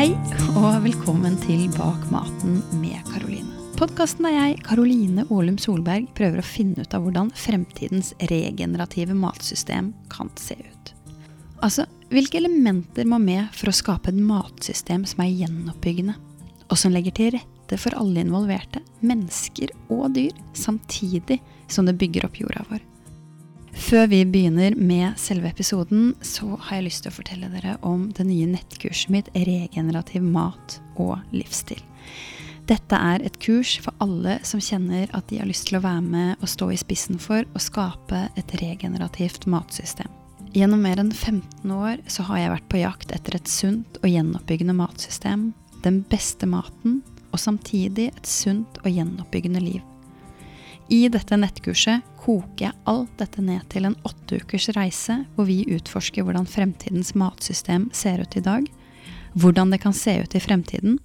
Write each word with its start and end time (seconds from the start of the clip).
Hei, 0.00 0.14
og 0.56 0.78
velkommen 0.80 1.34
til 1.42 1.66
Bak 1.74 2.06
maten 2.08 2.54
med 2.80 3.02
Karoline. 3.04 3.50
Podkasten 3.76 4.24
der 4.24 4.32
jeg, 4.32 4.54
Karoline 4.64 5.26
Ålum 5.28 5.58
Solberg, 5.60 6.06
prøver 6.16 6.40
å 6.40 6.44
finne 6.46 6.86
ut 6.86 6.96
av 6.96 7.04
hvordan 7.04 7.28
fremtidens 7.36 8.14
regenerative 8.30 9.12
matsystem 9.12 9.90
kan 10.08 10.32
se 10.40 10.56
ut. 10.56 10.94
Altså, 11.60 11.84
hvilke 12.08 12.40
elementer 12.40 13.04
må 13.12 13.18
med 13.20 13.52
for 13.52 13.68
å 13.68 13.76
skape 13.76 14.08
et 14.08 14.22
matsystem 14.24 15.04
som 15.04 15.20
er 15.20 15.34
gjenoppbyggende, 15.42 16.16
og 16.72 16.80
som 16.80 16.96
legger 16.96 17.18
til 17.20 17.34
rette 17.36 17.80
for 17.84 18.00
alle 18.00 18.24
involverte, 18.24 18.80
mennesker 19.04 19.76
og 19.92 20.14
dyr, 20.16 20.32
samtidig 20.56 21.42
som 21.68 21.84
det 21.84 21.98
bygger 22.00 22.24
opp 22.24 22.40
jorda 22.40 22.64
vår. 22.72 22.80
Før 23.80 24.06
vi 24.10 24.20
begynner 24.28 24.74
med 24.76 25.16
selve 25.18 25.48
episoden, 25.48 26.12
så 26.20 26.52
har 26.52 26.76
jeg 26.76 26.84
lyst 26.84 27.02
til 27.04 27.10
å 27.10 27.16
fortelle 27.16 27.48
dere 27.50 27.78
om 27.86 28.10
det 28.14 28.26
nye 28.28 28.48
nettkurset 28.50 29.10
mitt 29.10 29.30
Regenerativ 29.32 30.22
mat 30.22 30.76
og 31.00 31.16
livsstil. 31.32 31.80
Dette 32.68 32.98
er 33.00 33.24
et 33.24 33.38
kurs 33.42 33.72
for 33.82 33.96
alle 34.04 34.36
som 34.46 34.60
kjenner 34.62 35.10
at 35.16 35.26
de 35.32 35.40
har 35.40 35.48
lyst 35.48 35.70
til 35.70 35.80
å 35.80 35.82
være 35.82 36.04
med 36.04 36.44
og 36.44 36.52
stå 36.52 36.68
i 36.70 36.78
spissen 36.78 37.18
for 37.18 37.48
å 37.56 37.62
skape 37.62 38.26
et 38.38 38.54
regenerativt 38.60 39.48
matsystem. 39.50 40.12
Gjennom 40.54 40.84
mer 40.84 41.00
enn 41.00 41.10
15 41.10 41.72
år 41.74 42.04
så 42.10 42.28
har 42.28 42.44
jeg 42.44 42.52
vært 42.52 42.68
på 42.70 42.82
jakt 42.82 43.14
etter 43.16 43.38
et 43.40 43.50
sunt 43.50 43.98
og 44.04 44.10
gjenoppbyggende 44.12 44.76
matsystem, 44.76 45.50
den 45.82 46.02
beste 46.10 46.46
maten, 46.50 47.00
og 47.30 47.40
samtidig 47.40 48.10
et 48.12 48.28
sunt 48.28 48.78
og 48.84 48.92
gjenoppbyggende 48.92 49.64
liv. 49.64 49.82
I 50.90 51.04
dette 51.06 51.36
nettkurset 51.38 52.02
koker 52.20 52.66
jeg 52.66 52.76
alt 52.90 53.12
dette 53.20 53.42
ned 53.44 53.64
til 53.72 53.88
en 53.88 53.96
åtte 54.06 54.40
ukers 54.42 54.68
reise, 54.76 55.22
hvor 55.34 55.48
vi 55.48 55.62
utforsker 55.72 56.26
hvordan 56.26 56.48
fremtidens 56.48 57.14
matsystem 57.18 57.88
ser 57.96 58.20
ut 58.20 58.36
i 58.36 58.44
dag, 58.44 58.66
hvordan 59.32 59.72
det 59.72 59.80
kan 59.82 59.96
se 59.96 60.18
ut 60.20 60.34
i 60.36 60.42
fremtiden, 60.42 60.98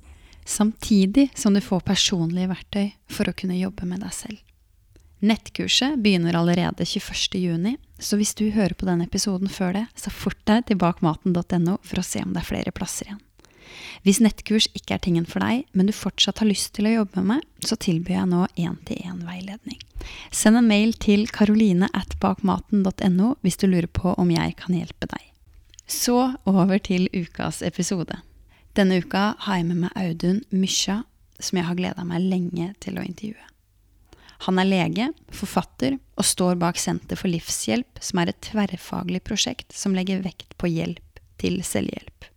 samtidig 0.46 1.30
som 1.36 1.56
du 1.56 1.62
får 1.64 1.86
personlige 1.88 2.52
verktøy 2.52 2.90
for 3.12 3.30
å 3.30 3.36
kunne 3.38 3.58
jobbe 3.58 3.88
med 3.90 4.04
deg 4.06 4.14
selv. 4.14 4.42
Nettkurset 5.26 5.98
begynner 6.04 6.36
allerede 6.38 6.86
21.6, 6.86 7.78
så 8.00 8.20
hvis 8.20 8.36
du 8.36 8.50
hører 8.52 8.76
på 8.78 8.86
denne 8.86 9.08
episoden 9.08 9.50
før 9.50 9.74
det, 9.80 9.86
så 9.96 10.12
fort 10.14 10.42
deg 10.46 10.68
til 10.68 10.82
bakmaten.no 10.82 11.80
for 11.82 12.02
å 12.02 12.06
se 12.06 12.22
om 12.22 12.36
det 12.36 12.44
er 12.44 12.52
flere 12.52 12.76
plasser 12.76 13.10
igjen. 13.10 13.25
Hvis 14.06 14.20
nettkurs 14.22 14.68
ikke 14.78 14.96
er 14.96 15.02
tingen 15.02 15.26
for 15.26 15.42
deg, 15.42 15.64
men 15.74 15.90
du 15.90 15.94
fortsatt 15.96 16.44
har 16.44 16.50
lyst 16.50 16.76
til 16.78 16.86
å 16.86 16.94
jobbe 17.00 17.24
med 17.24 17.40
meg, 17.40 17.48
så 17.66 17.78
tilbyr 17.82 18.20
jeg 18.20 18.30
nå 18.30 18.44
én-til-én-veiledning. 18.54 19.80
Send 20.30 20.60
en 20.60 20.68
mail 20.70 20.94
til 21.02 21.26
karoline 21.34 21.90
at 21.98 22.14
bakmaten.no 22.22 23.32
hvis 23.42 23.58
du 23.58 23.66
lurer 23.66 23.90
på 23.90 24.14
om 24.14 24.30
jeg 24.30 24.54
kan 24.60 24.78
hjelpe 24.78 25.10
deg. 25.10 25.24
Så 25.90 26.36
over 26.46 26.78
til 26.86 27.10
ukas 27.14 27.64
episode. 27.66 28.20
Denne 28.78 29.02
uka 29.02 29.32
har 29.48 29.58
jeg 29.58 29.68
med 29.72 29.82
meg 29.88 29.98
Audun 29.98 30.44
Mysja, 30.54 31.02
som 31.42 31.58
jeg 31.58 31.66
har 31.66 31.78
gleda 31.80 32.06
meg 32.06 32.30
lenge 32.30 32.72
til 32.86 33.00
å 33.00 33.06
intervjue. 33.06 33.50
Han 34.46 34.60
er 34.62 34.70
lege, 34.70 35.10
forfatter 35.34 35.98
og 36.20 36.28
står 36.28 36.60
bak 36.62 36.78
Senter 36.78 37.18
for 37.18 37.32
livshjelp, 37.32 38.02
som 38.04 38.22
er 38.22 38.30
et 38.30 38.42
tverrfaglig 38.46 39.24
prosjekt 39.26 39.74
som 39.74 39.98
legger 39.98 40.22
vekt 40.26 40.54
på 40.62 40.70
hjelp 40.70 41.22
til 41.42 41.62
selvhjelp. 41.66 42.35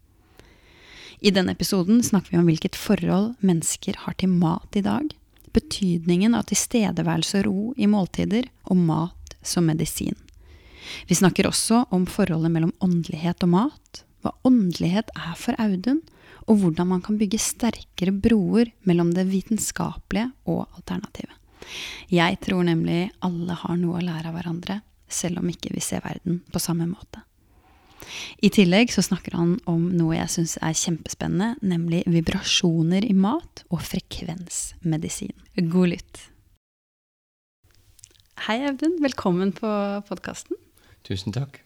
I 1.21 1.33
denne 1.35 1.53
episoden 1.53 2.03
snakker 2.03 2.31
vi 2.31 2.39
om 2.39 2.47
hvilket 2.47 2.79
forhold 2.79 3.35
mennesker 3.43 3.97
har 4.05 4.15
til 4.21 4.31
mat 4.31 4.77
i 4.79 4.85
dag, 4.87 5.09
betydningen 5.55 6.37
av 6.39 6.47
tilstedeværelse 6.51 7.41
og 7.41 7.49
ro 7.49 7.63
i 7.77 7.89
måltider, 7.91 8.47
og 8.71 8.79
mat 8.79 9.35
som 9.43 9.67
medisin. 9.67 10.15
Vi 11.09 11.19
snakker 11.19 11.49
også 11.49 11.85
om 11.95 12.07
forholdet 12.09 12.53
mellom 12.55 12.73
åndelighet 12.85 13.43
og 13.45 13.53
mat, 13.57 14.05
hva 14.23 14.35
åndelighet 14.47 15.11
er 15.17 15.35
for 15.39 15.59
Audun, 15.63 16.03
og 16.49 16.63
hvordan 16.63 16.89
man 16.95 17.03
kan 17.05 17.19
bygge 17.21 17.41
sterkere 17.43 18.15
broer 18.15 18.71
mellom 18.89 19.11
det 19.17 19.27
vitenskapelige 19.29 20.31
og 20.49 20.65
alternativet. 20.79 21.35
Jeg 22.09 22.39
tror 22.45 22.63
nemlig 22.65 23.09
alle 23.25 23.57
har 23.59 23.77
noe 23.77 23.99
å 23.99 24.05
lære 24.05 24.31
av 24.31 24.39
hverandre, 24.39 24.81
selv 25.09 25.43
om 25.43 25.51
ikke 25.51 25.75
vi 25.75 25.83
ser 25.85 26.05
verden 26.05 26.41
på 26.53 26.63
samme 26.63 26.87
måte. 26.89 27.25
I 28.45 28.51
tillegg 28.55 28.93
så 28.95 29.05
snakker 29.05 29.37
han 29.39 29.57
om 29.71 29.89
noe 29.95 30.17
jeg 30.17 30.33
syns 30.35 30.57
er 30.63 30.77
kjempespennende, 30.77 31.55
nemlig 31.63 32.05
vibrasjoner 32.09 33.07
i 33.07 33.15
mat 33.17 33.65
og 33.69 33.83
frekvensmedisin. 33.87 35.35
God 35.71 35.95
lytt. 35.95 36.25
Hei, 38.47 38.61
Audun. 38.69 39.01
Velkommen 39.03 39.51
på 39.57 39.69
podkasten. 40.09 40.59
Tusen 41.09 41.35
takk. 41.35 41.59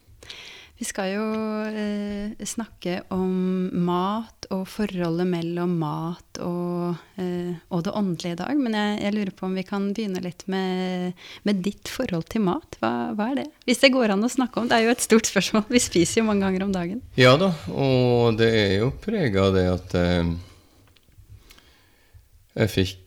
Vi 0.82 0.87
skal 0.88 1.12
jo 1.12 1.25
eh, 1.70 2.32
snakke 2.43 3.04
om 3.15 3.69
mat 3.87 4.48
og 4.50 4.65
forholdet 4.66 5.28
mellom 5.31 5.76
mat 5.78 6.41
og, 6.43 6.97
eh, 7.22 7.53
og 7.70 7.84
det 7.87 7.93
åndelige 8.00 8.34
i 8.34 8.38
dag. 8.41 8.59
Men 8.59 8.75
jeg, 8.75 8.97
jeg, 9.04 9.15
lurer 9.15 9.31
på 9.38 9.47
om 9.47 9.54
vi 9.54 9.62
kan 9.69 9.87
begynne 9.94 10.25
litt 10.25 10.43
med, 10.50 11.20
med 11.47 11.60
ditt 11.62 11.87
forhold 11.87 12.26
til 12.34 12.43
mat. 12.48 12.81
Hva, 12.82 12.91
hva, 13.15 13.28
er 13.31 13.38
det? 13.44 13.47
Hvis 13.69 13.84
det 13.84 13.93
går 13.94 14.16
an 14.16 14.26
å 14.26 14.32
snakke 14.32 14.59
om. 14.59 14.66
Det 14.66 14.81
er 14.81 14.88
jo 14.88 14.97
et 14.97 15.06
stort 15.06 15.31
spørsmål. 15.31 15.69
Vi 15.70 15.84
spiser 15.87 16.19
jo 16.19 16.26
mange 16.32 16.48
ganger 16.48 16.66
om 16.66 16.75
dagen. 16.75 16.99
Ja 17.14 17.37
da, 17.38 17.53
og 17.70 18.43
det 18.43 18.50
er 18.64 18.75
jo 18.81 18.91
prega 19.06 19.47
av 19.47 19.54
det 19.54 19.64
at 19.76 19.97
eh, 20.03 20.34
jeg 22.59 22.75
fikk 22.75 23.01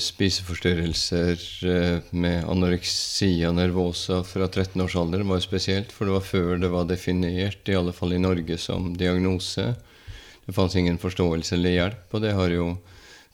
spiseforstyrrelser 0.00 1.38
eh, 1.68 1.98
med 2.10 2.44
anoreksia 2.48 3.52
nervosa 3.52 4.22
fra 4.24 4.48
13 4.48 4.82
års 4.82 4.96
alder 4.96 5.20
var 5.20 5.40
spesielt, 5.40 5.92
for 5.92 6.08
det 6.08 6.14
var 6.14 6.24
før 6.24 6.56
det 6.62 6.70
var 6.72 6.88
definert, 6.88 7.68
i 7.68 7.76
alle 7.76 7.92
fall 7.92 8.12
i 8.16 8.22
Norge, 8.22 8.58
som 8.58 8.96
diagnose. 8.96 9.74
Det 10.46 10.54
fantes 10.56 10.76
ingen 10.76 10.98
forståelse 10.98 11.54
eller 11.58 11.76
hjelp, 11.76 12.08
og 12.14 12.24
det 12.24 12.32
har 12.38 12.54
jo 12.54 12.70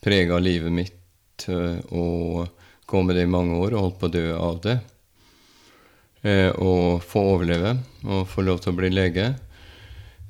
prega 0.04 0.38
livet 0.42 0.72
mitt 0.72 1.00
Å 1.44 2.04
og 2.94 3.00
med 3.02 3.16
det 3.16 3.24
i 3.26 3.30
mange 3.30 3.56
år 3.58 3.74
og 3.74 3.80
holdt 3.80 3.96
på 3.98 4.06
å 4.06 4.12
dø 4.14 4.26
av 4.38 4.58
det. 4.62 4.74
Og 6.62 7.02
få 7.02 7.22
overleve 7.32 7.72
og 8.06 8.28
få 8.30 8.44
lov 8.46 8.60
til 8.62 8.70
å 8.70 8.76
bli 8.78 8.90
lege. 8.92 9.32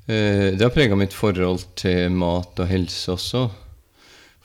Det 0.07 0.63
har 0.63 0.73
prega 0.73 0.97
mitt 0.97 1.13
forhold 1.13 1.61
til 1.77 2.09
mat 2.15 2.57
og 2.57 2.71
helse 2.71 3.13
også. 3.13 3.43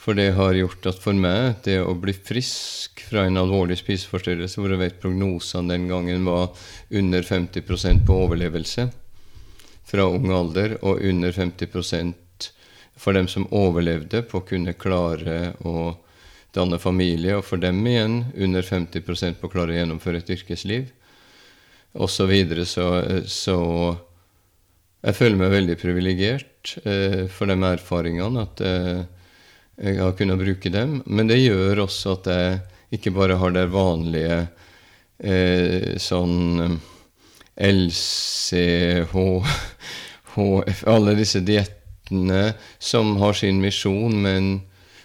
For 0.01 0.17
det 0.17 0.31
har 0.33 0.57
gjort 0.57 0.87
at 0.89 1.01
for 1.03 1.17
meg, 1.17 1.59
det 1.67 1.77
å 1.85 1.93
bli 2.01 2.15
frisk 2.17 3.03
fra 3.11 3.27
en 3.29 3.37
alvorlig 3.37 3.77
spiseforstyrrelse, 3.83 4.57
hvor 4.57 4.73
jeg 4.73 4.81
vet 4.81 5.01
prognosene 5.03 5.75
den 5.75 5.91
gangen 5.91 6.25
var 6.25 6.55
under 6.89 7.27
50% 7.27 8.07
på 8.09 8.17
overlevelse 8.25 8.89
fra 9.91 10.07
ung 10.07 10.31
alder, 10.33 10.79
og 10.87 11.03
under 11.05 11.35
50% 11.35 12.49
for 13.01 13.17
dem 13.17 13.29
som 13.29 13.49
overlevde, 13.51 14.23
på 14.29 14.41
å 14.41 14.47
kunne 14.47 14.77
klare 14.79 15.53
å 15.67 15.93
danne 16.55 16.79
familie, 16.83 17.37
og 17.37 17.45
for 17.47 17.61
dem 17.63 17.81
igjen 17.87 18.23
under 18.39 18.65
50% 18.65 19.41
på 19.41 19.49
å 19.49 19.53
klare 19.53 19.75
å 19.75 19.81
gjennomføre 19.81 20.23
et 20.23 20.33
yrkesliv, 20.37 20.91
osv. 21.93 22.15
Så, 22.15 22.27
videre, 22.31 22.65
så 22.65 22.87
Så 23.27 23.57
jeg 25.03 25.17
føler 25.17 25.37
meg 25.41 25.51
veldig 25.51 25.77
privilegert 25.81 26.77
eh, 26.85 27.27
for 27.33 27.49
de 27.49 27.57
erfaringene 27.57 28.43
at 28.45 28.61
eh, 28.61 29.01
jeg 29.79 30.01
har 30.01 30.17
kunnet 30.19 30.41
bruke 30.41 30.73
dem. 30.73 31.01
Men 31.07 31.31
det 31.31 31.41
gjør 31.41 31.85
også 31.87 32.17
at 32.19 32.31
jeg 32.33 32.61
ikke 32.99 33.13
bare 33.15 33.39
har 33.41 33.53
det 33.55 33.69
vanlige 33.73 34.39
eh, 35.23 35.97
sånn 36.01 36.65
eh, 36.65 36.79
LCH, 37.71 39.15
HF 40.35 40.83
Alle 40.89 41.15
disse 41.19 41.43
diettene 41.45 42.55
som 42.79 43.17
har 43.21 43.37
sin 43.37 43.61
misjon, 43.63 44.17
men 44.25 44.51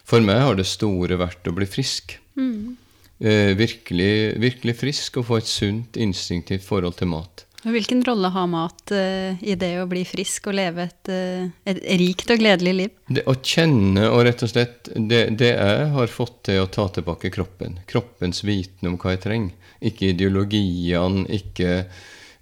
for 0.06 0.24
meg 0.24 0.42
har 0.44 0.58
det 0.58 0.68
store 0.70 1.18
vært 1.20 1.48
å 1.50 1.56
bli 1.56 1.68
frisk. 1.70 2.18
Mm. 2.38 2.76
Eh, 3.20 3.52
virkelig, 3.58 4.36
virkelig 4.44 4.76
frisk 4.80 5.22
og 5.22 5.28
få 5.30 5.40
et 5.40 5.50
sunt, 5.50 5.98
instinktivt 5.98 6.66
forhold 6.68 6.98
til 7.00 7.12
mat. 7.14 7.46
Hvilken 7.66 8.04
rolle 8.06 8.30
har 8.30 8.46
mat 8.48 8.92
uh, 8.94 9.44
i 9.44 9.56
det 9.58 9.72
å 9.82 9.88
bli 9.90 10.04
frisk 10.06 10.52
og 10.52 10.58
leve 10.60 10.84
et, 10.86 11.10
uh, 11.10 11.48
et 11.66 11.80
rikt 11.98 12.30
og 12.30 12.38
gledelig 12.38 12.74
liv? 12.78 12.92
Det 13.10 13.24
å 13.26 13.34
kjenne 13.42 14.06
og 14.12 14.22
rett 14.28 14.44
og 14.46 14.52
slett 14.52 14.92
det, 14.94 15.22
det, 15.40 15.50
jeg 15.56 15.88
har 15.96 16.14
fått 16.14 16.44
til 16.46 16.62
å 16.62 16.70
ta 16.70 16.86
tilbake 16.94 17.34
kroppen. 17.34 17.80
Kroppens 17.90 18.44
viten 18.46 18.92
om 18.92 19.00
hva 19.02 19.16
jeg 19.16 19.24
trenger. 19.26 19.74
Ikke 19.82 20.12
ideologiene, 20.14 21.26
ikke, 21.40 21.80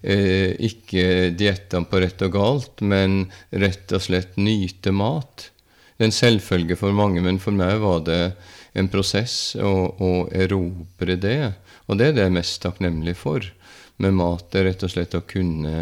uh, 0.04 0.50
ikke 0.68 1.08
diettene 1.40 1.88
på 1.88 2.04
rett 2.04 2.28
og 2.28 2.36
galt, 2.36 2.84
men 2.84 3.24
rett 3.48 3.96
og 3.96 4.04
slett 4.04 4.36
nyte 4.36 4.92
mat. 4.92 5.48
Det 5.96 6.04
er 6.04 6.10
en 6.10 6.18
selvfølge 6.20 6.76
for 6.76 6.92
mange, 6.92 7.24
men 7.24 7.40
for 7.40 7.56
meg 7.56 7.80
var 7.80 8.04
det 8.04 8.22
en 8.76 8.92
prosess 8.92 9.54
å, 9.56 9.74
å 9.96 10.14
erobre 10.36 11.16
det. 11.16 11.54
Og 11.88 11.96
det 11.96 12.10
er 12.10 12.16
det 12.16 12.26
jeg 12.26 12.34
er 12.34 12.40
mest 12.42 12.60
takknemlig 12.64 13.16
for 13.16 13.54
med 14.02 14.16
mat 14.18 14.54
er 14.56 14.68
rett 14.68 14.82
og 14.86 14.92
slett 14.92 15.14
å 15.14 15.22
kunne 15.28 15.74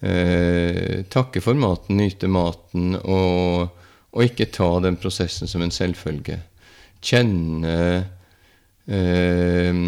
eh, 0.00 1.04
takke 1.12 1.42
for 1.44 1.58
maten, 1.58 1.96
nyte 2.00 2.28
maten, 2.28 2.96
og, 3.00 3.72
og, 4.12 4.20
ikke 4.24 4.50
ta 4.54 4.68
den 4.84 4.98
prosessen 5.00 5.48
som 5.50 5.64
en 5.64 5.74
selvfølge. 5.74 6.40
Kjenne 7.04 7.78
eh, 8.86 9.82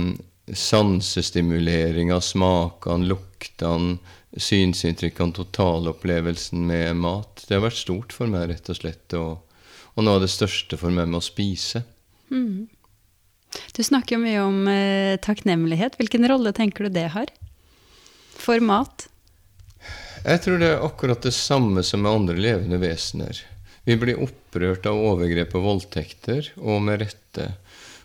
sansestimulering 0.49 2.13
av 2.15 2.23
smakene, 2.25 3.09
luktene, 3.11 3.99
synsinntrykkene, 4.39 5.35
totalopplevelsen 5.37 6.67
med 6.69 6.97
mat. 7.01 7.45
Det 7.49 7.57
har 7.57 7.65
vært 7.65 7.81
stort 7.81 8.15
for 8.17 8.31
meg, 8.31 8.49
rett 8.53 8.69
og 8.73 8.81
slett. 8.81 9.17
Og, 9.19 9.39
og 9.95 10.05
noe 10.05 10.19
av 10.19 10.25
det 10.25 10.33
største 10.33 10.79
for 10.81 10.95
meg 10.95 11.09
med 11.09 11.21
å 11.21 11.25
spise. 11.25 11.83
Mm. 12.33 12.69
Du 13.77 13.83
snakker 13.85 14.17
jo 14.17 14.23
mye 14.23 14.41
om 14.43 14.59
eh, 14.71 15.19
takknemlighet. 15.25 15.99
Hvilken 16.01 16.27
rolle 16.31 16.53
tenker 16.57 16.87
du 16.87 16.97
det 16.99 17.09
har 17.15 17.33
for 18.39 18.63
mat? 18.65 19.09
Jeg 20.25 20.43
tror 20.45 20.59
det 20.61 20.73
er 20.73 20.85
akkurat 20.85 21.23
det 21.23 21.35
samme 21.37 21.85
som 21.87 22.03
med 22.03 22.13
andre 22.13 22.37
levende 22.39 22.81
vesener. 22.83 23.39
Vi 23.87 23.97
blir 23.97 24.21
opprørt 24.21 24.87
av 24.89 24.99
overgrep 24.99 25.55
og 25.57 25.65
voldtekter, 25.65 26.51
og 26.61 26.83
med 26.85 27.01
rette. 27.05 27.53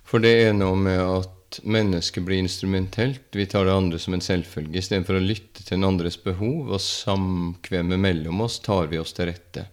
For 0.07 0.23
det 0.23 0.33
er 0.45 0.53
noe 0.55 0.77
med 0.79 1.01
at 1.01 1.59
mennesket 1.67 2.23
blir 2.25 2.39
instrumentelt. 2.39 3.25
Vi 3.33 3.45
tar 3.49 3.67
det 3.67 3.75
andre 3.75 3.99
som 3.99 4.15
en 4.15 4.23
selvfølge. 4.23 4.79
Istedenfor 4.79 5.17
å 5.17 5.23
lytte 5.23 5.63
til 5.63 5.75
den 5.75 5.87
andres 5.87 6.17
behov 6.21 6.71
og 6.71 6.81
samkvemmet 6.81 7.99
mellom 7.99 8.45
oss, 8.45 8.59
tar 8.63 8.87
vi 8.93 9.01
oss 9.01 9.13
til 9.17 9.31
rette. 9.31 9.67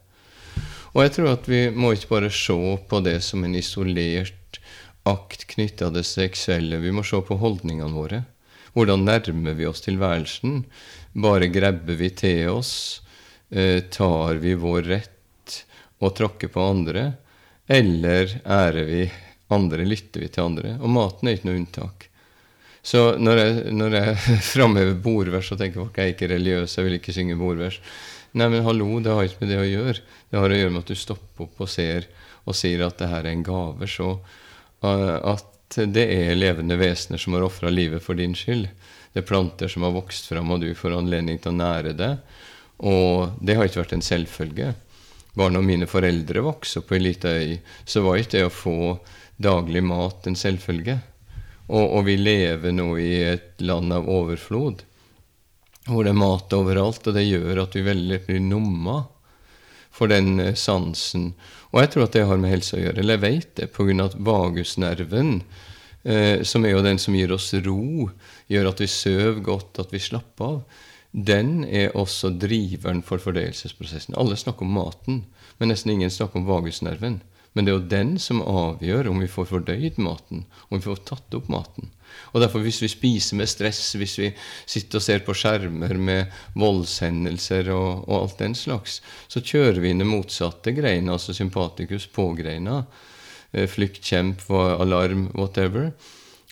Og 0.91 1.05
jeg 1.05 1.15
tror 1.15 1.31
at 1.37 1.47
vi 1.47 1.63
må 1.71 1.93
ikke 1.95 2.17
bare 2.17 2.33
se 2.35 2.59
på 2.91 3.03
det 3.07 3.21
som 3.23 3.45
en 3.47 3.55
isolert 3.55 4.40
akt 5.09 5.47
knytta 5.55 5.89
til 5.89 5.97
det 5.99 6.07
seksuelle. 6.09 6.81
Vi 6.83 6.93
må 6.93 7.05
se 7.07 7.21
på 7.25 7.39
holdningene 7.41 7.95
våre. 7.95 8.25
Hvordan 8.75 9.07
nærmer 9.09 9.57
vi 9.59 9.67
oss 9.67 9.83
tilværelsen? 9.85 10.65
Bare 11.13 11.51
grabber 11.51 11.99
vi 11.99 12.11
til 12.15 12.51
oss? 12.53 12.75
Eh, 13.51 13.81
tar 13.91 14.39
vi 14.43 14.55
vår 14.55 14.87
rett 14.87 15.57
og 15.99 16.15
tråkker 16.17 16.53
på 16.53 16.69
andre? 16.77 17.09
Eller 17.67 18.37
ærer 18.45 18.87
vi 18.87 19.03
andre? 19.51 19.89
Lytter 19.89 20.23
vi 20.23 20.31
til 20.31 20.47
andre? 20.47 20.77
Og 20.79 20.93
maten 20.93 21.29
er 21.29 21.39
ikke 21.39 21.51
noe 21.51 21.61
unntak. 21.63 22.07
Så 22.83 23.17
når 23.21 23.43
jeg, 23.43 23.75
når 23.77 23.99
jeg 23.99 24.17
framhever 24.55 24.97
bordvers 25.03 25.51
og 25.53 25.61
tenker 25.61 25.83
folk 25.83 25.99
er 25.99 26.15
ikke 26.15 26.31
religiøse, 26.31 26.79
jeg 26.79 26.89
vil 26.89 27.01
ikke 27.01 27.17
synge 27.17 27.39
bordvers 27.41 27.81
Nei, 28.31 28.47
men 28.47 28.63
hallo, 28.63 29.01
det 29.03 29.11
har 29.11 29.27
ikke 29.27 29.41
med 29.43 29.49
det 29.51 29.57
å 29.59 29.67
gjøre. 29.67 30.03
Det 30.31 30.39
har 30.39 30.53
å 30.55 30.59
gjøre 30.61 30.71
med 30.71 30.85
at 30.85 30.91
du 30.93 30.99
stopper 30.99 31.49
opp 31.49 31.65
og 31.65 31.71
ser 31.73 32.05
og 32.47 32.55
sier 32.55 32.85
at 32.87 33.01
det 33.01 33.09
her 33.11 33.25
er 33.25 33.33
en 33.33 33.43
gave. 33.43 33.89
Så 33.91 34.13
at 34.81 35.81
det 35.87 36.07
er 36.11 36.39
levende 36.39 36.79
vesener 36.81 37.21
som 37.21 37.37
har 37.37 37.45
ofra 37.47 37.71
livet 37.71 38.03
for 38.03 38.19
din 38.19 38.35
skyld. 38.35 38.69
Det 39.13 39.23
er 39.23 39.27
planter 39.27 39.71
som 39.71 39.85
har 39.87 39.95
vokst 39.95 40.31
fram, 40.31 40.51
og 40.51 40.63
du 40.63 40.71
får 40.75 40.97
anledning 40.99 41.39
til 41.39 41.53
å 41.53 41.59
nære 41.59 41.95
det. 41.99 42.13
Og 42.87 43.37
det 43.43 43.57
har 43.59 43.69
ikke 43.69 43.83
vært 43.83 43.97
en 43.99 44.07
selvfølge. 44.07 44.73
Bare 45.37 45.55
når 45.55 45.67
mine 45.67 45.89
foreldre 45.91 46.43
vokste 46.43 46.81
opp 46.81 46.91
på 46.91 46.97
ei 46.99 47.05
lita 47.05 47.33
øy, 47.37 47.57
så 47.85 48.03
var 48.05 48.19
ikke 48.19 48.39
det 48.39 48.47
å 48.49 48.55
få 48.55 48.77
daglig 49.41 49.83
mat 49.87 50.27
en 50.27 50.39
selvfølge. 50.39 50.99
Og, 51.71 51.85
og, 51.85 52.01
vi 52.09 52.17
lever 52.19 52.75
nå 52.75 52.89
i 52.99 53.13
et 53.31 53.63
land 53.63 53.95
av 53.95 54.09
overflod, 54.11 54.83
hvor 55.87 56.05
det 56.05 56.11
er 56.11 56.19
mat 56.19 56.55
overalt, 56.57 57.07
og 57.07 57.15
det 57.15 57.29
gjør 57.29 57.63
at 57.63 57.77
vi 57.77 57.87
veldig 57.87 58.19
blir 58.27 58.43
numma 58.43 59.05
for 59.91 60.11
den 60.11 60.39
eh, 60.41 60.55
sansen 60.55 61.33
og 61.71 61.85
jeg 61.85 61.93
tror 61.93 62.07
at 62.07 62.17
det 62.17 62.27
har 62.27 62.41
med 62.43 62.53
helse 62.53 62.77
å 62.77 62.83
gjøre. 62.83 62.99
Eller 63.01 63.17
jeg 63.17 63.25
vet 63.25 63.51
det, 63.61 63.71
pga. 63.75 63.97
at 64.05 64.17
vagusnerven, 64.19 65.43
eh, 66.03 66.43
som 66.43 66.65
er 66.67 66.75
jo 66.75 66.85
den 66.87 66.99
som 66.99 67.15
gir 67.15 67.33
oss 67.33 67.53
ro, 67.55 68.11
gjør 68.51 68.71
at 68.73 68.83
vi 68.83 68.89
sover 68.91 69.43
godt, 69.47 69.79
at 69.79 69.93
vi 69.95 70.03
slapper 70.03 70.45
av, 70.45 70.87
den 71.11 71.65
er 71.65 71.95
også 71.99 72.31
driveren 72.39 73.03
for 73.03 73.23
fordøyelsesprosessen. 73.23 74.15
Alle 74.19 74.39
snakker 74.39 74.67
om 74.67 74.75
maten, 74.75 75.25
men 75.59 75.71
nesten 75.71 75.95
ingen 75.95 76.11
snakker 76.11 76.39
om 76.39 76.47
vagusnerven. 76.47 77.21
Men 77.53 77.67
det 77.67 77.73
er 77.73 77.79
jo 77.79 77.91
den 77.91 78.13
som 78.23 78.43
avgjør 78.47 79.09
om 79.11 79.23
vi 79.23 79.31
får 79.31 79.49
fordøyd 79.51 79.99
maten, 80.03 80.45
om 80.69 80.79
vi 80.79 80.85
får 80.85 81.03
tatt 81.09 81.35
opp 81.35 81.49
maten. 81.51 81.91
Og 82.33 82.43
derfor 82.43 82.63
Hvis 82.63 82.83
vi 82.83 82.91
spiser 82.91 83.39
med 83.39 83.49
stress, 83.51 83.95
hvis 83.99 84.19
vi 84.19 84.31
sitter 84.67 84.99
og 84.99 85.03
ser 85.03 85.25
på 85.27 85.35
skjermer 85.35 85.95
med 85.99 86.31
voldshendelser 86.59 87.71
og, 87.75 88.07
og 88.09 88.17
alt 88.21 88.39
den 88.39 88.55
slags, 88.55 89.01
så 89.29 89.43
kjører 89.43 89.81
vi 89.83 89.91
inn 89.91 90.03
det 90.03 90.09
motsatte 90.11 90.75
greina, 90.75 91.15
altså 91.17 91.35
sympatikus 91.35 92.07
på-greina. 92.15 92.85
Eh, 93.53 93.67
flyktkjemp, 93.67 94.47
alarm, 94.51 95.31
whatever. 95.35 95.91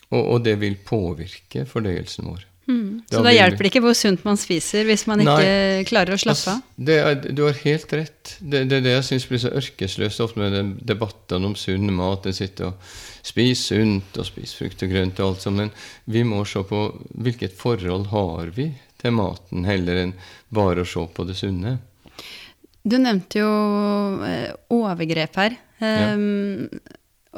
Og, 0.09 0.23
og 0.23 0.43
det 0.47 0.59
vil 0.59 0.79
påvirke 0.83 1.67
fordøyelsen 1.69 2.31
vår. 2.31 2.48
Mm. 2.69 3.01
Så 3.09 3.23
da, 3.25 3.31
hjelper 3.33 3.65
det 3.65 3.69
ikke 3.71 3.81
hvor 3.81 3.95
sunt 3.97 4.21
man 4.27 4.37
spiser 4.37 4.85
hvis 4.85 5.07
man 5.09 5.23
ikke 5.23 5.37
Nei, 5.41 5.85
klarer 5.89 6.13
å 6.13 6.19
slappe 6.21 6.53
av? 6.53 6.59
Altså, 6.77 7.31
du 7.33 7.41
har 7.47 7.55
helt 7.63 7.95
rett. 7.97 8.33
Det 8.39 8.61
er 8.61 8.67
det, 8.69 8.81
det, 8.85 8.91
jeg 8.93 9.07
syns 9.07 9.25
blir 9.31 9.41
så 9.41 9.53
ørkesløst 9.57 10.21
ofte 10.25 10.43
med 10.43 10.75
debattene 10.85 11.49
om 11.49 11.55
sunn 11.57 11.89
mat. 11.97 12.29
En 12.29 12.37
sitter 12.37 12.69
og 12.69 12.91
spiser 13.25 13.81
sunt 13.81 14.21
og 14.21 14.27
spiser 14.29 14.61
frukt 14.61 14.85
og 14.85 14.93
grønt 14.93 15.23
og 15.23 15.31
alt 15.31 15.47
sånt. 15.47 15.63
Men 15.63 15.73
vi 16.13 16.23
må 16.27 16.43
se 16.45 16.61
på 16.69 16.83
hvilket 17.25 17.57
forhold 17.57 18.11
har 18.13 18.53
vi 18.53 18.69
til 19.01 19.15
maten, 19.15 19.65
heller 19.65 20.03
enn 20.03 20.13
bare 20.53 20.83
å 20.85 20.89
se 20.93 21.07
på 21.15 21.25
det 21.25 21.39
sunne. 21.39 21.79
Du 22.85 22.99
nevnte 23.01 23.41
jo 23.41 23.49
eh, 24.27 24.53
overgrep 24.73 25.41
her. 25.41 25.57
Ja. 25.79 26.13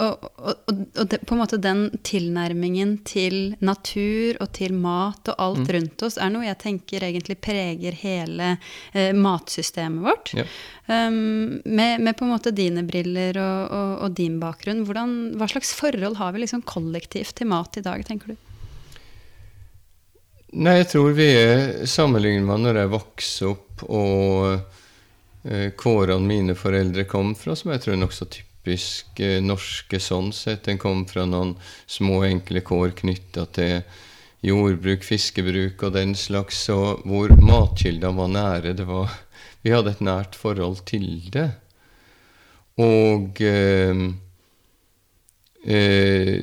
Og, 0.01 0.23
og, 0.41 0.69
og 0.97 1.07
det, 1.11 1.19
på 1.27 1.35
en 1.35 1.41
måte 1.43 1.59
den 1.61 1.83
tilnærmingen 2.07 2.95
til 3.05 3.53
natur 3.61 4.39
og 4.41 4.49
til 4.57 4.73
mat 4.73 5.29
og 5.29 5.43
alt 5.45 5.61
mm. 5.61 5.71
rundt 5.75 6.05
oss 6.07 6.17
er 6.17 6.31
noe 6.33 6.47
jeg 6.47 6.57
tenker 6.63 7.05
egentlig 7.05 7.37
preger 7.43 7.97
hele 8.01 8.55
eh, 8.97 9.11
matsystemet 9.13 10.01
vårt. 10.07 10.33
Ja. 10.37 10.47
Um, 10.87 11.61
med, 11.65 12.01
med, 12.01 12.15
på 12.17 12.25
en 12.25 12.33
måte 12.33 12.53
dine 12.55 12.83
briller 12.87 13.37
og, 13.37 14.01
og 14.07 14.17
din 14.17 14.39
bakgrunn, 14.41 14.83
hvordan, 14.87 15.15
hva 15.37 15.49
slags 15.51 15.75
forhold 15.77 16.17
har 16.17 16.33
vi 16.33 16.45
liksom 16.45 16.65
kollektivt 16.65 17.37
til 17.37 17.51
mat 17.53 17.77
i 17.77 17.85
dag, 17.85 18.01
tenker 18.07 18.33
du? 18.33 18.47
Nei, 20.51 20.79
jeg 20.81 20.91
tror 20.91 21.13
vi 21.15 21.29
er 21.37 21.65
sammenlignet 21.87 22.43
med 22.47 22.65
når 22.65 22.81
jeg 22.81 22.95
vokste 22.97 23.51
opp 23.53 23.85
og 23.87 24.47
eh, 25.45 25.69
kårene 25.77 26.25
mine 26.25 26.57
foreldre 26.57 27.05
kom 27.07 27.35
fra, 27.37 27.55
som 27.55 27.71
jeg 27.71 27.85
tror 27.85 27.95
er 27.95 28.01
nokså 28.01 28.25
typisk 28.27 28.50
typisk 28.61 29.19
eh, 29.19 29.41
norske 29.41 29.99
sånn 29.99 30.31
sett. 30.33 30.65
Den 30.65 30.77
kom 30.77 31.05
fra 31.05 31.25
noen 31.25 31.55
små, 31.87 32.23
enkle 32.23 32.61
kår 32.61 32.93
knytta 33.01 33.45
til 33.53 33.81
jordbruk, 34.41 35.03
fiskebruk 35.03 35.81
og 35.83 35.93
den 35.93 36.15
slags, 36.15 36.69
og 36.69 37.01
hvor 37.05 37.29
matkildene 37.41 38.17
var 38.17 38.29
nære. 38.29 38.73
Det 38.77 38.85
var, 38.85 39.09
vi 39.61 39.73
hadde 39.73 39.91
et 39.91 40.01
nært 40.01 40.35
forhold 40.35 40.85
til 40.85 41.29
det. 41.33 41.49
Og 42.81 43.41
eh, 43.41 44.05
eh, 45.65 46.37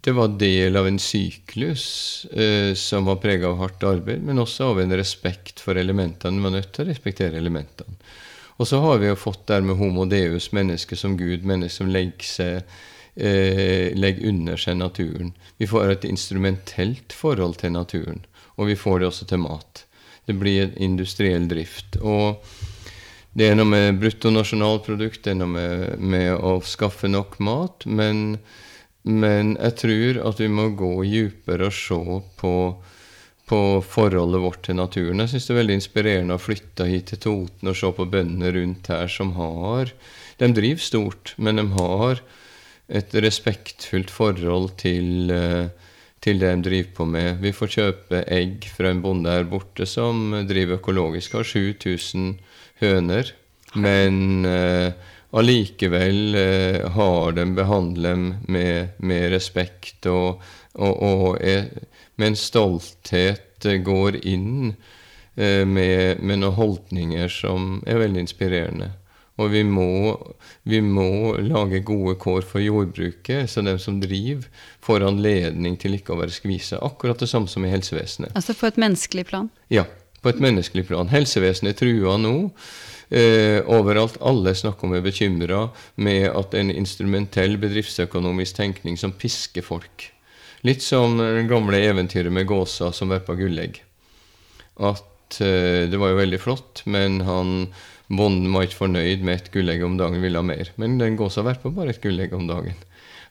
det 0.00 0.14
var 0.14 0.38
del 0.38 0.78
av 0.78 0.86
en 0.86 0.98
syklus 0.98 2.26
eh, 2.32 2.72
som 2.74 3.04
var 3.04 3.18
prega 3.20 3.50
av 3.50 3.58
hardt 3.58 3.82
arbeid, 3.84 4.22
men 4.24 4.38
også 4.38 4.70
av 4.72 4.80
en 4.80 4.94
respekt 4.96 5.60
for 5.60 5.76
elementene. 5.76 6.38
Man 6.38 6.52
var 6.52 6.60
nødt 6.60 6.72
til 6.72 6.86
å 6.86 6.90
respektere 6.92 7.38
elementene. 7.38 7.98
Og 8.58 8.66
så 8.68 8.80
har 8.82 8.98
vi 8.98 9.06
jo 9.06 9.18
fått 9.18 9.46
der 9.46 9.62
med 9.62 9.78
homo 9.78 10.04
deus, 10.10 10.50
mennesket 10.52 10.98
som 10.98 11.16
Gud, 11.18 11.44
mennesket 11.46 11.78
som 11.78 11.90
legger, 11.94 12.26
seg, 12.26 12.78
eh, 13.14 13.94
legger 13.94 14.28
under 14.32 14.58
seg 14.58 14.80
naturen. 14.80 15.32
Vi 15.58 15.66
får 15.70 15.92
et 15.92 16.08
instrumentelt 16.08 17.14
forhold 17.14 17.60
til 17.62 17.72
naturen, 17.72 18.24
og 18.56 18.66
vi 18.66 18.74
får 18.74 18.98
det 18.98 19.10
også 19.12 19.28
til 19.30 19.44
mat. 19.46 19.84
Det 20.26 20.34
blir 20.34 20.74
industriell 20.76 21.46
drift. 21.48 22.00
Og 22.02 22.42
det 23.38 23.46
er 23.46 23.54
noe 23.54 23.70
med 23.70 24.00
bruttonasjonalprodukt, 24.02 25.22
det 25.22 25.36
er 25.36 25.38
noe 25.38 25.54
med, 25.54 25.98
med, 26.02 26.32
å 26.34 26.58
skaffe 26.66 27.06
nok 27.06 27.38
mat, 27.38 27.86
men, 27.86 28.40
men 29.06 29.54
jeg 29.54 29.76
tror 29.84 30.22
at 30.32 30.42
vi 30.42 30.48
må 30.50 30.72
gå 30.74 30.92
dypere 31.06 31.70
og 31.70 31.76
se 31.78 32.00
på 32.42 32.54
på 33.48 33.60
forholdet 33.84 34.42
vårt 34.42 34.62
til 34.66 34.78
naturen. 34.78 35.22
Jeg 35.24 35.32
syns 35.32 35.48
det 35.48 35.54
er 35.54 35.60
veldig 35.62 35.76
inspirerende 35.78 36.36
å 36.36 36.42
flytte 36.42 36.88
hit 36.88 37.10
til 37.12 37.22
Toten 37.24 37.70
og 37.70 37.78
se 37.78 37.90
på 37.96 38.06
bøndene 38.12 38.52
rundt 38.54 38.90
her 38.92 39.10
som 39.12 39.34
har 39.38 39.94
De 40.38 40.46
driver 40.54 40.84
stort, 40.84 41.32
men 41.36 41.58
de 41.58 41.64
har 41.74 42.20
et 42.88 43.14
respektfullt 43.24 44.10
forhold 44.10 44.76
til, 44.78 45.30
eh, 45.34 45.66
til 46.22 46.38
det 46.38 46.52
de 46.54 46.68
driver 46.68 46.92
på 46.94 47.06
med. 47.10 47.40
Vi 47.42 47.52
får 47.52 47.74
kjøpe 47.74 48.22
egg 48.30 48.68
fra 48.70 48.92
en 48.92 49.02
bonde 49.02 49.32
her 49.34 49.44
borte 49.50 49.86
som 49.86 50.30
driver 50.46 50.78
økologisk, 50.78 51.34
har 51.34 51.42
7000 51.42 52.38
høner. 52.80 53.32
Men 53.74 54.46
uh, 54.46 54.92
allikevel 55.30 56.34
eh, 56.34 56.90
har 56.90 57.32
de 57.32 57.44
behandlet 57.54 58.10
dem 58.10 58.34
med, 58.48 58.94
med 58.98 59.30
respekt 59.32 60.06
og, 60.08 60.40
og, 60.74 61.02
og 61.02 61.42
er, 61.44 61.68
med 62.16 62.32
en 62.32 62.38
stolthet 62.38 63.66
eh, 63.68 63.80
går 63.84 64.22
inn 64.24 64.72
eh, 65.36 65.66
med, 65.68 66.22
med, 66.22 66.40
noen 66.40 66.56
holdninger 66.56 67.28
som 67.32 67.82
er 67.86 68.00
veldig 68.00 68.24
inspirerende. 68.24 68.90
Og 69.38 69.52
vi 69.52 69.62
må, 69.62 70.16
vi 70.66 70.80
må 70.82 71.36
lage 71.44 71.84
gode 71.86 72.16
kår 72.18 72.42
for 72.42 72.58
jordbruket, 72.64 73.46
så 73.46 73.62
de 73.62 73.76
som 73.78 74.00
driver, 74.02 74.48
får 74.82 75.06
anledning 75.06 75.76
til 75.78 75.94
ikke 75.94 76.16
å 76.16 76.18
være 76.18 76.34
skvisa. 76.34 76.80
Akkurat 76.82 77.20
det 77.22 77.28
samme 77.30 77.46
som 77.46 77.62
i 77.62 77.70
helsevesenet. 77.70 78.34
Altså 78.34 78.56
på 78.58 78.66
et 78.66 78.80
menneskelig 78.82 79.28
plan? 79.28 79.46
Ja, 79.70 79.84
på 80.24 80.32
et 80.32 80.42
menneskelig 80.42 80.88
plan. 80.88 81.12
Helsevesenet 81.12 81.76
er 81.76 81.78
trua 81.78 82.16
nå. 82.18 82.34
Eh, 83.08 83.64
overalt. 83.64 84.18
Alle 84.20 84.52
snakker 84.54 84.84
om 84.84 84.94
er 84.98 85.04
bekymra 85.04 85.68
med 85.96 86.28
at 86.28 86.54
en 86.58 86.70
instrumentell 86.74 87.56
bedriftsøkonomisk 87.60 88.58
tenkning 88.60 88.98
som 89.00 89.14
pisker 89.16 89.64
folk 89.64 90.10
Litt 90.66 90.82
som 90.82 91.14
det 91.20 91.46
gamle 91.46 91.78
eventyret 91.86 92.34
med 92.34 92.48
gåsa 92.50 92.90
som 92.92 93.12
verpa 93.12 93.36
gullegg. 93.38 93.76
At 94.82 95.38
eh, 95.38 95.86
det 95.86 96.00
var 96.00 96.10
jo 96.10 96.18
veldig 96.18 96.40
flott, 96.42 96.82
men 96.90 97.20
han 97.22 97.52
bonden 98.08 98.50
var 98.50 98.66
ikke 98.66 98.80
fornøyd 98.80 99.22
med 99.22 99.36
et 99.36 99.50
gullegg 99.54 99.84
om 99.86 99.94
dagen, 100.00 100.18
ville 100.18 100.40
ha 100.40 100.42
mer. 100.42 100.72
Men 100.74 100.98
den 100.98 101.14
gåsa 101.16 101.44
verpa 101.46 101.70
bare 101.70 101.94
et 101.94 102.02
gullegg 102.02 102.34
om 102.34 102.48
dagen. 102.50 102.74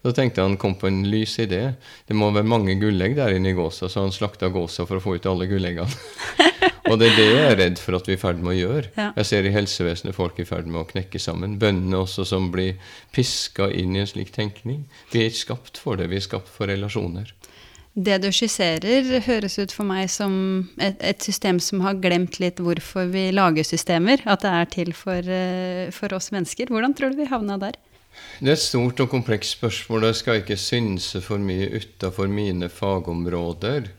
Da 0.05 0.13
tenkte 0.15 0.46
han 0.46 0.55
kom 0.62 0.77
på 0.79 0.88
en 0.88 1.01
lys 1.12 1.36
idé. 1.43 1.74
Det 2.07 2.15
må 2.15 2.29
være 2.31 2.48
mange 2.48 2.77
gullegg 2.79 3.17
der 3.17 3.36
inne 3.36 3.51
i 3.51 3.57
gåsa, 3.57 3.89
så 3.91 4.05
han 4.05 4.15
slakta 4.15 4.48
gåsa 4.53 4.88
for 4.88 5.01
å 5.01 5.03
få 5.03 5.17
ut 5.17 5.27
alle 5.27 5.50
gulleggene. 5.51 5.91
og 6.89 7.00
det 7.00 7.12
er 7.12 7.17
det 7.17 7.27
jeg 7.27 7.46
er 7.46 7.58
redd 7.62 7.82
for 7.82 7.98
at 7.98 8.08
vi 8.10 8.15
er 8.15 8.20
i 8.20 8.22
ferd 8.22 8.41
med 8.44 8.53
å 8.53 8.58
gjøre. 8.58 8.91
Ja. 8.98 9.10
Jeg 9.20 9.29
ser 9.32 9.48
i 9.48 9.53
helsevesenet 9.56 10.17
folk 10.17 10.39
i 10.41 10.48
ferd 10.48 10.70
med 10.70 10.82
å 10.82 10.88
knekke 10.89 11.22
sammen. 11.22 11.58
Bøndene 11.62 12.01
også 12.03 12.25
som 12.27 12.50
blir 12.53 12.77
piska 13.15 13.70
inn 13.72 13.96
i 13.96 14.03
en 14.03 14.10
slik 14.10 14.34
tenkning. 14.36 14.86
Vi 15.13 15.24
er 15.24 15.32
ikke 15.32 15.44
skapt 15.44 15.82
for 15.82 16.00
det, 16.00 16.10
vi 16.12 16.20
er 16.20 16.27
skapt 16.27 16.51
for 16.53 16.70
relasjoner. 16.72 17.34
Det 17.98 18.20
du 18.22 18.27
skisserer, 18.29 19.08
høres 19.25 19.56
ut 19.58 19.72
for 19.74 19.88
meg 19.89 20.06
som 20.13 20.34
et, 20.77 21.00
et 21.01 21.24
system 21.25 21.58
som 21.63 21.82
har 21.82 21.98
glemt 21.98 22.38
litt 22.38 22.62
hvorfor 22.62 23.10
vi 23.10 23.32
lager 23.34 23.65
systemer. 23.65 24.22
At 24.29 24.46
det 24.46 24.53
er 24.53 24.70
til 24.75 24.94
for, 24.94 25.17
eh, 25.17 25.89
for 25.96 26.13
oss 26.13 26.29
mennesker. 26.36 26.70
Hvordan 26.70 26.94
tror 26.94 27.15
du 27.15 27.24
vi 27.24 27.29
havna 27.32 27.58
der? 27.58 27.79
Det 28.38 28.51
er 28.51 28.53
et 28.53 28.62
stort 28.62 29.01
og 29.01 29.10
komplekst 29.10 29.58
spørsmål. 29.58 30.12
Jeg 30.12 30.20
skal 30.22 30.44
ikke 30.44 30.60
synse 30.62 31.22
for 31.25 31.41
mye 31.41 31.72
utafor 31.74 32.29
mine 32.29 32.70
fagområder. 32.70 33.89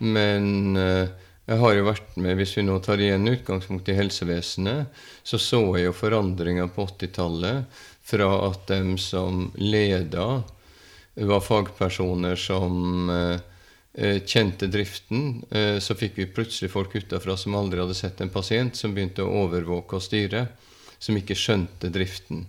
Men 0.00 0.76
eh, 0.76 1.08
jeg 1.48 1.58
har 1.58 1.74
jo 1.74 1.86
vært 1.86 2.16
med, 2.20 2.36
hvis 2.38 2.56
vi 2.58 2.64
nå 2.66 2.76
tar 2.84 3.00
igjen 3.02 3.28
utgangspunkt 3.30 3.88
i 3.90 3.96
helsevesenet, 3.98 5.00
så 5.22 5.38
så 5.40 5.60
jeg 5.78 5.88
jo 5.88 5.96
forandringer 5.96 6.68
på 6.74 6.86
80-tallet 6.92 7.80
fra 8.10 8.28
at 8.48 8.66
dem 8.70 8.96
som 8.98 9.48
leda, 9.58 10.42
var 11.14 11.42
fagpersoner 11.42 12.36
som 12.38 13.10
eh, 13.10 13.40
eh, 13.94 14.20
kjente 14.22 14.70
driften. 14.70 15.42
Eh, 15.50 15.78
så 15.82 15.96
fikk 15.98 16.20
vi 16.20 16.28
plutselig 16.30 16.70
folk 16.72 16.94
utafra 16.96 17.36
som 17.36 17.58
aldri 17.58 17.82
hadde 17.82 17.98
sett 17.98 18.20
en 18.20 18.32
pasient, 18.32 18.76
som 18.76 18.94
begynte 18.94 19.26
å 19.26 19.44
overvåke 19.44 19.98
og 19.98 20.04
styre, 20.06 20.46
som 20.98 21.18
ikke 21.18 21.36
skjønte 21.36 21.90
driften. 21.92 22.46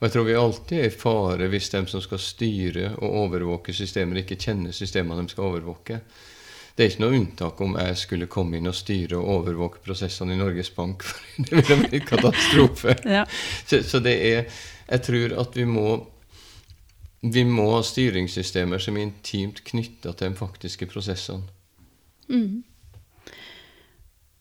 Og 0.00 0.06
jeg 0.06 0.14
tror 0.14 0.26
vi 0.26 0.36
alltid 0.40 0.78
er 0.80 0.88
i 0.88 0.96
fare 0.96 1.48
hvis 1.52 1.70
dem 1.74 1.86
som 1.90 2.02
skal 2.02 2.20
styre 2.24 2.94
og 2.98 3.16
overvåke 3.26 3.74
systemer, 3.76 4.22
ikke 4.22 4.40
kjenner 4.40 4.74
systemene 4.74 5.26
de 5.26 5.32
skal 5.34 5.50
overvåke. 5.52 6.00
Det 6.80 6.86
er 6.86 6.92
ikke 6.94 7.02
noe 7.02 7.16
unntak 7.18 7.58
om 7.60 7.74
jeg 7.76 7.96
skulle 8.00 8.26
komme 8.32 8.56
inn 8.56 8.68
og 8.70 8.72
styre 8.72 9.18
og 9.18 9.26
overvåke 9.34 9.82
prosessene 9.84 10.32
i 10.32 10.38
Norges 10.40 10.70
Bank. 10.72 11.02
for 11.04 11.42
Det 11.44 11.58
ville 11.58 11.76
blitt 11.82 12.06
katastrofe. 12.08 12.94
Ja. 13.04 13.26
Så, 13.68 13.82
så 13.84 14.00
det 14.00 14.14
er 14.16 14.46
Jeg 14.88 15.02
tror 15.04 15.34
at 15.42 15.58
vi 15.60 15.66
må 15.68 15.90
vi 17.20 17.42
må 17.44 17.66
ha 17.74 17.82
styringssystemer 17.84 18.80
som 18.80 18.96
er 18.96 19.10
intimt 19.10 19.60
knytta 19.68 20.14
til 20.16 20.32
de 20.32 20.38
faktiske 20.38 20.88
prosessene. 20.88 21.44
Mm. 22.32 22.62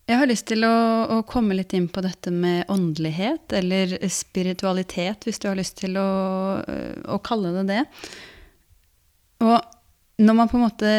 Jeg 0.07 0.21
har 0.21 0.29
lyst 0.31 0.47
til 0.47 0.63
å, 0.63 0.77
å, 1.11 1.17
komme 1.27 1.57
litt 1.59 1.75
inn 1.75 1.89
på 1.91 1.99
dette 2.07 2.31
med 2.31 2.71
åndelighet, 2.71 3.51
eller 3.59 3.97
spiritualitet, 4.07 5.27
hvis 5.27 5.43
du 5.43 5.49
har 5.51 5.59
lyst 5.59 5.75
til 5.83 5.99
å, 5.99 6.07
å 7.03 7.19
kalle 7.19 7.51
det 7.59 7.65
det. 7.73 7.83
Og 9.43 9.59
når 10.19 10.35
man 10.35 10.49
på 10.51 10.57
en 10.57 10.65
måte 10.65 10.89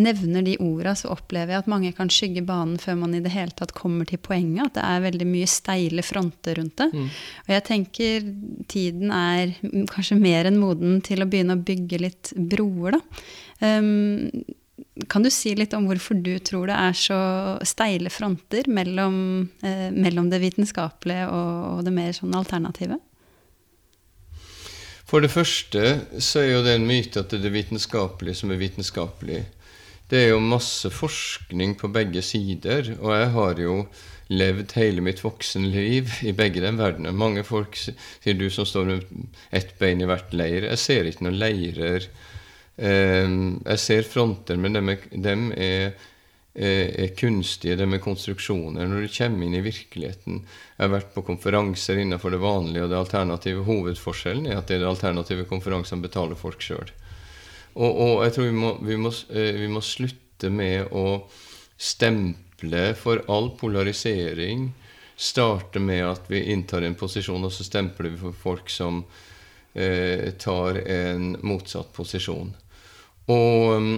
nevner 0.00 0.44
de 0.46 0.56
orda, 0.62 0.94
så 0.96 1.10
opplever 1.12 1.52
jeg 1.52 1.62
at 1.62 1.70
mange 1.70 1.92
kan 1.96 2.10
skygge 2.12 2.44
banen 2.46 2.78
før 2.80 2.96
man 3.02 3.14
i 3.16 3.20
det 3.24 3.34
hele 3.34 3.52
tatt 3.52 3.74
kommer 3.76 4.08
til 4.08 4.20
poenget. 4.24 4.70
At 4.70 4.78
det 4.78 4.84
er 4.88 5.04
veldig 5.04 5.28
mye 5.28 5.50
steile 5.50 6.04
fronter 6.06 6.56
rundt 6.60 6.76
det. 6.80 6.88
Mm. 6.94 7.06
Og 7.44 7.54
jeg 7.54 7.66
tenker 7.68 8.28
tiden 8.72 9.12
er 9.14 9.54
kanskje 9.92 10.20
mer 10.20 10.48
enn 10.48 10.60
moden 10.60 11.00
til 11.04 11.20
å 11.20 11.28
begynne 11.28 11.58
å 11.58 11.64
bygge 11.68 12.00
litt 12.00 12.34
broer, 12.36 12.96
da. 12.96 13.02
Um, 13.64 14.30
kan 15.10 15.22
du 15.22 15.30
si 15.30 15.52
litt 15.56 15.74
om 15.76 15.86
hvorfor 15.88 16.18
du 16.22 16.32
tror 16.42 16.68
det 16.70 16.76
er 16.78 16.96
så 16.98 17.18
steile 17.66 18.10
fronter 18.10 18.66
mellom, 18.70 19.16
eh, 19.62 19.90
mellom 19.94 20.30
det 20.30 20.40
vitenskapelige 20.42 21.28
og, 21.30 21.52
og, 21.70 21.82
det 21.86 21.94
mer 21.94 22.14
sånn 22.16 22.34
alternative? 22.36 22.98
For 25.14 25.22
det 25.22 25.30
første 25.30 25.82
så 26.18 26.40
er 26.40 26.48
jo 26.48 26.62
det 26.66 26.72
en 26.74 26.88
myte 26.88 27.20
at 27.22 27.30
det 27.30 27.36
er 27.38 27.44
det 27.44 27.52
vitenskapelige 27.54 28.34
som 28.40 28.50
er 28.50 28.58
vitenskapelig. 28.58 29.44
Det 30.10 30.18
er 30.18 30.32
jo 30.32 30.40
masse 30.42 30.90
forskning 30.90 31.76
på 31.78 31.86
begge 31.94 32.18
sider, 32.26 32.90
og 32.98 33.12
jeg 33.14 33.28
har 33.36 33.60
jo 33.62 33.76
levd 34.34 34.74
hele 34.74 35.04
mitt 35.06 35.22
voksne 35.22 35.70
liv 35.70 36.10
i 36.26 36.32
begge 36.34 36.64
de 36.64 36.72
verdenene. 36.74 37.14
Mange 37.14 37.44
folk 37.46 37.78
sier 37.78 38.34
du 38.34 38.48
som 38.50 38.66
står 38.66 38.90
med 38.90 39.06
ett 39.54 39.70
bein 39.78 40.02
i 40.02 40.10
hvert 40.10 40.34
leir. 40.34 40.66
Jeg 40.72 40.82
ser 40.82 41.06
ikke 41.06 41.28
noen 41.28 41.38
leirer. 41.44 42.10
Ehm, 42.82 43.38
jeg 43.68 43.84
ser 43.84 44.10
fronter, 44.10 44.58
men 44.58 44.74
dem 44.74 44.96
er, 44.96 45.08
dem 45.14 45.46
er 45.54 45.94
er 46.54 47.08
kunstige, 47.18 47.74
det 47.74 47.86
med 47.90 47.98
konstruksjoner. 47.98 48.86
Når 48.86 49.00
du 49.02 49.14
kommer 49.16 49.46
inn 49.46 49.56
i 49.58 49.62
virkeligheten 49.64 50.36
Jeg 50.44 50.78
har 50.78 50.92
vært 50.92 51.14
på 51.14 51.24
konferanser 51.26 51.98
innenfor 51.98 52.30
det 52.30 52.38
vanlige, 52.38 52.84
og 52.84 52.92
det 52.92 53.00
alternative 53.00 53.64
hovedforskjellen 53.66 54.46
er 54.46 54.60
at 54.60 54.68
det 54.68 54.76
er 54.76 54.84
det 54.84 54.92
alternative 54.92 55.48
konferansene 55.50 56.04
betaler 56.04 56.38
folk 56.38 56.62
sjøl. 56.62 56.92
Og, 57.74 57.90
og, 57.90 58.22
jeg 58.24 58.36
tror 58.36 58.48
vi 58.48 58.54
må, 58.54 58.72
vi, 58.86 58.96
må, 59.00 59.10
eh, 59.34 59.52
vi 59.58 59.68
må, 59.70 59.82
slutte 59.82 60.50
med 60.50 60.94
å 60.94 61.24
stemple 61.78 62.86
for 62.98 63.24
all 63.30 63.50
polarisering. 63.58 64.68
Starte 65.16 65.82
med 65.82 66.04
at 66.06 66.30
vi 66.30 66.44
inntar 66.54 66.86
en 66.86 66.94
posisjon, 66.98 67.42
og 67.42 67.54
så 67.54 67.66
stempler 67.66 68.14
vi 68.14 68.20
for 68.22 68.42
folk 68.44 68.70
som 68.70 69.02
eh, 69.74 70.30
tar 70.38 70.78
en 70.86 71.34
motsatt 71.42 71.90
posisjon. 71.94 72.54
Og 73.30 73.90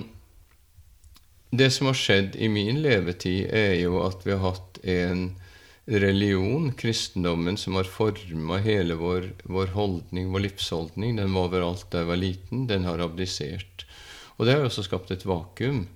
det 1.56 1.70
som 1.74 1.90
har 1.90 1.98
skjedd 1.98 2.36
i 2.36 2.48
min 2.52 2.80
levetid, 2.84 3.50
er 3.54 3.74
jo 3.80 4.00
at 4.04 4.24
vi 4.26 4.34
har 4.34 4.44
hatt 4.44 4.80
en 4.84 5.28
religion, 5.86 6.72
kristendommen, 6.72 7.56
som 7.56 7.78
har 7.78 7.86
forma 7.86 8.58
hele 8.58 8.96
vår, 8.98 9.30
vår, 9.44 9.74
holdning, 9.76 10.32
vår 10.32 10.46
livsholdning. 10.48 11.16
Den 11.16 11.34
var 11.34 11.50
overalt 11.50 11.86
da 11.92 12.02
jeg 12.02 12.10
var 12.10 12.22
liten. 12.22 12.66
Den 12.70 12.88
har 12.88 13.02
abdisert. 13.04 13.86
Og 14.36 14.46
det 14.46 14.56
har 14.56 14.64
jo 14.64 14.70
også 14.70 14.86
skapt 14.88 15.12
et 15.14 15.26
vakuum. 15.26 15.86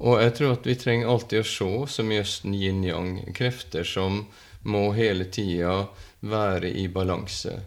Og 0.00 0.22
jeg 0.22 0.36
tror 0.38 0.54
at 0.54 0.68
vi 0.68 0.78
trenger 0.80 1.10
alltid 1.12 1.42
å 1.42 1.48
se, 1.48 1.72
som 1.96 2.12
i 2.12 2.20
Østen 2.22 2.54
yin-yang, 2.56 3.18
krefter 3.36 3.84
som 3.84 4.22
må 4.62 4.90
hele 4.96 5.26
tida 5.32 5.90
være 6.24 6.70
i 6.70 6.86
balanse. 6.92 7.58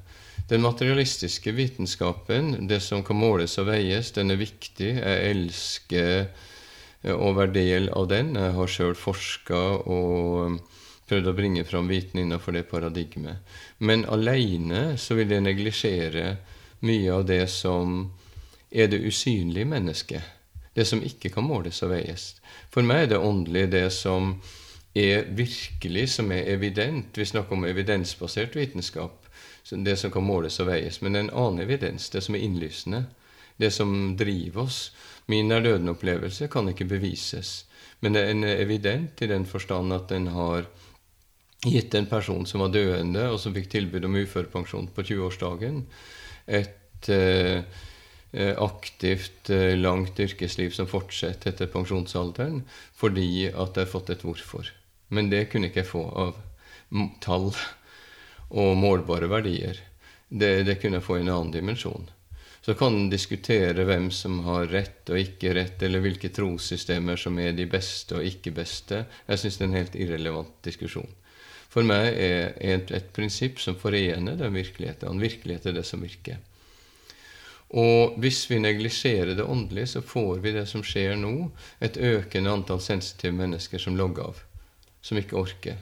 Den 0.50 0.64
materialistiske 0.64 1.54
vitenskapen, 1.56 2.68
det 2.68 2.82
som 2.84 3.04
kan 3.06 3.20
måles 3.20 3.56
og 3.62 3.70
veies, 3.70 4.12
den 4.16 4.34
er 4.34 4.42
viktig. 4.42 4.90
Jeg 4.98 5.30
elsker 5.30 6.26
og 7.12 7.36
være 7.36 7.54
del 7.56 7.90
av 7.92 8.08
den. 8.12 8.36
Jeg 8.40 8.56
har 8.56 8.72
sjøl 8.72 8.96
forska 8.96 9.62
og 9.92 10.60
prøvd 11.10 11.30
å 11.30 11.36
bringe 11.36 11.66
fram 11.68 11.90
viten 11.92 12.22
innenfor 12.24 12.56
det 12.56 12.66
paradigmet. 12.70 13.44
Men 13.84 14.06
aleine 14.08 14.96
så 14.98 15.18
vil 15.20 15.34
jeg 15.36 15.44
neglisjere 15.44 16.38
mye 16.88 17.12
av 17.12 17.26
det 17.28 17.44
som 17.52 18.06
er 18.72 18.90
det 18.92 19.04
usynlige 19.04 19.68
mennesket. 19.70 20.22
Det 20.74 20.88
som 20.90 21.04
ikke 21.06 21.30
kan 21.36 21.46
måles 21.46 21.84
og 21.86 21.92
veies. 21.94 22.34
For 22.74 22.86
meg 22.86 23.06
er 23.06 23.12
det 23.14 23.22
åndelig 23.22 23.68
det 23.76 23.88
som 23.94 24.38
er 24.98 25.28
virkelig, 25.38 26.08
som 26.16 26.32
er 26.34 26.50
evident. 26.54 27.14
Vi 27.18 27.26
snakker 27.26 27.58
om 27.58 27.68
evidensbasert 27.70 28.56
vitenskap. 28.58 29.20
Det 29.70 29.96
som 30.00 30.12
kan 30.12 30.26
måles 30.26 30.60
og 30.64 30.72
veies. 30.72 31.02
Men 31.02 31.16
en 31.16 31.30
annen 31.30 31.64
evidens, 31.66 32.10
det 32.10 32.24
som 32.26 32.36
er 32.36 32.46
innlysende. 32.48 33.06
Det 33.60 33.70
som 33.74 34.16
driver 34.18 34.66
oss. 34.66 34.80
Min 35.32 35.52
er-døden-opplevelse 35.52 36.50
kan 36.52 36.68
ikke 36.72 36.90
bevises, 36.90 37.64
men 38.04 38.18
den 38.18 38.44
er 38.44 38.60
evident 38.64 39.22
i 39.24 39.30
den 39.32 39.46
forstand 39.48 39.94
at 39.96 40.10
den 40.12 40.28
har 40.36 40.68
gitt 41.64 41.96
en 41.96 42.10
person 42.12 42.46
som 42.46 42.64
var 42.64 42.74
døende, 42.74 43.30
og 43.32 43.40
som 43.40 43.56
fikk 43.56 43.70
tilbud 43.72 44.04
om 44.08 44.20
uførepensjon 44.20 44.90
på 44.96 45.06
20-årsdagen, 45.08 45.84
et 46.48 47.10
eh, 47.12 47.64
aktivt, 48.34 49.50
eh, 49.54 49.78
langt 49.80 50.20
yrkesliv 50.20 50.76
som 50.76 50.90
fortsetter 50.90 51.54
etter 51.54 51.72
pensjonsalderen, 51.72 52.64
fordi 52.98 53.48
at 53.48 53.78
jeg 53.78 53.86
har 53.86 53.94
fått 53.94 54.12
et 54.12 54.26
hvorfor. 54.26 54.74
Men 55.14 55.30
det 55.32 55.48
kunne 55.52 55.70
ikke 55.70 55.84
jeg 55.84 55.92
få 55.94 56.04
av 56.10 56.42
tall 57.24 57.52
og 58.54 58.76
målbare 58.78 59.30
verdier. 59.32 59.80
Det, 60.30 60.64
det 60.68 60.80
kunne 60.82 61.00
jeg 61.00 61.06
få 61.06 61.20
i 61.20 61.24
en 61.24 61.32
annen 61.32 61.54
dimensjon. 61.54 62.10
Så 62.64 62.74
kan 62.80 62.96
en 62.96 63.10
diskutere 63.12 63.84
hvem 63.84 64.08
som 64.16 64.38
har 64.46 64.70
rett 64.72 65.10
og 65.12 65.20
ikke 65.20 65.52
rett, 65.58 65.82
eller 65.84 66.00
hvilke 66.06 66.30
trossystemer 66.32 67.20
som 67.20 67.36
er 67.44 67.52
de 67.58 67.66
beste 67.68 68.16
og 68.16 68.24
ikke 68.24 68.54
beste. 68.56 69.02
Jeg 69.28 69.42
syns 69.42 69.60
det 69.60 69.66
er 69.66 69.70
en 69.70 69.82
helt 69.82 69.98
irrelevant 70.00 70.54
diskusjon. 70.64 71.10
For 71.74 71.84
meg 71.84 72.14
er 72.14 72.54
et, 72.62 72.94
et 72.94 73.12
prinsipp 73.12 73.60
som 73.60 73.76
forener 73.76 74.40
den 74.40 74.56
virkeligheten. 74.56 75.20
Virkelighet 75.20 75.68
er 75.68 75.76
det 75.80 75.86
som 75.90 76.06
virker. 76.06 76.40
Og 77.74 78.16
hvis 78.22 78.44
vi 78.52 78.62
neglisjerer 78.62 79.34
det 79.36 79.44
åndelige, 79.44 79.96
så 79.96 80.02
får 80.06 80.44
vi 80.44 80.54
det 80.54 80.68
som 80.70 80.86
skjer 80.86 81.18
nå, 81.18 81.50
et 81.82 81.98
økende 81.98 82.54
antall 82.54 82.82
sensitive 82.86 83.34
mennesker 83.34 83.82
som 83.82 83.98
logger 83.98 84.30
av. 84.30 84.44
Som 85.02 85.18
ikke 85.20 85.40
orker. 85.42 85.82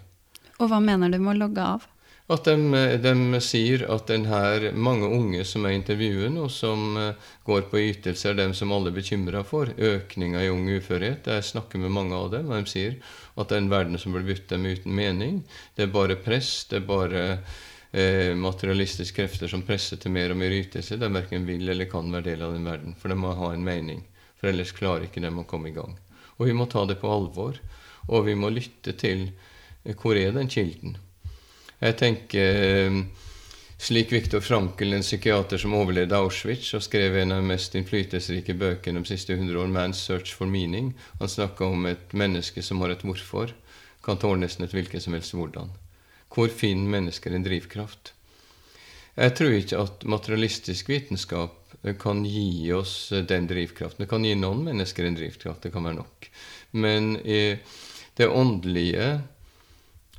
Og 0.57 0.71
hva 0.71 0.79
mener 0.81 1.11
du 1.11 1.19
med 1.19 1.35
å 1.35 1.41
logge 1.43 1.65
av? 1.75 1.90
At 2.31 2.45
de, 2.47 2.55
de 3.03 3.39
sier 3.43 3.81
at 3.91 4.07
den 4.07 4.23
her, 4.29 4.69
mange 4.71 5.07
unge 5.11 5.41
som 5.47 5.65
er 5.67 5.73
intervjuet 5.75 6.31
nå, 6.31 6.45
som 6.53 6.95
eh, 6.99 7.31
går 7.47 7.65
på 7.67 7.81
ytelser, 7.89 8.37
dem 8.37 8.53
som 8.55 8.71
alle 8.71 8.87
er 8.93 8.95
bekymra 8.95 9.41
for, 9.47 9.73
økninga 9.75 10.45
i 10.45 10.51
ung 10.53 10.69
uførhet. 10.71 11.27
Jeg 11.27 11.47
snakker 11.49 11.81
med 11.81 11.91
mange 11.91 12.15
av 12.15 12.29
dem, 12.31 12.47
og 12.47 12.61
de 12.61 12.71
sier 12.71 12.95
at 13.35 13.49
det 13.49 13.57
er 13.57 13.65
en 13.65 13.73
verden 13.73 13.99
som 13.99 14.15
blir 14.15 14.29
bytt 14.29 14.47
dem 14.53 14.69
uten 14.69 14.95
mening, 14.95 15.41
det 15.75 15.89
er 15.89 15.91
bare 15.91 16.19
press, 16.23 16.53
det 16.71 16.79
er 16.79 16.87
bare 16.87 17.25
eh, 17.35 18.31
materialistiske 18.37 19.17
krefter 19.19 19.51
som 19.51 19.67
presser 19.67 19.99
til 19.99 20.15
mer 20.15 20.31
og 20.31 20.39
mer 20.39 20.55
ytelse. 20.55 21.01
De 21.01 21.11
verken 21.11 21.47
vil 21.49 21.67
eller 21.67 21.91
kan 21.91 22.15
være 22.15 22.29
del 22.31 22.47
av 22.47 22.55
den 22.55 22.71
verden, 22.71 22.95
for 22.95 23.11
de 23.11 23.19
må 23.19 23.35
ha 23.43 23.51
en 23.51 23.67
mening. 23.67 24.05
For 24.39 24.53
ellers 24.53 24.71
klarer 24.77 25.09
ikke 25.09 25.23
dem 25.23 25.43
å 25.43 25.47
komme 25.49 25.73
i 25.73 25.75
gang. 25.75 25.99
Og 26.39 26.47
vi 26.47 26.55
må 26.55 26.71
ta 26.71 26.87
det 26.87 27.01
på 27.03 27.11
alvor, 27.11 27.59
og 28.07 28.27
vi 28.31 28.39
må 28.39 28.55
lytte 28.55 28.95
til 28.95 29.27
eh, 29.83 29.95
hvor 29.97 30.15
er 30.15 30.31
den 30.39 30.47
kilden. 30.47 31.01
Jeg 31.81 31.97
tenker 31.97 32.59
eh, 32.61 32.97
slik 33.81 34.11
Viktor 34.13 34.43
Frankel, 34.45 34.93
en 34.93 35.01
psykiater 35.01 35.57
som 35.57 35.73
overlevde 35.73 36.13
Auschwitz 36.13 36.75
og 36.77 36.83
skrev 36.85 37.15
en 37.17 37.33
av 37.33 37.41
de 37.41 37.49
mest 37.49 37.73
innflytelsesrike 37.77 38.53
bøkene 38.53 39.01
de 39.01 39.09
siste 39.09 39.33
100 39.33 39.57
år, 39.57 39.71
'Man's 39.71 40.03
Search 40.05 40.35
for 40.37 40.45
Meaning', 40.45 40.93
han 41.19 41.29
snakka 41.29 41.65
om 41.65 41.87
et 41.89 42.13
menneske 42.13 42.61
som 42.61 42.81
har 42.85 42.93
et 42.93 43.01
hvorfor, 43.01 43.55
kan 44.05 44.21
tåle 44.21 44.43
nesten 44.43 44.65
et 44.65 44.75
hvilket 44.77 45.01
som 45.01 45.17
helst 45.17 45.33
hvordan. 45.33 45.73
Hvor 46.29 46.53
finner 46.53 46.99
mennesker 46.99 47.33
en 47.33 47.43
drivkraft? 47.43 48.13
Jeg 49.17 49.35
tror 49.35 49.57
ikke 49.57 49.81
at 49.81 50.05
materialistisk 50.05 50.87
vitenskap 50.89 51.57
kan 51.99 52.21
gi 52.25 52.71
oss 52.77 53.09
den 53.09 53.47
drivkraften. 53.49 54.05
Det 54.05 54.09
kan 54.09 54.23
gi 54.23 54.37
noen 54.37 54.63
mennesker 54.69 55.05
en 55.05 55.17
drivkraft, 55.17 55.65
det 55.65 55.73
kan 55.73 55.83
være 55.83 55.97
nok. 55.97 56.29
Men 56.77 57.15
eh, 57.25 57.57
det 58.17 58.29
åndelige 58.29 59.09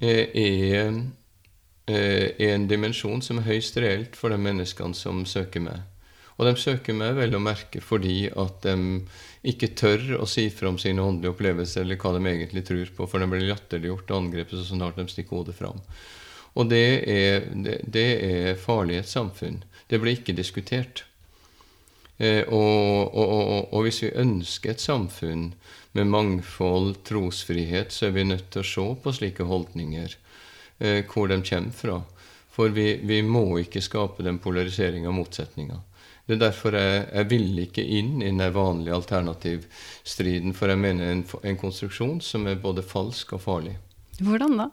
eh, 0.02 0.26
er 0.34 1.02
er 1.90 2.32
eh, 2.38 2.52
en 2.52 2.68
dimensjon 2.70 3.22
som 3.24 3.40
er 3.40 3.48
høyst 3.48 3.76
reelt 3.82 4.18
for 4.18 4.30
de 4.30 4.38
menneskene 4.38 4.94
som 4.94 5.24
søker 5.26 5.64
meg. 5.64 5.82
Og 6.38 6.46
de 6.48 6.54
søker 6.58 6.96
meg 6.96 7.14
vel 7.18 7.36
å 7.36 7.42
merke 7.42 7.82
fordi 7.84 8.26
at 8.28 8.64
de 8.64 9.02
ikke 9.52 9.72
tør 9.78 10.16
å 10.22 10.26
si 10.30 10.48
fra 10.54 10.70
om 10.70 10.78
sine 10.80 11.02
åndelige 11.02 11.34
opplevelser 11.34 11.84
eller 11.84 11.98
hva 12.00 12.14
de 12.16 12.22
egentlig 12.30 12.64
tror 12.66 12.90
på, 12.96 13.06
for 13.10 13.22
de 13.22 13.28
blir 13.30 13.46
latterliggjort 13.50 14.10
og 14.10 14.18
angrepet 14.18 14.58
så 14.58 14.64
snart 14.70 14.98
de 14.98 15.06
stikker 15.10 15.38
hodet 15.38 15.56
fram. 15.58 15.82
Og 16.58 16.68
det 16.68 16.86
er, 17.08 17.46
det, 17.64 17.78
det 17.88 18.08
er 18.26 18.60
farlig 18.60 18.98
i 18.98 19.02
et 19.02 19.10
samfunn. 19.10 19.62
Det 19.88 20.00
blir 20.00 20.18
ikke 20.18 20.36
diskutert. 20.36 21.04
Eh, 22.18 22.44
og, 22.48 23.14
og, 23.14 23.28
og, 23.28 23.72
og, 23.72 23.78
hvis 23.86 24.02
vi 24.04 24.12
ønsker 24.22 24.74
et 24.74 24.82
samfunn 24.84 25.52
med 25.96 26.10
mangfold, 26.12 27.00
trosfrihet, 27.08 27.92
så 27.92 28.08
er 28.08 28.16
vi 28.16 28.28
nødt 28.28 28.50
til 28.52 28.62
å 28.62 28.68
se 28.68 28.84
på 29.04 29.14
slike 29.16 29.48
holdninger 29.48 30.16
eh, 30.82 31.04
hvor 31.06 31.30
de 31.30 31.38
kommer 31.46 31.78
fra. 31.78 32.02
For 32.52 32.68
vi, 32.68 32.98
vi 33.08 33.22
må 33.24 33.46
ikke 33.62 33.80
skape 33.80 34.24
den 34.26 34.38
polariseringa 34.42 35.08
og 35.08 35.16
motsetninga. 35.22 35.78
Det 36.26 36.36
er 36.36 36.42
derfor 36.44 36.76
jeg, 36.76 37.06
jeg 37.08 37.28
vil 37.30 37.62
ikke 37.64 37.84
inn 37.96 38.20
i 38.20 38.28
den 38.28 38.42
vanlige 38.54 38.94
alternativstriden, 38.94 40.52
for 40.54 40.70
jeg 40.70 40.80
mener 40.82 41.10
en, 41.10 41.24
en 41.42 41.58
konstruksjon 41.58 42.20
som 42.22 42.46
er 42.46 42.60
både 42.62 42.84
falsk 42.86 43.34
og 43.38 43.42
farlig. 43.42 43.74
Hvordan 44.20 44.60
da? 44.60 44.68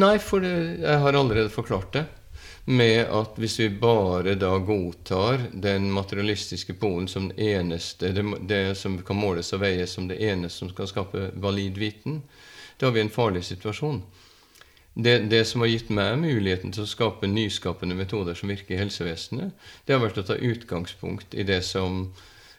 Nei, 0.00 0.16
for 0.24 0.42
det, 0.42 0.54
jeg 0.80 0.98
har 1.04 1.18
allerede 1.18 1.52
forklart 1.52 1.92
det. 1.98 2.06
Med 2.64 3.10
at 3.10 3.38
hvis 3.42 3.58
vi 3.58 3.68
bare 3.74 4.36
da 4.38 4.54
godtar 4.62 5.48
den 5.52 5.90
materialistiske 5.92 6.76
polen 6.80 7.08
som 7.10 7.28
det 7.28 7.52
eneste, 7.52 8.12
det, 8.14 8.24
det 8.48 8.62
som 8.78 8.96
kan 9.04 9.18
måles 9.18 9.52
og 9.52 9.64
veies 9.64 9.94
som 9.98 10.08
det 10.08 10.20
eneste 10.22 10.62
som 10.62 10.70
skal 10.72 10.88
skape 10.90 11.28
valid 11.42 11.78
viten, 11.78 12.22
da 12.78 12.88
har 12.88 12.96
vi 12.96 13.02
en 13.04 13.12
farlig 13.12 13.44
situasjon 13.46 14.00
det, 14.94 15.18
det, 15.30 15.44
som 15.48 15.62
har 15.64 15.70
gitt 15.72 15.88
meg 15.94 16.18
muligheten 16.20 16.72
til 16.74 16.84
å 16.84 16.90
skape 16.90 17.30
nyskapende 17.30 17.96
metoder 17.96 18.36
som 18.36 18.52
virker 18.52 18.76
i 18.76 18.80
helsevesenet, 18.82 19.54
det 19.86 19.96
har 19.96 20.02
vært 20.02 20.20
å 20.20 20.26
ta 20.28 20.36
utgangspunkt 20.36 21.34
i 21.34 21.46
det 21.48 21.62
som, 21.64 22.12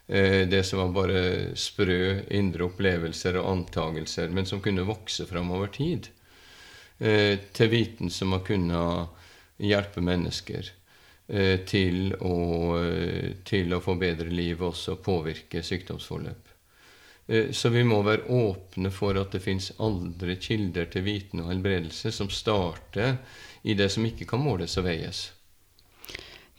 eh, 0.08 0.44
det 0.50 0.64
som 0.66 0.82
var 0.82 0.96
bare 0.96 1.24
sprø 1.60 2.24
indre 2.34 2.66
opplevelser 2.72 3.38
og 3.38 3.52
antagelser, 3.52 4.34
men 4.34 4.50
som 4.50 4.62
kunne 4.66 4.88
vokse 4.88 5.28
fram 5.30 5.52
over 5.54 5.70
tid, 5.74 6.10
eh, 7.00 7.38
til 7.54 7.70
viten 7.70 8.10
som 8.10 8.34
har 8.34 8.42
kunnet 8.48 9.22
hjelpe 9.62 10.02
mennesker 10.02 10.72
eh, 11.28 11.60
til, 11.70 12.16
å, 12.20 12.38
eh, 12.82 13.34
til 13.46 13.74
å 13.74 13.82
få 13.84 13.96
bedre 14.00 14.30
liv 14.30 14.62
og 14.62 14.74
også 14.74 14.98
påvirke 15.04 15.62
sykdomsforløp. 15.64 16.43
Eh, 17.28 17.52
så 17.52 17.70
vi 17.70 17.84
må 17.88 18.02
være 18.04 18.28
åpne 18.32 18.92
for 18.94 19.18
at 19.20 19.36
det 19.36 19.44
fins 19.44 19.72
andre 19.84 20.36
kilder 20.42 20.90
til 20.92 21.06
viten 21.08 21.44
og 21.44 21.54
helbredelse 21.54 22.12
som 22.12 22.32
starter 22.32 23.18
i 23.64 23.78
det 23.80 23.90
som 23.94 24.06
ikke 24.08 24.28
kan 24.28 24.44
måles 24.44 24.76
og 24.80 24.90
veies. 24.90 25.30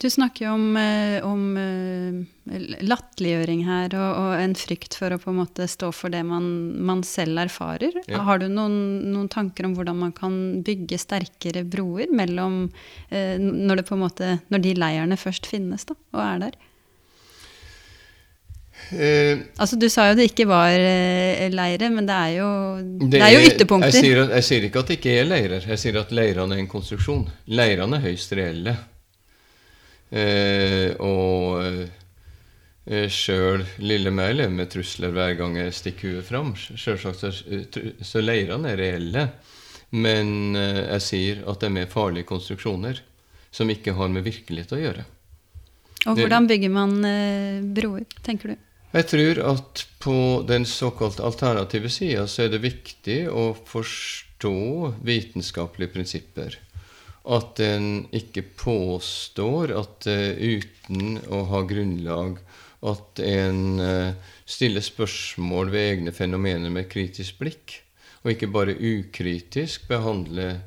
Du 0.01 0.09
snakker 0.11 0.49
jo 0.49 0.55
om, 0.57 0.65
eh, 0.77 1.21
om 1.25 1.43
eh, 1.61 2.65
latterliggjøring 2.83 3.61
her, 3.69 3.95
og, 3.95 4.17
og, 4.19 4.33
en 4.43 4.57
frykt 4.59 4.97
for 4.99 5.15
å 5.15 5.21
på 5.23 5.31
en 5.31 5.39
måte 5.39 5.69
stå 5.71 5.93
for 5.95 6.13
det 6.13 6.25
man, 6.27 6.49
man 6.83 7.05
selv 7.07 7.45
erfarer. 7.45 8.01
Ja. 8.11 8.25
Har 8.27 8.43
du 8.43 8.49
noen, 8.49 8.75
noen, 9.13 9.31
tanker 9.33 9.69
om 9.69 9.77
hvordan 9.77 10.01
man 10.01 10.13
kan 10.17 10.35
bygge 10.67 10.99
sterkere 10.99 11.63
broer 11.63 12.11
mellom 12.11 12.67
når, 13.13 13.77
det 13.79 13.87
på 13.87 13.95
en 13.95 14.03
måte, 14.03 14.37
når 14.51 14.65
de 14.67 14.75
leirene 14.81 15.21
først 15.21 15.47
finnes 15.49 15.87
da, 15.87 15.97
og 16.17 16.25
er 16.25 16.47
der? 16.49 16.59
Eh, 18.93 19.39
altså 19.57 19.79
Du 19.81 19.87
sa 19.93 20.09
jo 20.11 20.19
det 20.19 20.29
ikke 20.31 20.47
var 20.49 20.75
eh, 20.77 21.49
leire, 21.53 21.89
men 21.93 22.07
det 22.09 22.15
er 22.15 22.33
jo, 22.37 22.51
det, 23.09 23.21
er 23.23 23.35
jo 23.35 23.45
ytterpunkter. 23.49 23.95
Jeg 23.95 24.05
sier, 24.05 24.23
jeg 24.37 24.47
sier, 24.49 24.67
ikke 24.69 24.83
at 24.83 24.91
det 24.91 24.99
ikke 24.99 25.17
er 25.21 25.29
leirer. 25.29 25.69
Jeg 25.73 25.81
sier 25.81 26.01
at 26.01 26.13
leirene 26.15 26.59
er 26.59 26.65
en 26.65 26.71
konstruksjon. 26.71 27.25
Leirene 27.55 28.01
er 28.01 28.09
høyst 28.11 28.35
reelle. 28.37 28.77
Uh, 30.15 30.93
og 31.03 31.65
uh, 31.65 33.07
sjøl 33.11 33.65
lille 33.83 34.13
meg 34.15 34.37
lever 34.37 34.53
med 34.55 34.71
trusler 34.71 35.11
hver 35.17 35.33
gang 35.41 35.57
jeg 35.59 35.75
stikker 35.75 36.19
huet 36.19 36.29
fram. 36.29 36.53
Selvsagt 36.55 37.25
så, 37.25 37.33
så 37.33 38.23
leirene 38.23 38.75
er 38.75 38.83
reelle. 38.83 39.27
Men 39.95 40.57
jeg 40.59 41.03
sier 41.07 41.43
at 41.47 41.61
det 41.63 41.69
er 41.69 41.75
mer 41.77 41.91
farlige 41.91 42.27
konstruksjoner 42.27 42.99
som 43.55 43.69
ikke 43.71 43.95
har 43.95 44.09
med 44.11 44.25
virkelighet 44.27 44.73
å 44.75 44.81
gjøre. 44.81 45.05
Og 46.05 46.19
hvordan 46.21 46.47
bygger 46.49 46.73
man 46.73 46.99
eh, 47.09 47.65
broer, 47.65 48.05
tenker 48.25 48.53
du? 48.53 48.57
Jeg 48.95 49.09
tror 49.11 49.39
at 49.51 49.81
på 49.99 50.17
den 50.47 50.67
såkalt 50.71 51.19
alternative 51.19 51.91
sida 51.91 52.29
så 52.31 52.45
er 52.45 52.53
det 52.53 52.61
viktig 52.63 53.25
å 53.27 53.49
forstå 53.67 54.59
vitenskapelige 55.03 55.91
prinsipper. 55.97 56.59
At 57.25 57.59
en 57.65 58.05
ikke 58.15 58.45
påstår 58.61 59.73
at 59.81 60.07
uh, 60.07 60.37
uten 60.39 61.17
å 61.27 61.41
ha 61.51 61.63
grunnlag 61.67 62.37
at 62.85 63.23
en 63.25 63.81
uh, 63.81 64.13
stiller 64.47 64.85
spørsmål 64.85 65.73
ved 65.73 65.89
egne 65.89 66.15
fenomener 66.15 66.71
med 66.71 66.87
kritisk 66.93 67.41
blikk, 67.41 67.81
og 68.23 68.35
ikke 68.35 68.53
bare 68.53 68.77
ukritisk 68.77 69.89
behandler 69.91 70.61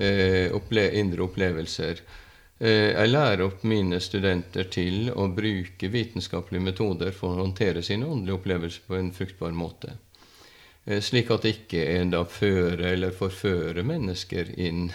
uh, 0.00 0.48
opple 0.56 0.88
indre 0.98 1.28
opplevelser. 1.28 2.02
Eh, 2.60 2.92
jeg 2.92 3.08
lærer 3.08 3.46
opp 3.46 3.62
mine 3.64 3.96
studenter 4.04 4.66
til 4.68 5.08
å 5.16 5.30
bruke 5.32 5.88
vitenskapelige 5.88 6.66
metoder 6.66 7.14
for 7.16 7.32
å 7.32 7.46
håndtere 7.46 7.80
sine 7.82 8.04
åndelige 8.04 8.36
opplevelser 8.36 8.84
på 8.84 8.98
en 8.98 9.12
fruktbar 9.16 9.54
måte. 9.56 9.94
Eh, 10.84 11.00
slik 11.00 11.30
at 11.32 11.46
det 11.46 11.54
ikke 11.54 11.86
en 11.94 12.12
da 12.12 12.24
fører 12.28 12.84
eller 12.92 13.16
forfører 13.16 13.80
mennesker 13.86 14.52
inn 14.60 14.90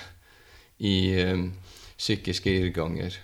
i 0.78 0.98
um, 1.26 1.48
psykiske 1.98 2.54
irrganger. 2.54 3.18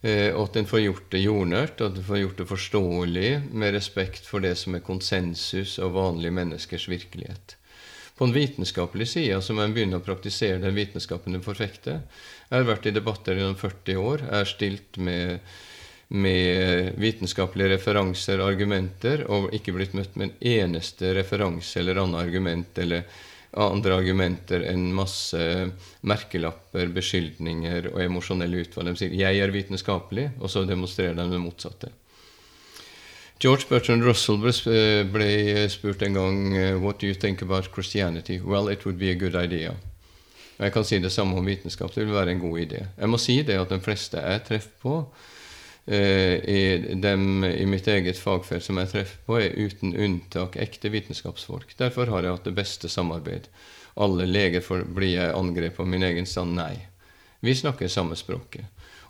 Eh, 0.00 0.30
at 0.32 0.56
en 0.56 0.70
får 0.70 0.80
gjort 0.80 1.10
det 1.12 1.22
jordnært, 1.26 1.84
at 1.84 1.98
en 1.98 2.08
får 2.08 2.22
gjort 2.22 2.40
det 2.40 2.48
forståelig 2.48 3.30
med 3.52 3.76
respekt 3.76 4.24
for 4.28 4.44
det 4.44 4.54
som 4.60 4.76
er 4.76 4.84
konsensus 4.88 5.76
og 5.84 5.98
vanlige 5.98 6.32
menneskers 6.40 6.88
virkelighet. 6.88 7.58
På 8.14 8.26
den 8.26 8.34
vitenskapelige 8.34 9.10
sida 9.10 9.40
må 9.54 9.64
en 9.64 9.74
begynne 9.74 9.98
å 9.98 10.04
praktisere 10.04 10.60
den 10.62 10.76
vitenskapen 10.76 11.34
du 11.34 11.40
forfekter. 11.42 12.02
Jeg 12.48 12.54
har 12.54 12.68
vært 12.68 12.86
i 12.86 12.94
debatter 12.94 13.40
gjennom 13.40 13.58
40 13.58 13.98
år. 13.98 14.22
Jeg 14.22 14.36
har 14.38 14.50
stilt 14.50 14.98
med, 15.02 15.54
med 16.14 16.92
vitenskapelige 17.02 17.74
referanser 17.74 18.44
argumenter 18.44 19.26
og 19.26 19.50
ikke 19.56 19.74
blitt 19.74 19.96
møtt 19.98 20.14
med 20.14 20.30
en 20.30 20.52
eneste 20.52 21.10
referanse 21.18 21.82
eller 21.82 22.04
annet 22.04 22.22
argument 22.22 22.82
eller 22.84 23.08
andre 23.54 23.98
argumenter 23.98 24.62
enn 24.66 24.86
masse 24.94 25.40
merkelapper, 26.06 26.90
beskyldninger 26.94 27.90
og 27.92 28.00
emosjonelle 28.02 28.62
utvalg. 28.62 28.94
De 28.94 28.96
sier 28.98 29.14
'jeg 29.14 29.42
er 29.42 29.54
vitenskapelig', 29.54 30.30
og 30.40 30.50
så 30.50 30.64
demonstrerer 30.66 31.14
de 31.14 31.30
det 31.30 31.42
motsatte. 31.42 31.90
George 33.40 33.66
Bertrand 33.68 34.04
Russell 34.06 34.38
ble 34.38 34.52
spurt 35.68 36.02
en 36.02 36.14
gang 36.14 36.38
What 36.80 37.00
do 37.00 37.06
you 37.06 37.14
think 37.14 37.42
about 37.42 37.72
Christianity? 37.74 38.40
Well, 38.40 38.68
it 38.68 38.84
would 38.84 38.98
be 38.98 39.10
a 39.10 39.18
good 39.18 39.34
idea. 39.34 39.74
Jeg 40.58 40.72
kan 40.72 40.84
si 40.86 40.98
det 41.02 41.12
samme 41.12 41.36
om 41.38 41.46
vitenskap. 41.46 41.94
Det 41.94 42.04
vil 42.06 42.14
være 42.14 42.30
en 42.30 42.40
god 42.40 42.58
idé. 42.60 42.84
Jeg 42.98 43.10
må 43.10 43.18
si 43.18 43.40
det 43.42 43.58
at 43.58 43.72
de 43.72 43.80
fleste 43.82 44.20
jeg 44.22 44.44
treffer 44.46 44.76
på, 44.82 44.94
eh, 45.86 46.94
dem 47.02 47.44
i 47.44 47.64
mitt 47.66 47.88
eget 47.88 48.18
fagfelt 48.18 48.64
som 48.64 48.78
jeg 48.78 48.88
treffer 48.92 49.18
på, 49.26 49.38
er 49.40 49.58
uten 49.58 49.96
unntak 49.96 50.56
ekte 50.56 50.92
vitenskapsfolk. 50.94 51.74
Derfor 51.78 52.06
har 52.06 52.22
jeg 52.22 52.36
hatt 52.36 52.44
det 52.44 52.54
beste 52.54 52.88
samarbeid. 52.88 53.48
Alle 53.96 54.26
leger 54.26 54.84
blir 54.84 55.14
jeg 55.18 55.34
angrepet 55.34 55.80
av 55.80 55.86
min 55.88 56.02
egen 56.02 56.26
stand? 56.26 56.54
Nei. 56.54 56.86
Vi 57.40 57.54
snakker 57.54 57.88
samme 57.88 58.16
språket. 58.16 58.64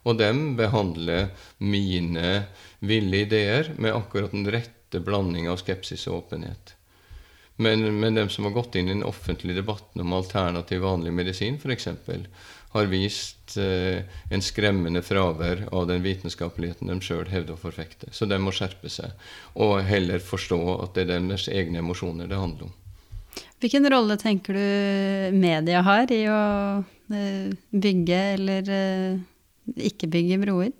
Og 0.04 0.18
dem 0.20 0.54
behandler 0.58 1.30
mine 1.58 2.44
ville 2.84 3.24
ideer 3.24 3.72
med 3.78 3.96
akkurat 3.96 4.34
den 4.34 4.48
rette 4.52 5.00
blanding 5.00 5.48
av 5.48 5.60
skepsis 5.62 6.06
og 6.10 6.24
åpenhet. 6.24 6.74
Men, 7.56 7.86
men 8.00 8.18
dem 8.18 8.28
som 8.28 8.48
har 8.48 8.54
gått 8.56 8.74
inn 8.74 8.88
i 8.88 8.96
den 8.96 9.06
offentlige 9.06 9.60
debatten 9.60 10.02
om 10.02 10.12
alternativ 10.12 10.82
vanlig 10.82 11.12
medisin, 11.14 11.56
f.eks., 11.62 11.88
har 12.74 12.88
vist 12.90 13.54
eh, 13.56 14.02
en 14.34 14.42
skremmende 14.42 15.02
fravær 15.06 15.68
av 15.70 15.86
den 15.86 16.02
vitenskapeligheten 16.02 16.90
de 16.90 16.96
sjøl 17.06 17.28
hevder 17.30 17.54
å 17.54 17.60
forfekte. 17.60 18.10
Så 18.10 18.26
de 18.26 18.40
må 18.42 18.50
skjerpe 18.50 18.90
seg, 18.90 19.12
og 19.54 19.76
heller 19.86 20.18
forstå 20.18 20.58
at 20.82 20.96
det 20.96 21.04
er 21.04 21.12
deres 21.12 21.46
egne 21.46 21.78
emosjoner 21.84 22.26
det 22.26 22.40
handler 22.40 22.66
om. 22.66 22.72
Hvilken 23.62 23.86
rolle 23.90 24.18
tenker 24.18 24.58
du 24.58 25.38
media 25.38 25.84
har 25.86 26.10
i 26.10 26.24
å 26.26 26.40
eh, 27.14 27.54
bygge 27.70 28.18
eller 28.34 28.74
eh, 28.74 29.22
ikke 29.76 30.10
bygge 30.12 30.40
broer? 30.42 30.72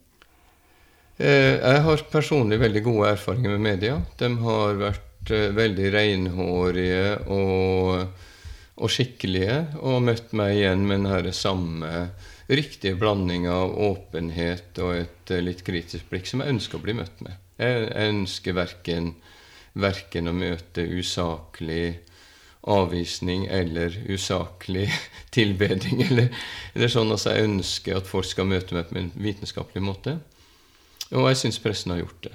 Eh, 1.17 1.57
jeg 1.61 1.83
har 1.87 2.07
personlig 2.11 2.59
veldig 2.61 2.85
gode 2.85 3.15
erfaringer 3.15 3.55
med 3.55 3.67
media. 3.71 3.99
De 4.19 4.31
har 4.45 4.79
vært 4.81 5.35
eh, 5.35 5.51
veldig 5.55 5.91
renhårige 5.95 7.03
og 7.33 8.07
og 8.75 8.91
skikkelige, 8.91 9.59
og 9.87 10.03
møtt 10.03 10.33
meg 10.35 10.57
igjen 10.59 10.83
med 10.89 11.07
den 11.07 11.37
samme 11.37 12.09
riktige 12.51 12.99
blandinga 12.99 13.53
av 13.55 13.77
åpenhet 13.87 14.81
og 14.83 14.97
et 14.99 15.33
eh, 15.33 15.45
litt 15.45 15.63
kritisk 15.67 16.11
blikk 16.11 16.27
som 16.29 16.43
jeg 16.43 16.57
ønsker 16.57 16.81
å 16.81 16.85
bli 16.85 16.97
møtt 16.99 17.23
med. 17.25 17.39
Jeg 17.61 17.87
ønsker 18.09 18.57
verken, 18.57 19.13
verken 19.79 20.29
å 20.31 20.35
møte 20.35 20.83
usaklig 20.83 22.01
avvisning 22.71 23.47
eller 23.47 23.97
usaklig 24.09 24.89
tilbeding. 25.37 26.03
Eller, 26.03 26.31
eller 26.75 26.93
sånn 26.93 27.13
at 27.15 27.27
jeg 27.29 27.49
ønsker 27.49 28.01
at 28.01 28.09
folk 28.09 28.29
skal 28.29 28.49
møte 28.51 28.77
meg 28.77 28.89
på 28.89 28.99
en 29.01 29.13
vitenskapelig 29.15 29.85
måte. 29.85 30.19
Og 31.13 31.29
jeg 31.31 31.43
syns 31.43 31.61
pressen 31.63 31.95
har 31.95 32.03
gjort 32.05 32.31
det. 32.31 32.35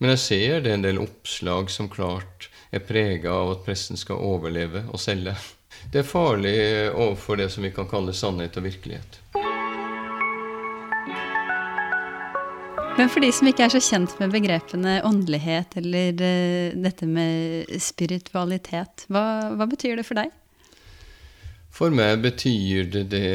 Men 0.00 0.14
jeg 0.14 0.24
ser 0.24 0.60
det 0.64 0.72
er 0.72 0.78
en 0.78 0.88
del 0.88 1.00
oppslag 1.02 1.70
som 1.70 1.90
klart 1.92 2.48
er 2.72 2.84
prega 2.86 3.32
av 3.34 3.56
at 3.56 3.64
pressen 3.66 3.98
skal 4.00 4.22
overleve 4.24 4.86
og 4.88 5.02
selge 5.02 5.36
det 5.88 6.02
er 6.02 6.06
farlig 6.06 6.56
overfor 6.92 7.40
det 7.40 7.48
som 7.52 7.64
vi 7.64 7.72
kan 7.74 7.88
kalle 7.88 8.12
sannhet 8.14 8.56
og 8.60 8.66
virkelighet. 8.66 9.20
Men 13.00 13.08
for 13.08 13.24
de 13.24 13.30
som 13.32 13.48
ikke 13.48 13.64
er 13.64 13.72
så 13.72 13.80
kjent 13.80 14.12
med 14.20 14.28
begrepene 14.34 14.98
åndelighet 15.08 15.72
eller 15.80 16.18
uh, 16.20 16.74
dette 16.84 17.06
med 17.08 17.70
spiritualitet, 17.80 19.06
hva, 19.08 19.22
hva, 19.56 19.64
betyr 19.70 19.96
det 19.96 20.02
for 20.04 20.20
deg? 20.20 20.34
For 21.72 21.94
meg 21.96 22.18
betyr 22.20 22.90
det 22.92 23.06
det, 23.14 23.30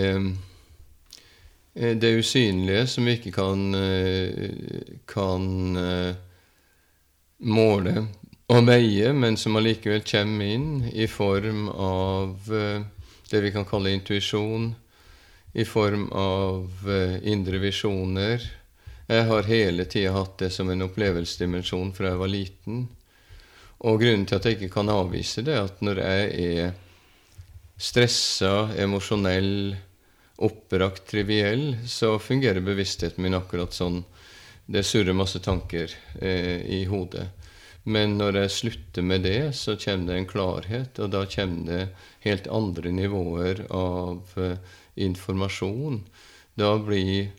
eh, 1.73 1.95
det 1.97 2.11
usynlige 2.19 2.83
som 2.91 3.09
vi 3.09 3.15
ikke 3.17 3.31
kan, 3.33 3.63
eh, 3.79 4.91
kan 5.09 5.47
måle 7.39 7.95
og 8.45 8.67
veie, 8.67 9.15
men 9.17 9.39
som 9.41 9.57
allikevel 9.57 10.03
kommer 10.05 10.51
inn 10.59 10.91
i 10.93 11.07
form 11.09 11.71
av 11.73 12.51
det 13.31 13.41
vi 13.47 13.53
kan 13.55 13.65
kalle 13.65 13.95
intuisjon, 13.97 14.75
i 15.57 15.65
form 15.65 16.05
av 16.11 16.85
indre 17.23 17.63
visjoner. 17.65 18.45
Jeg 19.05 19.27
har 19.29 19.45
hele 19.45 19.85
tida 19.85 20.15
hatt 20.15 20.39
det 20.41 20.49
som 20.53 20.69
en 20.73 20.87
opplevelsesdimensjon 20.87 21.91
fra 21.93 22.09
jeg 22.09 22.21
var 22.23 22.31
liten. 22.31 22.85
Og 23.85 23.99
grunnen 24.01 24.25
til 24.25 24.39
at 24.39 24.47
jeg 24.47 24.57
ikke 24.57 24.73
kan 24.79 24.89
avvise 24.89 25.43
det, 25.45 25.53
er 25.53 25.67
at 25.67 25.83
når 25.85 26.01
jeg 26.01 26.55
er 26.55 26.73
stressa, 27.77 28.71
emosjonell, 28.81 29.75
oppbrakt, 30.41 31.05
triviell, 31.11 31.75
så 31.87 32.15
fungerer 32.19 32.65
bevisstheten 32.65 33.23
min 33.23 33.37
akkurat 33.37 33.75
sånn. 33.75 34.01
Det 34.65 34.81
surrer 34.81 35.13
masse 35.13 35.39
tanker 35.45 35.91
eh, 36.17 36.65
i 36.65 36.81
hodet. 36.89 37.27
Men 37.85 38.17
når 38.17 38.39
jeg 38.41 38.53
slutter 38.55 39.05
med 39.05 39.27
det, 39.27 39.53
så 39.53 39.75
kommer 39.77 40.09
det 40.09 40.17
en 40.17 40.29
klarhet, 40.31 40.97
og 40.97 41.11
da 41.13 41.21
kommer 41.29 41.69
det 41.69 41.81
helt 42.25 42.47
andre 42.49 42.89
nivåer 42.89 43.67
av 43.69 44.33
eh, 44.41 44.57
informasjon. 45.05 46.01
Da 46.57 46.73
blir 46.81 47.29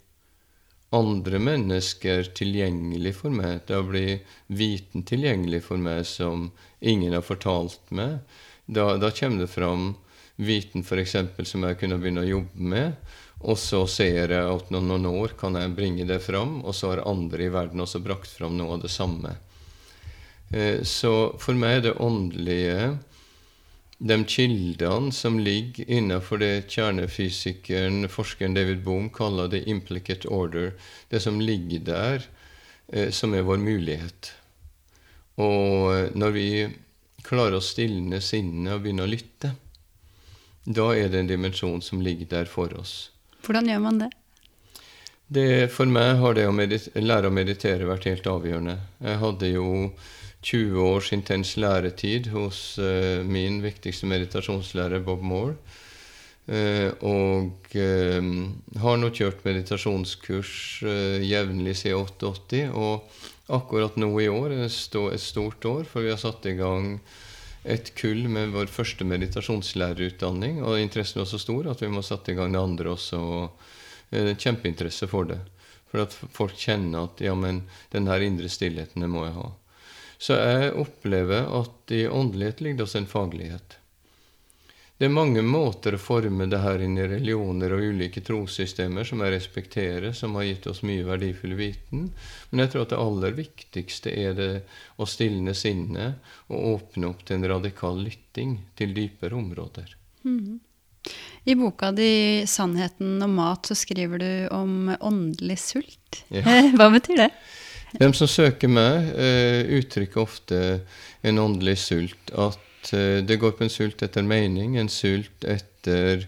andre 0.96 1.40
mennesker 1.42 2.30
tilgjengelig 2.36 3.14
for 3.20 3.34
meg. 3.34 3.62
Da 3.68 3.82
blir 3.84 4.22
viten 4.46 5.04
tilgjengelig 5.06 5.62
for 5.68 5.80
meg 5.80 6.04
som 6.08 6.50
ingen 6.80 7.14
har 7.16 7.24
fortalt 7.26 7.82
meg. 7.94 8.18
Da, 8.66 8.96
da 8.98 9.12
kommer 9.14 9.44
det 9.44 9.52
fram 9.52 9.92
viten 10.36 10.84
f.eks. 10.84 11.16
som 11.48 11.64
jeg 11.64 11.78
kunne 11.80 12.00
begynne 12.00 12.24
å 12.24 12.30
jobbe 12.30 12.70
med. 12.74 12.96
Og 13.44 13.58
så 13.60 13.82
ser 13.90 14.32
jeg 14.32 14.52
at 14.52 14.70
om 14.72 14.88
noen 14.88 15.08
år 15.10 15.36
kan 15.38 15.56
jeg 15.58 15.74
bringe 15.76 16.06
det 16.08 16.22
fram, 16.24 16.62
og 16.64 16.74
så 16.74 16.94
har 16.94 17.04
andre 17.08 17.44
i 17.46 17.52
verden 17.52 17.84
også 17.84 18.00
brakt 18.04 18.32
fram 18.32 18.56
noe 18.56 18.78
av 18.78 18.86
det 18.86 18.92
samme. 18.92 19.36
Eh, 20.50 20.82
så 20.86 21.36
for 21.42 21.58
meg 21.58 21.80
er 21.80 21.84
det 21.88 21.98
åndelige 22.00 22.96
de 23.98 24.24
kildene 24.28 25.12
som 25.12 25.38
ligger 25.40 25.90
innenfor 25.90 26.38
det 26.38 26.68
kjernefysikeren, 26.68 28.08
forskeren 28.12 28.54
David 28.54 28.82
Bohm 28.84 29.08
kaller 29.10 29.48
det 29.48 29.64
'implicate 29.64 30.28
order', 30.28 30.72
det 31.08 31.20
som 31.20 31.40
ligger 31.40 31.78
der, 31.78 32.26
eh, 32.92 33.10
som 33.10 33.34
er 33.34 33.42
vår 33.42 33.56
mulighet. 33.56 34.32
Og 35.36 35.94
eh, 35.96 36.10
når 36.14 36.30
vi 36.30 36.68
klarer 37.22 37.56
å 37.56 37.64
stilne 37.64 38.20
sinnet 38.20 38.74
og 38.74 38.82
begynne 38.82 39.06
å 39.06 39.10
lytte, 39.10 39.54
da 40.66 40.92
er 40.94 41.08
det 41.08 41.18
en 41.18 41.30
dimensjon 41.30 41.82
som 41.82 42.00
ligger 42.00 42.26
der 42.26 42.44
for 42.44 42.72
oss. 42.78 43.10
Hvordan 43.46 43.68
gjør 43.68 43.80
man 43.80 43.98
det? 43.98 44.10
det 45.26 45.72
for 45.74 45.90
meg 45.90 46.20
har 46.20 46.34
det 46.34 46.46
å 46.46 46.54
lære 46.54 47.30
å 47.30 47.34
meditere 47.34 47.88
vært 47.88 48.06
helt 48.10 48.26
avgjørende. 48.30 48.76
Jeg 49.02 49.18
hadde 49.22 49.50
jo 49.50 49.66
20 50.46 50.78
års 50.78 51.10
intens 51.14 51.56
læretid 51.58 52.28
hos 52.30 52.78
uh, 52.78 53.24
min 53.26 53.58
viktigste 53.64 54.06
meditasjonslærer, 54.06 55.02
Bob 55.02 55.24
Moore. 55.26 55.56
Uh, 56.46 56.92
og 57.02 57.72
uh, 57.74 58.28
har 58.82 59.00
nå 59.00 59.10
kjørt 59.10 59.42
meditasjonskurs 59.46 60.52
jevnlig 61.26 61.74
siden 61.80 62.06
88. 62.06 62.62
Og 62.78 63.02
akkurat 63.58 63.98
nå 63.98 64.12
i 64.22 64.30
år 64.30 64.54
er 64.54 64.62
det 64.66 64.70
et 64.70 65.24
stort 65.24 65.66
år, 65.66 65.82
for 65.90 66.06
vi 66.06 66.14
har 66.14 66.22
satt 66.22 66.46
i 66.46 66.54
gang 66.60 67.00
et 67.66 67.90
kull 67.98 68.28
med 68.30 68.54
vår 68.54 68.70
første 68.70 69.02
meditasjonslærerutdanning. 69.02 70.62
Og 70.62 70.78
interessen 70.78 71.24
var 71.24 71.30
så 71.30 71.42
stor 71.42 71.72
at 71.72 71.82
vi 71.82 71.90
må 71.90 72.06
sette 72.06 72.30
i 72.30 72.38
gang 72.38 72.54
det 72.54 72.62
andre 72.62 72.94
også. 72.94 73.18
og 73.18 73.74
det 74.14 74.22
er 74.22 74.38
Kjempeinteresse 74.38 75.10
for 75.10 75.26
det. 75.26 75.40
For 75.90 76.06
at 76.06 76.14
folk 76.14 76.54
kjenner 76.54 77.08
at 77.08 77.22
ja, 77.22 77.34
men 77.34 77.64
den 77.90 78.06
her 78.06 78.22
indre 78.22 78.50
stillheten 78.50 79.02
det 79.02 79.10
må 79.10 79.26
jeg 79.26 79.34
ha. 79.40 79.50
Så 80.18 80.36
jeg 80.38 80.72
opplever 80.80 81.48
at 81.60 81.92
i 81.92 82.06
åndelighet 82.08 82.60
ligger 82.60 82.82
det 82.82 82.86
også 82.86 83.02
en 83.02 83.10
faglighet. 83.10 83.76
Det 84.96 85.10
er 85.10 85.12
mange 85.12 85.42
måter 85.44 85.92
å 85.92 86.00
forme 86.00 86.46
det 86.48 86.62
her 86.62 86.80
inn 86.80 86.94
i 86.96 87.04
religioner 87.04 87.74
og 87.76 87.82
ulike 87.84 88.22
trossystemer 88.24 89.04
som 89.04 89.20
jeg 89.20 89.34
respekterer, 89.34 90.14
som 90.16 90.38
har 90.38 90.46
gitt 90.48 90.68
oss 90.70 90.80
mye 90.88 91.04
verdifull 91.04 91.52
viten. 91.58 92.06
Men 92.48 92.62
jeg 92.62 92.72
tror 92.72 92.86
at 92.86 92.94
det 92.94 93.00
aller 93.02 93.36
viktigste 93.36 94.14
er 94.16 94.38
det 94.38 94.52
å 94.96 95.08
stilne 95.10 95.52
sinnet 95.52 96.16
og 96.48 96.70
åpne 96.70 97.10
opp 97.10 97.26
til 97.28 97.36
en 97.36 97.50
radikal 97.52 98.00
lytting 98.06 98.56
til 98.80 98.96
dypere 98.96 99.36
områder. 99.36 99.92
Mm. 100.24 100.64
I 101.44 101.54
boka 101.54 101.92
di 101.92 102.42
'Sannheten 102.46 103.22
om 103.22 103.36
mat' 103.36 103.68
så 103.68 103.74
skriver 103.74 104.18
du 104.18 104.48
om 104.48 104.96
åndelig 105.00 105.58
sult. 105.58 106.24
Ja. 106.32 106.42
Hva 106.76 106.88
betyr 106.90 107.26
det? 107.26 107.30
De 107.96 108.08
som 108.12 108.28
søker 108.28 108.68
meg, 108.68 109.08
uh, 109.16 109.62
uttrykker 109.78 110.20
ofte 110.20 110.58
en 111.26 111.40
åndelig 111.40 111.78
sult. 111.86 112.32
At 112.32 112.92
uh, 112.92 113.22
det 113.24 113.38
går 113.40 113.56
på 113.56 113.66
en 113.66 113.72
sult 113.72 114.04
etter 114.04 114.26
mening, 114.26 114.76
en 114.76 114.92
sult 114.92 115.46
etter 115.48 116.26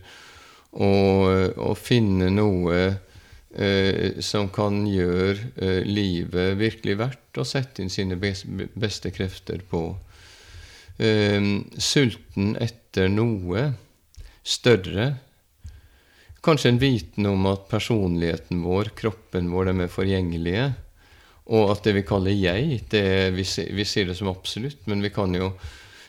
å, 0.73 0.89
å 0.89 1.75
finne 1.77 2.31
noe 2.33 2.81
uh, 2.89 4.21
som 4.25 4.49
kan 4.55 4.81
gjøre 4.89 5.85
livet 5.85 6.57
virkelig 6.61 6.99
verdt 7.01 7.41
å 7.41 7.47
sette 7.49 7.85
inn 7.85 7.93
sine 7.93 8.19
beste 8.19 9.13
krefter 9.15 9.65
på. 9.69 9.83
sulten 11.79 12.57
etter 12.59 13.09
noe 13.09 13.69
større. 14.43 15.13
Kanskje 16.43 16.73
en 16.73 16.81
viten 16.83 17.27
om 17.31 17.47
at 17.51 17.69
personligheten 17.71 18.65
vår, 18.65 18.91
kroppen 18.99 19.51
vår, 19.53 19.71
de 19.71 19.85
er 19.87 19.93
forgjengelige. 19.93 20.67
Og 21.49 21.73
at 21.73 21.87
det 21.87 21.95
vi 21.97 22.05
kaller 22.05 22.35
jeg, 22.35 22.83
det, 22.93 23.05
vi, 23.37 23.45
vi, 23.73 23.87
sier 23.89 24.09
det 24.11 24.19
som 24.19 24.29
absolutt, 24.29 24.83
men 24.91 25.01
vi 25.05 25.13
kan 25.15 25.33
jo 25.37 25.55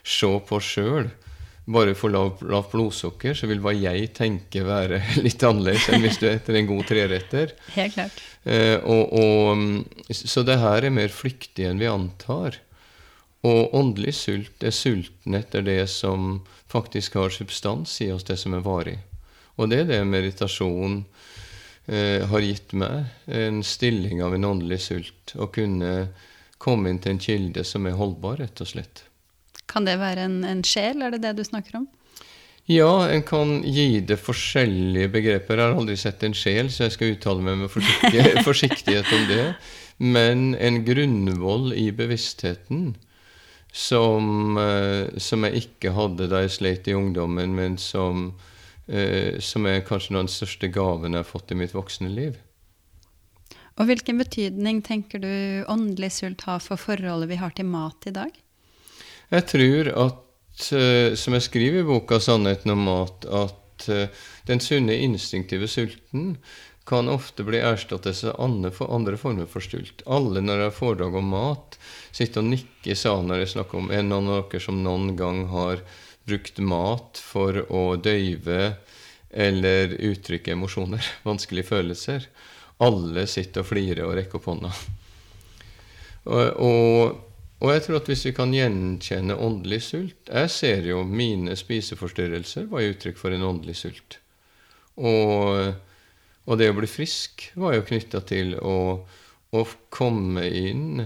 se 0.04 0.28
på 0.28 0.60
oss 0.60 0.76
sjøl 0.76 1.08
bare 1.70 1.94
for 1.94 2.10
lavt 2.10 2.42
lav 2.50 2.66
blodsukker, 2.72 3.36
så 3.38 3.48
vil 3.50 3.62
hva 3.62 3.76
jeg 3.78 4.10
tenker 4.18 4.66
være 4.66 5.02
litt 5.26 5.44
annerledes 5.46 5.86
enn 5.94 6.02
hvis 6.04 6.18
du 6.22 6.26
etter 6.30 6.58
en 6.58 6.70
god 6.70 6.88
treretter. 6.90 7.54
Helt 7.76 7.94
klart. 7.94 8.24
Eh, 8.44 8.78
og, 8.82 9.14
og, 9.14 10.10
så 10.10 10.44
det 10.48 10.58
her 10.62 10.88
er 10.88 10.96
mer 10.96 11.14
flyktig 11.14 11.68
enn 11.70 11.82
vi 11.82 11.90
antar. 11.92 12.58
Og 13.46 13.76
åndelig 13.78 14.18
sult 14.18 14.66
er 14.66 14.74
sulten 14.76 15.38
etter 15.38 15.64
det 15.64 15.86
som 15.94 16.42
faktisk 16.70 17.16
har 17.22 17.32
substans 17.32 17.94
i 18.04 18.10
oss, 18.12 18.26
det 18.28 18.36
som 18.42 18.58
er 18.58 18.66
varig. 18.66 18.98
Og 19.56 19.70
det 19.72 19.84
er 19.84 19.88
det 19.94 20.02
meditasjon 20.08 21.04
eh, 21.90 22.26
har 22.30 22.46
gitt 22.46 22.74
meg. 22.78 23.10
En 23.26 23.64
stilling 23.66 24.24
av 24.24 24.36
en 24.36 24.48
åndelig 24.54 24.82
sult. 24.88 25.36
Å 25.36 25.50
kunne 25.54 26.10
komme 26.60 26.92
inn 26.92 27.00
til 27.04 27.16
en 27.16 27.24
kilde 27.24 27.64
som 27.68 27.88
er 27.90 27.98
holdbar, 28.00 28.40
rett 28.44 28.62
og 28.62 28.70
slett. 28.70 29.06
Kan 29.70 29.86
det 29.86 30.00
være 30.02 30.26
en, 30.28 30.44
en 30.48 30.64
sjel, 30.66 31.04
er 31.06 31.14
det 31.16 31.24
det 31.26 31.38
du 31.40 31.44
snakker 31.46 31.82
om? 31.82 31.90
Ja, 32.70 33.10
en 33.10 33.24
kan 33.26 33.64
gi 33.66 33.98
det 34.06 34.20
forskjellige 34.22 35.10
begreper. 35.10 35.58
Jeg 35.58 35.72
har 35.72 35.78
aldri 35.80 35.96
sett 35.98 36.22
en 36.26 36.36
sjel, 36.38 36.68
så 36.70 36.86
jeg 36.86 36.94
skal 36.94 37.14
uttale 37.16 37.42
meg 37.42 37.64
med 37.64 37.72
forsiktig, 37.74 38.26
forsiktighet 38.50 39.14
om 39.16 39.24
det. 39.32 39.46
Men 40.00 40.52
en 40.54 40.84
grunnvoll 40.86 41.74
i 41.74 41.90
bevisstheten 41.92 42.92
som, 43.74 44.58
eh, 44.58 45.18
som, 45.18 45.48
jeg 45.48 45.66
ikke 45.66 45.96
hadde 45.98 46.30
da 46.30 46.44
jeg 46.46 46.54
slet 46.60 46.90
i 46.90 46.96
ungdommen, 46.98 47.58
men 47.58 47.78
som, 47.82 48.36
som 49.46 49.68
er 49.70 49.84
kanskje 49.86 50.16
noen 50.16 50.26
av 50.26 50.30
de 50.32 50.34
største 50.34 50.70
gavene 50.74 51.20
jeg 51.20 51.26
har 51.26 51.30
fått 51.30 51.52
i 51.54 51.58
mitt 51.60 51.76
voksne 51.76 52.10
liv. 52.10 52.40
Og 53.78 53.86
hvilken 53.86 54.18
betydning 54.18 54.80
tenker 54.82 55.22
du 55.22 55.34
åndelig 55.70 56.10
sult 56.16 56.42
har 56.50 56.64
for 56.64 56.82
forholdet 56.82 57.30
vi 57.30 57.38
har 57.38 57.54
til 57.54 57.70
mat 57.70 58.10
i 58.10 58.16
dag? 58.16 58.34
Jeg 59.30 59.46
tror 59.52 59.92
at, 60.08 60.72
eh, 60.74 61.14
som 61.14 61.38
jeg 61.38 61.46
skriver 61.46 61.84
i 61.84 61.88
boka 61.88 62.18
'Sannheten 62.18 62.74
om 62.74 62.82
mat', 62.90 63.30
at 63.30 63.56
den 64.50 64.60
sunne 64.60 64.98
instinktive 64.98 65.68
sulten 65.68 66.38
kan 66.90 67.10
ofte 67.10 67.46
bli 67.46 67.60
erstattet 67.62 68.24
av 68.26 68.40
andre 68.42 69.18
former 69.18 69.46
for 69.50 69.62
sult. 69.62 70.02
Alle 70.10 70.42
når 70.42 70.64
jeg 70.64 70.70
har 70.72 70.78
foredrag 70.78 71.18
om 71.20 71.32
mat, 71.36 71.78
sitter 72.12 72.42
og 72.42 72.50
nikker 72.50 72.94
i 72.94 72.98
salen 72.98 73.30
når 73.30 73.44
jeg 73.44 73.54
snakker 73.54 73.78
om 73.78 73.92
en 73.94 74.16
av 74.16 74.30
dere 74.30 74.62
som 74.64 74.80
noen 74.84 75.14
gang 75.20 75.44
har 75.52 75.84
brukt 76.30 76.62
mat 76.62 77.20
for 77.22 77.60
å 77.68 77.84
døyve 78.00 78.76
eller 79.30 79.98
uttrykke 79.98 80.56
emosjoner, 80.56 81.06
vanskelige 81.28 81.72
følelser. 81.74 82.30
Alle 82.80 83.26
sitter 83.28 83.66
og 83.66 83.70
flirer 83.74 84.06
og 84.06 84.16
rekker 84.18 84.40
opp 84.40 84.48
hånda. 84.50 84.72
Og, 86.30 86.48
og, 86.64 87.20
og, 87.60 87.68
jeg 87.74 87.84
tror 87.86 88.00
at 88.00 88.10
hvis 88.12 88.26
vi 88.30 88.34
kan 88.38 88.52
gjenkjenne 88.54 89.38
åndelig 89.40 89.80
sult 89.88 90.28
Jeg 90.28 90.50
ser 90.52 90.84
jo 90.86 91.00
mine 91.08 91.56
spiseforstyrrelser 91.58 92.68
var 92.70 92.86
uttrykk 92.86 93.18
for 93.18 93.34
en 93.34 93.46
åndelig 93.48 93.80
sult. 93.82 94.20
Og 95.00 95.80
og 96.50 96.58
det 96.58 96.72
å 96.72 96.76
bli 96.78 96.90
frisk 96.90 97.46
var 97.60 97.76
jo 97.76 97.86
knytta 97.86 98.24
til 98.26 98.56
å, 98.58 98.78
å, 99.54 99.64
komme 99.94 100.48
inn 100.50 101.04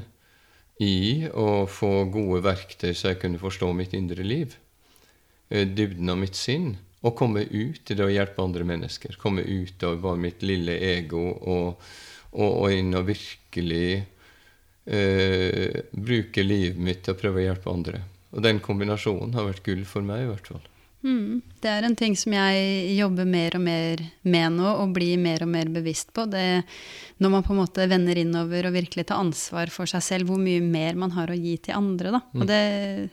i 0.80 1.28
og 1.30 1.68
få 1.72 2.06
gode 2.12 2.40
verktøy 2.46 2.94
så 2.96 3.12
jeg 3.12 3.20
kunne 3.24 3.42
forstå 3.42 3.72
mitt 3.76 3.96
indre 3.98 4.24
liv. 4.24 4.56
Eh, 5.54 5.68
dybden 5.68 6.10
av 6.10 6.18
mitt 6.18 6.36
sinn. 6.36 6.72
Og 7.04 7.14
komme 7.20 7.44
ut 7.46 7.92
i 7.92 7.98
det 7.98 8.06
å 8.06 8.10
hjelpe 8.10 8.42
andre 8.42 8.66
mennesker. 8.66 9.20
Komme 9.22 9.44
ut 9.46 9.84
av 9.86 10.00
bare 10.02 10.18
mitt 10.18 10.42
lille 10.42 10.80
ego 10.88 11.22
og, 11.36 11.84
og, 12.32 12.48
og 12.48 12.74
inn 12.74 12.96
og 12.96 13.10
virkelig 13.10 13.88
uh, 14.88 15.82
bruke 15.92 16.46
livet 16.48 16.80
mitt 16.80 17.04
til 17.04 17.14
å 17.14 17.20
prøve 17.20 17.42
å 17.42 17.44
hjelpe 17.44 17.74
andre. 17.74 18.02
Og 18.32 18.46
den 18.48 18.64
kombinasjonen 18.64 19.36
har 19.36 19.50
vært 19.50 19.66
gull 19.68 19.84
for 19.86 20.08
meg, 20.08 20.24
i 20.24 20.30
hvert 20.32 20.48
fall. 20.54 20.64
Mm. 21.04 21.42
Det 21.60 21.68
er 21.68 21.84
en 21.84 21.96
ting 22.00 22.16
som 22.16 22.34
jeg 22.36 22.96
jobber 22.98 23.28
mer 23.28 23.58
og 23.58 23.64
mer 23.64 24.02
med 24.24 24.56
nå, 24.56 24.70
og 24.82 24.94
blir 24.96 25.20
mer 25.20 25.44
og 25.44 25.52
mer 25.52 25.72
bevisst 25.72 26.14
på. 26.16 26.26
Det 26.32 26.64
når 27.24 27.30
man 27.30 27.44
på 27.46 27.54
en 27.54 27.60
måte 27.62 27.86
vender 27.88 28.20
innover 28.20 28.68
og 28.68 28.76
virkelig 28.76 29.06
tar 29.08 29.22
ansvar 29.22 29.72
for 29.72 29.90
seg 29.90 30.04
selv, 30.04 30.32
hvor 30.32 30.42
mye 30.42 30.64
mer 30.64 30.98
man 31.00 31.14
har 31.16 31.32
å 31.32 31.38
gi 31.38 31.56
til 31.64 31.78
andre. 31.78 32.16
Da. 32.16 32.22
Og 32.34 32.44
mm. 32.44 32.50
det, 32.50 32.62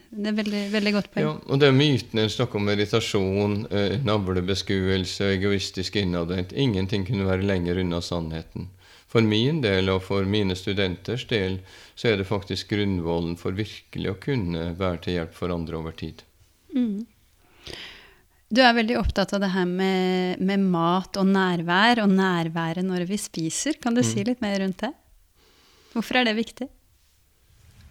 det 0.09 0.31
er 0.31 0.37
veldig, 0.39 0.63
veldig 0.73 0.93
godt 0.97 1.11
poeng. 1.13 1.27
Ja, 1.27 1.35
og 1.47 1.61
det 1.61 1.69
er 1.69 1.77
mytene 1.77 2.25
en 2.25 2.33
snakker 2.33 2.59
om 2.59 2.67
meditasjon, 2.71 3.55
eh, 3.69 3.95
navlebeskuelse, 4.07 5.31
egoistisk 5.37 5.99
innadvendt. 6.01 6.55
Ingenting 6.55 7.07
kunne 7.07 7.29
være 7.29 7.47
lenger 7.47 7.79
unna 7.83 8.01
sannheten. 8.03 8.71
For 9.11 9.23
min 9.27 9.59
del 9.63 9.91
og 9.91 10.05
for 10.05 10.27
mine 10.27 10.55
studenters 10.55 11.25
del 11.27 11.59
så 11.99 12.13
er 12.13 12.21
det 12.21 12.29
faktisk 12.29 12.71
grunnvollen 12.71 13.35
for 13.39 13.55
virkelig 13.55 14.13
å 14.13 14.19
kunne 14.23 14.69
være 14.79 15.03
til 15.03 15.19
hjelp 15.19 15.33
for 15.35 15.51
andre 15.51 15.81
over 15.81 15.95
tid. 15.99 16.23
Mm. 16.71 17.03
Du 18.51 18.59
er 18.59 18.75
veldig 18.75 18.97
opptatt 18.99 19.31
av 19.31 19.39
det 19.45 19.53
her 19.53 19.67
med, 19.67 20.41
med, 20.43 20.59
mat 20.73 21.15
og 21.19 21.29
nærvær, 21.31 22.03
og 22.03 22.11
nærværet 22.11 22.83
når 22.83 23.05
vi 23.07 23.19
spiser. 23.21 23.79
Kan 23.79 23.95
du 23.95 24.01
mm. 24.03 24.07
si 24.09 24.25
litt 24.27 24.43
mer 24.43 24.57
rundt 24.59 24.83
det? 24.83 24.91
Hvorfor 25.93 26.19
er 26.19 26.27
det 26.27 26.35
viktig? 26.35 26.67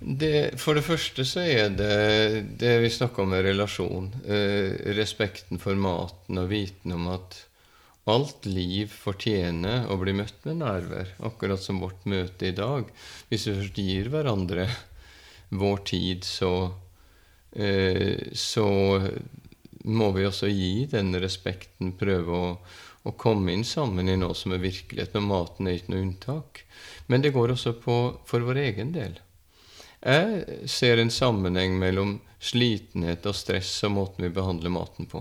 Det, 0.00 0.60
for 0.60 0.76
det 0.76 0.84
første 0.84 1.24
så 1.28 1.44
er 1.44 1.72
det 1.76 2.44
det 2.60 2.74
vi 2.84 2.92
snakker 2.92 3.24
om 3.24 3.32
med 3.32 3.44
relasjon. 3.48 4.10
Eh, 4.24 4.92
respekten 4.96 5.60
for 5.60 5.80
maten 5.80 6.40
og 6.40 6.52
viten 6.52 6.96
om 6.96 7.08
at 7.12 7.40
alt 8.10 8.44
liv 8.48 8.92
fortjener 8.92 9.88
å 9.88 9.96
bli 10.00 10.12
møtt 10.16 10.44
med 10.44 10.60
nærvær. 10.60 11.16
Akkurat 11.24 11.64
som 11.64 11.80
vårt 11.80 12.04
møte 12.08 12.48
i 12.48 12.56
dag. 12.56 12.88
Hvis 13.32 13.48
vi 13.48 13.56
først 13.62 13.80
gir 13.80 14.12
hverandre 14.12 14.68
vår 15.64 15.84
tid, 15.88 16.24
så, 16.24 16.52
eh, 17.56 18.28
så 18.32 18.68
må 19.84 20.10
vi 20.12 20.26
også 20.28 20.50
gi 20.50 20.86
den 20.90 21.14
respekten, 21.22 21.94
prøve 21.98 22.36
å, 22.36 22.52
å, 23.04 23.12
komme 23.16 23.54
inn 23.54 23.64
sammen 23.64 24.08
i 24.08 24.18
noe 24.20 24.36
som 24.36 24.52
er 24.54 24.62
virkelighet. 24.62 25.14
Men 25.16 25.30
maten 25.30 25.68
er 25.68 25.78
ikke 25.78 25.94
noe 25.94 26.04
unntak. 26.04 26.62
Men 27.08 27.24
det 27.24 27.34
går 27.36 27.54
også 27.54 27.74
på 27.80 27.98
for 28.28 28.46
vår 28.46 28.62
egen 28.66 28.92
del. 28.96 29.18
Jeg 30.00 30.68
ser 30.70 31.00
en 31.00 31.12
sammenheng 31.12 31.76
mellom 31.80 32.18
slitenhet 32.40 33.26
og 33.28 33.36
stress 33.36 33.72
og 33.84 33.96
måten 33.98 34.24
vi 34.24 34.32
behandler 34.32 34.72
maten 34.72 35.08
på. 35.08 35.20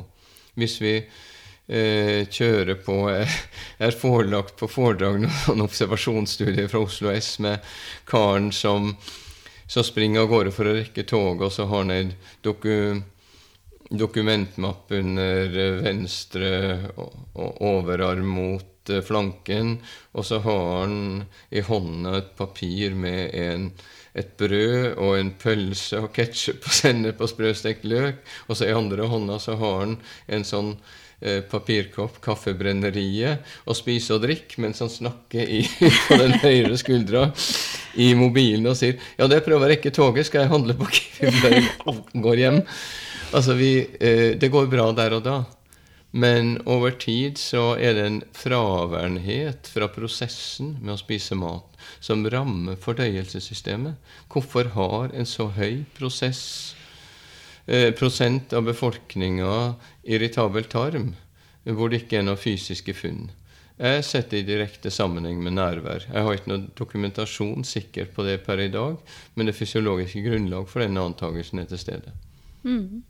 Hvis 0.59 0.77
vi 0.79 0.93
eh, 0.99 2.27
kjører 2.27 2.79
på 2.83 2.95
Jeg 3.11 3.27
er 3.89 3.99
forelagt 3.99 4.55
på 4.59 4.69
foredrag 4.71 5.19
noen 5.25 5.65
observasjonsstudier 5.65 6.71
fra 6.71 6.83
Oslo 6.83 7.11
S 7.11 7.37
med 7.43 7.63
karen 8.07 8.53
som, 8.55 8.93
som 9.67 9.87
springer 9.87 10.23
av 10.23 10.31
gårde 10.31 10.55
for 10.55 10.67
å 10.67 10.75
rekke 10.79 11.07
toget, 11.07 11.47
og 11.47 11.55
så 11.55 11.67
har 11.67 11.83
han 11.83 11.95
en 11.95 12.13
dokument 12.43 13.07
dokumentmapp 13.89 14.91
under 14.91 15.55
venstre 15.81 16.51
overarm 17.33 18.27
mot 18.27 18.89
eh, 18.89 19.01
flanken, 19.01 19.77
og 20.13 20.25
så 20.25 20.39
har 20.45 20.65
han 20.81 21.23
i 21.49 21.63
hånda 21.65 22.17
et 22.19 22.35
papir 22.37 22.93
med 22.97 23.33
en, 23.33 23.67
et 24.13 24.35
brød 24.37 24.93
og 24.93 25.17
en 25.17 25.33
pølse 25.41 26.03
og 26.03 26.13
ketsjup 26.13 26.69
og 26.69 26.79
sennep 26.81 27.21
og 27.21 27.33
sprøstekt 27.33 27.85
løk, 27.89 28.21
og 28.47 28.57
så 28.57 28.69
i 28.69 28.77
andre 28.77 29.09
hånda 29.09 29.41
så 29.41 29.57
har 29.57 29.83
han 29.83 29.97
en 30.29 30.45
sånn 30.45 30.71
eh, 31.25 31.41
papirkopp, 31.49 32.21
Kaffebrenneriet, 32.21 33.41
og 33.65 33.77
spise 33.77 34.19
og 34.19 34.23
drikke 34.27 34.61
mens 34.61 34.85
han 34.85 34.93
snakker 34.93 35.49
i, 35.49 35.63
på 36.07 36.21
den 36.21 36.37
høyre 36.45 36.77
skuldra 36.77 37.29
i 37.97 38.13
mobilen 38.13 38.69
og 38.69 38.77
sier 38.77 39.01
'Ja, 39.17 39.25
det 39.25 39.41
prøver 39.49 39.65
å 39.65 39.73
rekke 39.73 39.89
toget, 39.89 40.29
skal 40.29 40.45
jeg 40.45 40.53
handle 40.53 40.77
på 40.77 40.93
Kiwi 40.93 41.37
før 41.41 41.57
jeg 41.57 41.69
går 42.21 42.45
hjem?' 42.45 42.67
Altså, 43.29 43.53
vi, 43.53 43.87
eh, 43.99 44.37
det 44.39 44.49
går 44.49 44.67
bra 44.71 44.87
der 44.97 45.13
og 45.13 45.23
da. 45.23 45.43
Men 46.11 46.55
over 46.65 46.95
tid 46.97 47.37
så 47.37 47.75
er 47.77 47.93
det 47.93 48.05
en 48.07 48.21
fraværenhet 48.33 49.67
fra 49.69 49.85
prosessen 49.93 50.71
med 50.81 50.95
å 50.95 50.97
spise 50.97 51.35
mat 51.37 51.77
som 52.01 52.25
rammer 52.25 52.79
fordøyelsessystemet. 52.81 53.99
Hvorfor 54.33 54.71
har 54.73 55.13
en 55.13 55.29
så 55.29 55.45
høy 55.53 55.83
prosess, 55.93 56.73
eh, 57.67 57.91
prosent 57.91 58.53
av 58.53 58.65
befolkninga 58.65 59.75
irritabel 60.03 60.63
tarm, 60.63 61.13
hvor 61.65 61.89
det 61.89 62.07
ikke 62.07 62.17
er 62.17 62.25
noe 62.25 62.35
fysiske 62.35 62.95
funn? 62.95 63.29
Jeg 63.77 64.03
setter 64.03 64.37
i 64.37 64.47
direkte 64.47 64.89
sammenheng 64.89 65.37
med 65.43 65.53
nærvær. 65.53 66.09
Jeg 66.11 66.23
har 66.23 66.33
ikke 66.33 66.49
noen 66.49 66.71
dokumentasjon 66.75 67.63
sikkert 67.63 68.15
på 68.15 68.25
det 68.25 68.43
per 68.43 68.57
i 68.57 68.67
dag, 68.73 68.97
men 69.35 69.45
det 69.45 69.55
fysiologiske 69.55 70.25
grunnlag 70.25 70.67
for 70.67 70.81
denne 70.81 70.99
antakelsen 70.99 71.59
er 71.59 71.69
til 71.69 71.77
stede. 71.77 72.11
Mm. 72.63 73.03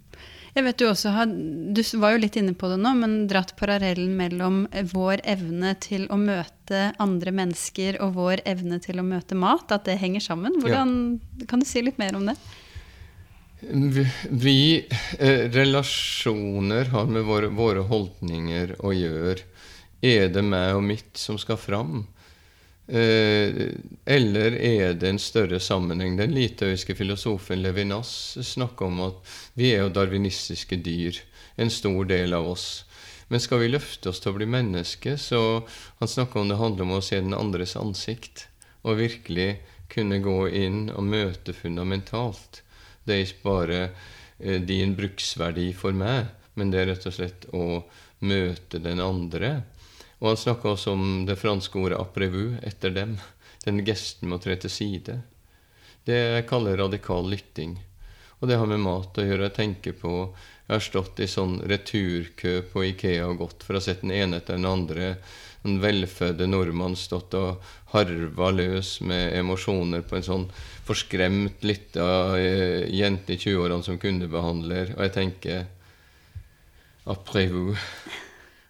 Jeg 0.55 0.65
vet 0.65 0.79
Du 0.81 0.85
også 0.89 1.11
har, 1.13 1.29
du 1.29 1.81
var 2.01 2.15
jo 2.15 2.21
litt 2.23 2.37
inne 2.39 2.55
på 2.57 2.69
det 2.71 2.79
nå, 2.81 2.93
men 2.97 3.13
dratt 3.29 3.53
parallellen 3.59 4.15
mellom 4.17 4.63
vår 4.91 5.21
evne 5.29 5.75
til 5.81 6.07
å 6.09 6.17
møte 6.19 6.89
andre 7.01 7.33
mennesker 7.35 7.99
og 8.03 8.15
vår 8.17 8.43
evne 8.49 8.81
til 8.83 8.99
å 9.01 9.05
møte 9.05 9.37
mat, 9.37 9.69
at 9.71 9.85
det 9.87 9.99
henger 10.01 10.25
sammen. 10.25 10.57
Hvordan, 10.61 10.95
ja. 11.39 11.49
Kan 11.51 11.63
du 11.63 11.69
si 11.69 11.83
litt 11.85 12.01
mer 12.01 12.17
om 12.17 12.27
det? 12.31 12.35
Vi, 13.61 14.05
vi 14.31 14.59
eh, 15.19 15.49
Relasjoner 15.51 16.91
har 16.93 17.09
med 17.11 17.27
våre, 17.27 17.49
våre, 17.51 17.83
holdninger 17.89 18.77
å 18.79 18.93
gjøre. 18.95 19.43
Er 19.99 20.29
det 20.31 20.45
meg 20.47 20.77
og 20.77 20.85
mitt 20.87 21.19
som 21.19 21.37
skal 21.41 21.59
fram? 21.59 22.05
Eh, 22.89 23.69
eller 24.05 24.55
er 24.57 24.93
det 24.97 25.09
en 25.09 25.21
større 25.21 25.59
sammenheng? 25.61 26.15
Den 26.17 26.33
litauiske 26.33 26.95
filosofen 26.97 27.61
Levinas 27.61 28.37
snakker 28.41 28.89
om 28.89 29.03
at 29.05 29.33
vi 29.53 29.75
er 29.75 29.83
jo 29.83 29.91
darwinistiske 29.93 30.79
dyr, 30.81 31.19
en 31.61 31.69
stor 31.69 32.09
del 32.09 32.33
av 32.33 32.49
oss. 32.49 32.69
Men 33.29 33.43
skal 33.43 33.61
vi 33.61 33.69
løfte 33.69 34.09
oss 34.09 34.23
til 34.23 34.33
å 34.33 34.39
bli 34.39 34.47
mennesker, 34.49 35.19
så 35.21 35.67
Han 35.99 36.07
snakker 36.07 36.39
om 36.39 36.49
det 36.49 36.57
handler 36.57 36.87
om 36.87 36.97
å 36.97 37.01
se 37.01 37.19
den 37.21 37.37
andres 37.37 37.75
ansikt. 37.77 38.47
Og 38.81 38.97
virkelig 38.97 39.59
kunne 39.91 40.21
gå 40.23 40.47
inn 40.49 40.89
og 40.89 41.03
møte 41.03 41.53
fundamentalt. 41.53 42.63
Det 43.03 43.15
er 43.15 43.25
ikke 43.25 43.45
bare 43.45 43.79
eh, 44.39 44.61
din 44.61 44.95
bruksverdi 44.97 45.73
for 45.77 45.93
meg, 45.93 46.31
men 46.55 46.71
det 46.71 46.81
er 46.81 46.89
rett 46.93 47.05
og 47.05 47.13
slett 47.13 47.45
å 47.53 47.83
møte 48.25 48.81
den 48.81 49.01
andre. 49.03 49.61
Og 50.19 50.33
han 50.33 50.39
snakker 50.39 50.73
også 50.73 50.93
om 50.95 51.25
det 51.27 51.39
franske 51.39 51.79
ordet 51.79 51.99
'aprevu', 51.99 52.59
etter 52.63 52.91
dem. 52.91 53.17
Den 53.65 53.83
gesten 53.87 54.29
må 54.29 54.39
tre 54.39 54.55
til 54.59 54.71
side. 54.71 55.21
Det 56.05 56.17
jeg 56.17 56.47
kaller 56.47 56.77
radikal 56.79 57.27
lytting. 57.29 57.77
Og 58.39 58.47
det 58.47 58.57
har 58.59 58.67
med 58.67 58.79
mat 58.83 59.17
å 59.19 59.25
gjøre. 59.25 59.49
Jeg 59.49 59.57
tenker 59.57 59.99
på 59.99 60.13
Jeg 60.69 60.75
har 60.75 60.85
stått 60.85 61.19
i 61.19 61.25
sånn 61.25 61.55
returkø 61.65 62.61
på 62.71 62.83
Ikea 62.91 63.25
og 63.25 63.39
gått 63.41 63.63
for 63.65 63.73
å 63.73 63.79
ha 63.79 63.81
sett 63.81 64.03
den 64.03 64.11
ene 64.13 64.37
etter 64.37 64.53
den 64.53 64.69
andre. 64.69 65.15
En 65.65 65.79
velfødde 65.81 66.45
nordmann 66.45 66.93
stått 66.95 67.33
og 67.33 67.63
harva 67.89 68.51
løs 68.53 68.99
med 69.01 69.33
emosjoner 69.39 70.05
på 70.05 70.19
en 70.19 70.27
sånn 70.27 70.45
forskremt 70.85 71.65
lita 71.65 72.37
eh, 72.37 72.85
jente 72.85 73.33
i 73.33 73.41
20-årene 73.41 73.83
som 73.83 73.97
kundebehandler. 73.97 74.93
Og 74.93 75.03
jeg 75.07 75.15
tenker 75.17 75.65
Après 77.09 77.47
vous. 77.49 77.77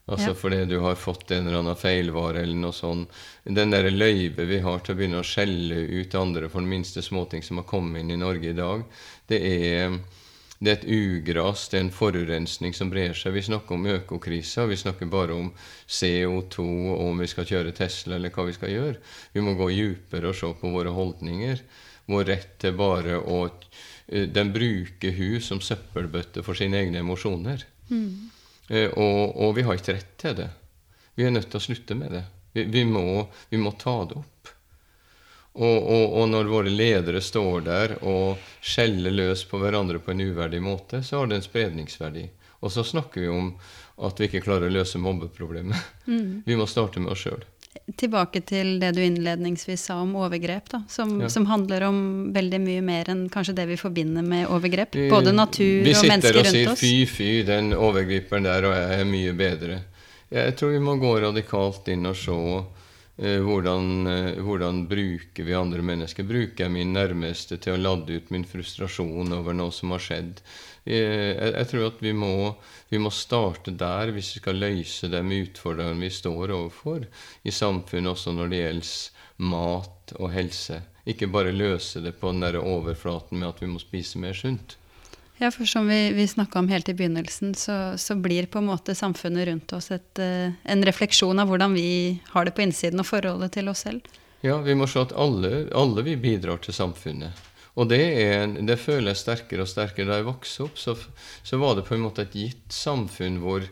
Altså 0.09 0.31
ja. 0.31 0.37
fordi 0.37 0.63
du 0.65 0.79
har 0.81 0.95
fått 0.97 1.31
en 1.31 1.47
eller 1.47 1.59
annen 1.61 1.77
feilvare 1.77 2.41
eller 2.41 2.57
noe 2.57 2.73
sånt. 2.73 3.11
Den 3.45 3.73
der 3.73 3.89
løyvet 3.93 4.47
vi 4.49 4.61
har 4.65 4.81
til 4.81 4.95
å 4.95 4.97
begynne 4.97 5.19
å 5.21 5.27
skjelle 5.27 5.83
ut 5.99 6.15
andre 6.17 6.49
for 6.49 6.65
den 6.65 6.71
minste 6.71 7.03
småting 7.05 7.45
som 7.45 7.61
har 7.61 7.67
kommet 7.69 8.01
inn 8.01 8.15
i 8.15 8.17
Norge 8.17 8.49
i 8.49 8.57
dag, 8.57 8.81
det 9.29 9.39
er, 9.45 9.99
det 10.57 10.71
er 10.71 10.79
et 10.79 10.87
ugras, 10.89 11.67
det 11.69 11.77
er 11.77 11.85
en 11.85 11.93
forurensning 11.93 12.73
som 12.73 12.89
brer 12.89 13.13
seg. 13.17 13.35
Vi 13.37 13.45
snakker 13.51 13.77
om 13.77 13.85
økokrisa, 13.91 14.65
vi 14.71 14.79
snakker 14.81 15.11
bare 15.13 15.37
om 15.37 15.51
CO2 15.85 16.65
og 16.95 17.05
om 17.05 17.21
vi 17.21 17.29
skal 17.29 17.47
kjøre 17.51 17.75
Tesla 17.77 18.17
eller 18.17 18.33
hva 18.33 18.47
vi 18.49 18.57
skal 18.57 18.73
gjøre. 18.73 18.97
Vi 19.35 19.45
må 19.45 19.53
gå 19.59 19.69
dypere 19.75 20.33
og 20.33 20.39
se 20.41 20.49
på 20.57 20.73
våre 20.73 20.95
holdninger. 20.95 21.61
Vår 22.09 22.25
rett 22.25 22.57
til 22.57 22.73
bare 22.73 23.19
å 23.21 23.43
eh, 23.45 24.25
Den 24.25 24.49
bruker 24.55 25.13
hun 25.13 25.37
som 25.45 25.61
søppelbøtte 25.61 26.41
for 26.41 26.57
sine 26.57 26.81
egne 26.81 27.03
emosjoner. 27.05 27.67
Mm. 27.93 28.38
Eh, 28.69 28.89
og, 28.89 29.35
og, 29.35 29.55
vi 29.57 29.65
har 29.65 29.77
ikke 29.77 29.97
rett 29.97 30.15
til 30.21 30.35
det. 30.37 30.49
Vi 31.17 31.25
er 31.25 31.33
nødt 31.33 31.49
til 31.51 31.59
å 31.59 31.65
slutte 31.67 31.97
med 31.97 32.13
det. 32.15 32.23
Vi, 32.53 32.65
vi, 32.71 32.85
må, 32.85 33.27
vi 33.49 33.59
må, 33.61 33.73
ta 33.81 33.97
det 34.09 34.17
opp. 34.21 34.51
Og, 35.59 35.77
og, 35.77 36.05
og, 36.21 36.25
når 36.29 36.51
våre 36.51 36.71
ledere 36.71 37.21
står 37.25 37.65
der 37.65 37.95
og 38.07 38.39
skjeller 38.61 39.15
løs 39.15 39.43
på 39.49 39.59
hverandre 39.59 39.99
på 39.99 40.13
en 40.13 40.23
uverdig 40.29 40.61
måte, 40.63 41.01
så 41.03 41.19
har 41.19 41.29
det 41.29 41.39
en 41.39 41.45
spredningsverdi. 41.45 42.27
Og 42.59 42.71
så 42.71 42.85
snakker 42.85 43.25
vi 43.25 43.31
om 43.33 43.53
at 44.05 44.19
vi 44.19 44.29
ikke 44.29 44.45
klarer 44.45 44.69
å 44.69 44.77
løse 44.77 45.01
mobbeproblemet. 45.01 45.89
Mm. 46.07 46.43
Vi 46.47 46.55
må 46.59 46.67
starte 46.69 47.01
med 47.03 47.11
oss 47.15 47.25
sjøl 47.25 47.43
tilbake 47.97 48.41
til 48.45 48.75
det 48.81 48.91
du 48.97 49.01
innledningsvis 49.03 49.85
sa 49.89 49.99
om 50.03 50.15
overgrep, 50.19 50.69
da, 50.71 50.81
som, 50.89 51.15
ja. 51.21 51.29
som, 51.29 51.45
handler 51.49 51.87
om 51.87 51.99
veldig 52.35 52.59
mye 52.63 52.81
mer 52.85 53.11
enn 53.13 53.27
kanskje 53.33 53.55
det 53.57 53.65
vi 53.71 53.77
forbinder 53.79 54.25
med 54.25 54.49
overgrep. 54.51 54.97
Både 55.11 55.33
natur 55.35 55.87
og 55.87 56.09
mennesker 56.11 56.39
rundt 56.39 56.49
oss. 56.49 56.53
Vi 56.53 56.59
sitter 56.59 56.73
og 56.73 56.81
sier 56.81 57.07
fy, 57.07 57.13
fy, 57.13 57.29
den 57.47 57.71
overgriperen 57.77 58.49
der 58.49 58.67
og 58.69 58.75
jeg 58.77 58.99
er 58.99 59.09
mye 59.09 59.37
bedre. 59.37 59.79
Jeg 60.29 60.57
tror 60.59 60.75
vi 60.75 60.83
må 60.83 60.95
gå 61.01 61.15
radikalt 61.23 61.87
inn 61.89 62.05
og 62.05 62.17
se 62.19 62.37
eh, 62.37 63.39
hvordan, 63.41 63.87
eh, 64.11 64.41
hvordan, 64.45 64.83
bruker 64.89 65.47
vi 65.47 65.57
andre 65.57 65.81
mennesker. 65.85 66.27
Bruker 66.27 66.67
jeg 66.67 66.75
min 66.75 66.93
nærmeste 66.93 67.57
til 67.57 67.77
å 67.77 67.81
lade 67.81 68.19
ut 68.19 68.29
min 68.33 68.45
frustrasjon 68.45 69.33
over 69.39 69.57
noe 69.57 69.73
som 69.73 69.95
har 69.95 70.03
skjedd? 70.05 70.43
Jeg, 70.89 71.53
jeg 71.53 71.69
tror 71.69 71.87
at 71.91 72.01
vi 72.01 72.13
må, 72.17 72.33
vi 72.89 73.01
må, 73.01 73.11
starte 73.13 73.73
der 73.77 74.13
hvis 74.15 74.33
vi 74.35 74.43
skal 74.43 74.61
løse 74.61 75.11
de 75.11 75.21
utfordringene 75.43 76.07
vi 76.07 76.11
står 76.13 76.55
overfor 76.55 77.05
i 77.43 77.53
samfunnet, 77.53 78.11
også 78.15 78.33
når 78.33 78.51
det 78.51 78.61
gjelder 78.63 78.93
mat 79.49 80.15
og 80.17 80.33
helse. 80.33 80.81
Ikke 81.09 81.29
bare 81.31 81.55
løse 81.55 82.01
det 82.03 82.17
på 82.19 82.33
den 82.33 82.43
der 82.43 82.59
overflaten 82.59 83.39
med 83.39 83.53
at 83.53 83.61
vi 83.63 83.69
må 83.71 83.81
spise 83.81 84.21
mer 84.21 84.37
sunt. 84.37 84.75
Ja, 85.39 85.47
for 85.55 85.63
som 85.69 85.87
vi, 85.87 86.09
vi 86.11 86.25
snakka 86.27 86.59
om 86.59 86.67
helt 86.67 86.89
i 86.91 86.93
begynnelsen, 86.93 87.53
så, 87.55 87.95
så, 87.97 88.17
blir 88.19 88.49
på 88.51 88.59
en 88.59 88.67
måte 88.67 88.95
samfunnet 88.95 89.47
rundt 89.47 89.71
oss 89.77 89.87
et, 89.95 90.19
uh, 90.19 90.51
en 90.51 90.83
refleksjon 90.83 91.39
av 91.39 91.47
hvordan 91.47 91.77
vi 91.77 92.19
har 92.33 92.45
det 92.45 92.57
på 92.57 92.65
innsiden 92.65 92.99
og 92.99 93.07
forholdet 93.07 93.55
til 93.55 93.71
oss 93.71 93.85
selv. 93.87 94.03
Ja, 94.43 94.57
vi 94.63 94.75
må 94.75 94.87
se 94.87 94.99
at 94.99 95.15
alle, 95.15 95.69
alle 95.75 96.03
vi 96.03 96.17
bidrar 96.19 96.59
til 96.63 96.75
samfunnet. 96.75 97.47
Og 97.77 97.89
det, 97.91 98.01
er, 98.23 98.47
det 98.65 98.79
føler 98.81 99.13
jeg 99.13 99.21
sterkere 99.21 99.65
og 99.65 99.69
sterkere. 99.69 100.09
Da 100.09 100.19
jeg 100.19 100.27
vokste 100.27 100.65
opp, 100.65 100.79
så, 100.79 100.95
så, 101.43 101.59
var 101.61 101.77
det 101.77 101.85
på 101.87 101.95
en 101.95 102.05
måte 102.07 102.25
et 102.25 102.35
gitt 102.35 102.73
samfunn 102.73 103.39
hvor 103.43 103.65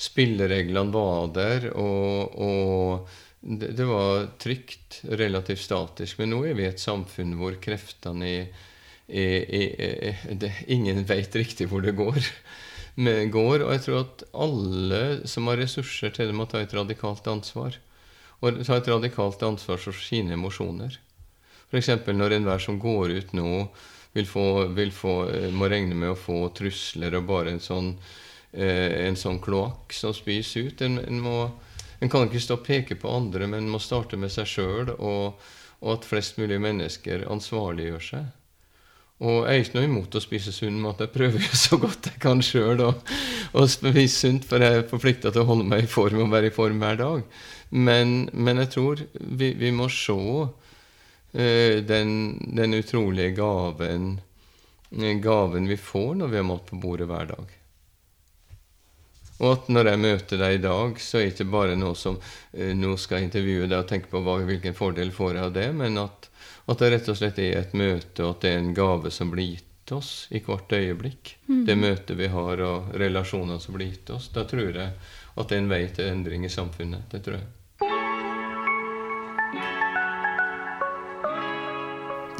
spillereglene 0.00 0.94
var 0.94 1.28
der, 1.36 1.66
og, 1.76 2.36
og 2.40 3.08
det, 3.40 3.74
det, 3.76 3.86
var 3.88 4.30
trygt, 4.40 5.02
relativt 5.04 5.64
statisk. 5.64 6.20
Men 6.20 6.34
nå 6.34 6.44
er 6.48 6.56
vi 6.56 6.66
i 6.66 6.70
et 6.70 6.82
samfunn 6.82 7.36
hvor 7.40 7.56
kreftene 7.62 8.28
er, 8.28 8.64
er, 9.08 9.44
er, 9.60 10.24
er 10.36 10.64
Ingen 10.70 11.04
vet 11.08 11.36
riktig 11.40 11.68
hvor 11.70 11.84
det 11.84 11.96
går. 11.98 12.20
Men 13.00 13.30
går, 13.32 13.64
Og 13.64 13.70
jeg 13.72 13.84
tror 13.86 14.00
at 14.02 14.24
alle 14.34 15.28
som 15.30 15.46
har 15.48 15.60
ressurser 15.60 16.12
til 16.12 16.28
det, 16.28 16.36
må 16.36 16.46
ta 16.50 16.60
et 16.60 16.74
radikalt 16.74 17.26
ansvar. 17.30 17.78
Og 18.40 18.60
ta 18.66 18.76
et 18.76 18.88
radikalt 18.88 19.42
ansvar 19.44 19.80
for 19.80 19.96
sine 19.96 20.34
emosjoner. 20.36 20.98
F.eks. 21.70 21.90
når 22.10 22.34
enhver 22.34 22.62
som 22.62 22.78
går 22.82 23.14
ut 23.14 23.32
nå, 23.38 23.50
vil 24.12 24.26
få, 24.26 24.66
vil 24.74 24.90
få, 24.92 25.14
eh, 25.30 25.50
må 25.54 25.68
regne 25.70 25.94
med 25.94 26.14
å 26.14 26.18
få 26.18 26.48
trusler 26.54 27.14
og 27.18 27.28
bare 27.28 27.54
en 27.54 27.62
sånn, 27.62 27.92
eh, 28.52 29.06
en 29.06 29.16
sånn 29.16 29.38
kloakk 29.42 29.94
som 29.94 30.14
spys 30.14 30.56
ut. 30.56 30.82
En, 30.82 30.98
en, 30.98 31.20
må, 31.22 31.36
en, 32.00 32.10
kan 32.10 32.26
ikke 32.26 32.42
stå 32.42 32.58
og 32.58 32.66
peke 32.66 32.98
på 32.98 33.14
andre, 33.14 33.46
men 33.46 33.70
må 33.70 33.78
starte 33.78 34.18
med 34.18 34.32
seg 34.34 34.50
sjøl, 34.50 34.92
og, 34.98 35.38
og, 35.80 35.94
at 35.94 36.10
flest 36.10 36.40
mulig 36.42 36.58
mennesker 36.60 37.28
ansvarliggjør 37.30 38.06
seg. 38.10 38.28
Og 39.20 39.44
jeg 39.44 39.52
er 39.52 39.62
ikke 39.66 39.76
noe 39.76 39.84
imot 39.86 40.14
å 40.16 40.22
spise 40.24 40.52
sunn 40.56 40.78
mat. 40.80 41.02
Jeg 41.04 41.12
prøver 41.12 41.42
jo 41.44 41.56
så 41.66 41.76
godt 41.76 42.08
jeg 42.08 42.22
kan 42.22 42.40
sjøl 42.42 42.80
å 42.88 43.66
spise 43.68 44.14
sunt, 44.14 44.46
for 44.48 44.64
jeg 44.64 44.80
er 44.80 44.88
forplikta 44.88 45.30
til 45.30 45.44
å 45.44 45.50
holde 45.52 45.68
meg 45.68 45.84
i 45.84 45.90
form 45.92 46.24
og 46.24 46.32
være 46.32 46.48
i 46.48 46.54
form 46.56 46.80
hver 46.80 46.98
dag. 46.98 47.22
Men, 47.70 48.30
men 48.32 48.64
jeg 48.64 48.72
tror 48.72 49.04
vi, 49.12 49.52
vi 49.60 49.70
må 49.76 49.86
se 49.92 50.16
den, 51.32 52.12
den 52.56 52.74
utrolige 52.74 53.30
gaven, 53.36 54.20
eh, 54.90 55.16
gaven 55.22 55.68
vi 55.70 55.76
får 55.78 56.14
når 56.18 56.32
vi 56.32 56.36
har 56.40 56.46
mat 56.48 56.66
på 56.66 56.78
bordet 56.82 57.06
hver 57.10 57.30
dag. 57.30 57.56
Og 59.40 59.54
at 59.54 59.70
når 59.72 59.88
jeg 59.88 60.00
møter 60.02 60.40
deg 60.40 60.58
i 60.58 60.62
dag, 60.62 60.98
så 61.00 61.18
er 61.18 61.28
det 61.28 61.32
ikke 61.32 61.52
bare 61.54 61.76
noe 61.80 61.96
som 61.96 62.18
eh, 62.20 62.74
nå 62.76 62.92
skal 63.00 63.20
jeg 63.20 63.30
intervjue 63.30 63.68
deg 63.70 63.78
og 63.78 63.88
tenke 63.88 64.12
på 64.12 64.20
hva, 64.24 64.36
hvilken 64.44 64.76
fordel 64.76 65.12
får 65.16 65.38
jeg 65.38 65.46
av 65.46 65.54
det, 65.56 65.68
men 65.78 65.96
at, 66.02 66.28
at, 66.66 66.76
det 66.82 66.90
rett 66.94 67.08
og 67.08 67.18
slett 67.20 67.40
er 67.40 67.62
et 67.62 67.76
møte, 67.76 68.24
og 68.24 68.34
at 68.34 68.44
det 68.44 68.52
er 68.52 68.60
en 68.60 68.74
gave 68.76 69.12
som 69.14 69.32
blir 69.32 69.54
gitt 69.54 69.94
oss 69.96 70.12
i 70.30 70.42
hvert 70.44 70.76
øyeblikk. 70.76 71.32
Mm. 71.48 71.62
Det 71.66 71.78
møtet 71.78 72.20
vi 72.20 72.28
har, 72.34 72.64
og 72.66 72.92
relasjonene 73.00 73.58
som 73.62 73.78
blir 73.78 73.94
gitt 73.94 74.12
oss. 74.14 74.28
Da 74.34 74.44
tror 74.48 74.76
jeg 74.76 74.92
at 74.92 75.48
det 75.48 75.56
er 75.56 75.64
en 75.64 75.72
vei 75.72 75.82
til 75.88 76.12
endring 76.12 76.44
i 76.44 76.52
samfunnet. 76.52 77.08
Det 77.10 77.24
tror 77.24 77.40
jeg. 77.40 77.48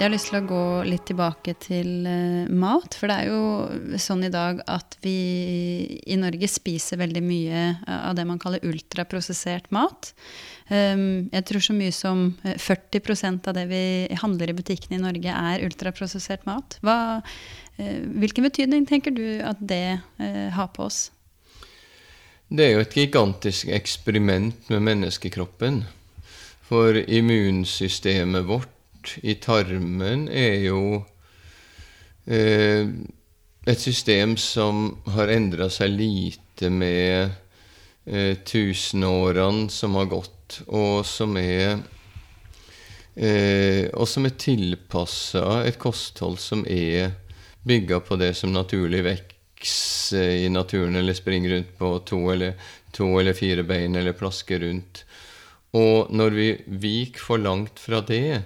Jeg 0.01 0.07
har 0.07 0.15
lyst 0.15 0.31
til 0.31 0.39
å 0.39 0.47
gå 0.49 0.67
litt 0.89 1.03
tilbake 1.11 1.53
til 1.61 2.07
uh, 2.09 2.49
mat. 2.49 2.95
For 2.97 3.11
det 3.11 3.17
er 3.21 3.27
jo 3.29 3.99
sånn 4.01 4.23
i 4.25 4.31
dag 4.33 4.63
at 4.65 4.97
vi 5.05 5.99
i 6.09 6.17
Norge 6.17 6.49
spiser 6.49 6.97
veldig 7.03 7.21
mye 7.21 7.65
av 7.85 8.15
det 8.17 8.25
man 8.25 8.41
kaller 8.41 8.65
ultraprosessert 8.65 9.69
mat. 9.77 10.15
Um, 10.73 11.29
jeg 11.35 11.45
tror 11.51 11.67
så 11.69 11.77
mye 11.77 11.93
som 11.93 12.25
40 12.49 12.97
eh, 12.97 13.37
av 13.53 13.59
det 13.59 13.67
vi 13.69 13.83
handler 14.23 14.55
i 14.55 14.57
butikkene 14.63 14.97
i 14.97 15.05
Norge, 15.05 15.37
er 15.37 15.67
ultraprosessert 15.69 16.49
mat. 16.49 16.81
Hva, 16.81 17.21
hvilken 17.77 18.49
betydning 18.49 18.89
tenker 18.89 19.13
du 19.13 19.45
at 19.45 19.61
det 19.61 20.01
har 20.17 20.73
på 20.73 20.89
oss? 20.89 21.11
Det 22.49 22.71
er 22.71 22.77
jo 22.79 22.85
et 22.89 22.97
gigantisk 22.97 23.69
eksperiment 23.69 24.73
med 24.73 24.87
menneskekroppen. 24.89 25.83
For 26.71 26.97
immunsystemet 27.05 28.49
vårt 28.49 28.80
i 29.23 29.35
tarmen 29.43 30.29
er 30.29 30.57
jo 30.67 30.83
eh, 32.27 32.89
et 33.67 33.81
system 33.81 34.37
som 34.41 34.99
har 35.15 35.33
endra 35.33 35.69
seg 35.73 35.95
lite 35.95 36.71
med 36.73 37.31
eh, 38.07 38.37
tusenårene 38.45 39.71
som 39.73 39.97
har 40.01 40.11
gått, 40.11 40.61
og 40.69 41.07
som 41.07 41.37
er 41.41 41.79
eh, 43.15 43.87
og 43.93 44.07
som 44.09 44.27
er 44.29 44.39
tilpassa 44.41 45.62
et 45.66 45.81
kosthold 45.81 46.41
som 46.43 46.64
er 46.68 47.12
bygga 47.62 48.01
på 48.01 48.16
det 48.20 48.33
som 48.39 48.53
naturlig 48.53 49.03
vokser 49.05 50.47
i 50.47 50.49
naturen, 50.49 50.97
eller 50.97 51.14
springer 51.14 51.51
rundt 51.57 51.74
på 51.79 51.93
to 52.09 52.22
eller, 52.33 52.55
to 52.97 53.12
eller 53.20 53.37
fire 53.37 53.64
bein, 53.68 53.97
eller 53.97 54.16
plasker 54.16 54.64
rundt. 54.64 55.05
Og 55.77 56.11
når 56.11 56.35
vi 56.35 56.49
viker 56.66 57.22
for 57.22 57.39
langt 57.39 57.79
fra 57.79 58.01
det, 58.01 58.43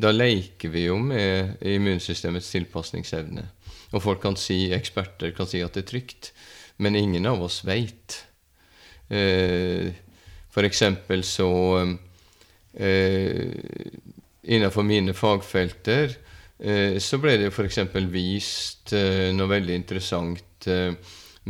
da 0.00 0.12
leker 0.14 0.72
vi 0.72 0.86
jo 0.86 0.96
med 1.02 1.60
immunsystemets 1.66 2.50
tilpasningsevne. 2.54 3.44
Og 3.90 4.04
folk 4.04 4.22
kan 4.22 4.38
si, 4.38 4.70
eksperter 4.74 5.34
kan 5.36 5.48
si 5.50 5.62
at 5.64 5.76
det 5.76 5.84
er 5.84 5.90
trygt, 5.90 6.30
men 6.80 6.96
ingen 6.96 7.26
av 7.28 7.42
oss 7.44 7.60
veit. 7.66 8.22
Eh, 9.10 9.90
eksempel 10.60 11.24
så 11.26 11.50
eh, 12.74 13.50
Innenfor 14.40 14.86
mine 14.86 15.12
fagfelter 15.14 16.14
eh, 16.58 16.96
så 17.02 17.18
ble 17.20 17.36
det 17.42 17.50
f.eks. 17.50 17.82
vist 18.08 18.94
eh, 18.96 19.28
noe 19.36 19.50
veldig 19.50 19.74
interessant 19.76 20.68
eh, 20.70 20.94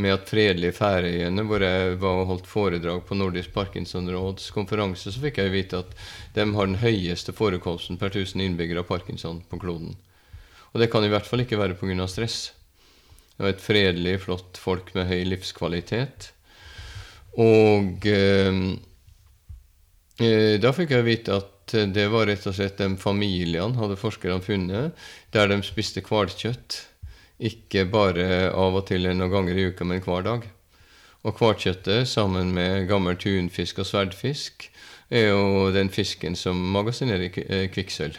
med 0.01 0.15
at 0.15 0.29
Fredelige 0.31 0.75
Færøyene, 0.77 1.45
hvor 1.47 1.63
jeg 1.65 1.97
var 2.03 2.23
og 2.23 2.29
holdt 2.31 2.49
foredrag 2.49 3.03
på 3.07 3.17
Nordisk 3.19 3.53
Parkinsonråds 3.55 4.51
konferanse, 4.55 5.13
så 5.13 5.23
fikk 5.23 5.41
jeg 5.43 5.53
vite 5.55 5.83
at 5.85 5.93
de 6.35 6.47
har 6.57 6.71
den 6.71 6.81
høyeste 6.81 7.35
forekomsten 7.37 8.01
per 8.01 8.13
1000 8.13 8.43
innbyggere 8.45 8.85
av 8.85 8.89
parkinson 8.89 9.43
på 9.51 9.61
kloden. 9.63 9.95
Og 10.73 10.83
det 10.83 10.91
kan 10.93 11.05
i 11.05 11.11
hvert 11.13 11.27
fall 11.27 11.45
ikke 11.45 11.59
være 11.61 11.79
pga. 11.79 12.07
stress. 12.09 12.53
Det 13.37 13.45
var 13.45 13.55
et 13.55 13.65
fredelig, 13.65 14.21
flott 14.27 14.61
folk 14.61 14.93
med 14.95 15.09
høy 15.09 15.25
livskvalitet. 15.25 16.33
Og 17.39 18.07
eh, 18.07 18.61
eh 20.21 20.59
da 20.61 20.73
fikk 20.77 20.93
jeg 20.97 21.07
vite 21.07 21.41
at 21.41 21.57
det 21.71 22.09
var 22.11 22.27
rett 22.27 22.47
og 22.51 22.55
slett 22.57 22.81
de 22.83 22.97
familiene, 22.99 23.79
hadde 23.79 23.99
forskerne 23.99 24.43
funnet, 24.43 24.97
der 25.31 25.51
de 25.51 25.61
spiste 25.63 26.03
hvalkjøtt 26.03 26.90
ikke 27.41 27.87
bare 27.89 28.51
av 28.53 28.77
og 28.77 28.87
til 28.91 29.09
noen 29.09 29.33
ganger 29.33 29.57
i 29.57 29.69
uka, 29.73 29.87
men 29.89 30.03
hver 30.05 30.27
dag. 30.27 30.47
Og 31.25 31.37
kvartkjøttet 31.37 32.09
sammen 32.09 32.53
med 32.57 32.87
gammel 32.89 33.17
tunfisk 33.21 33.81
og 33.83 33.89
sverdfisk 33.89 34.71
er 35.11 35.31
jo 35.33 35.71
den 35.75 35.91
fisken 35.93 36.37
som 36.39 36.61
magasinerer 36.75 37.33
eh, 37.45 37.67
kvikksølv. 37.73 38.17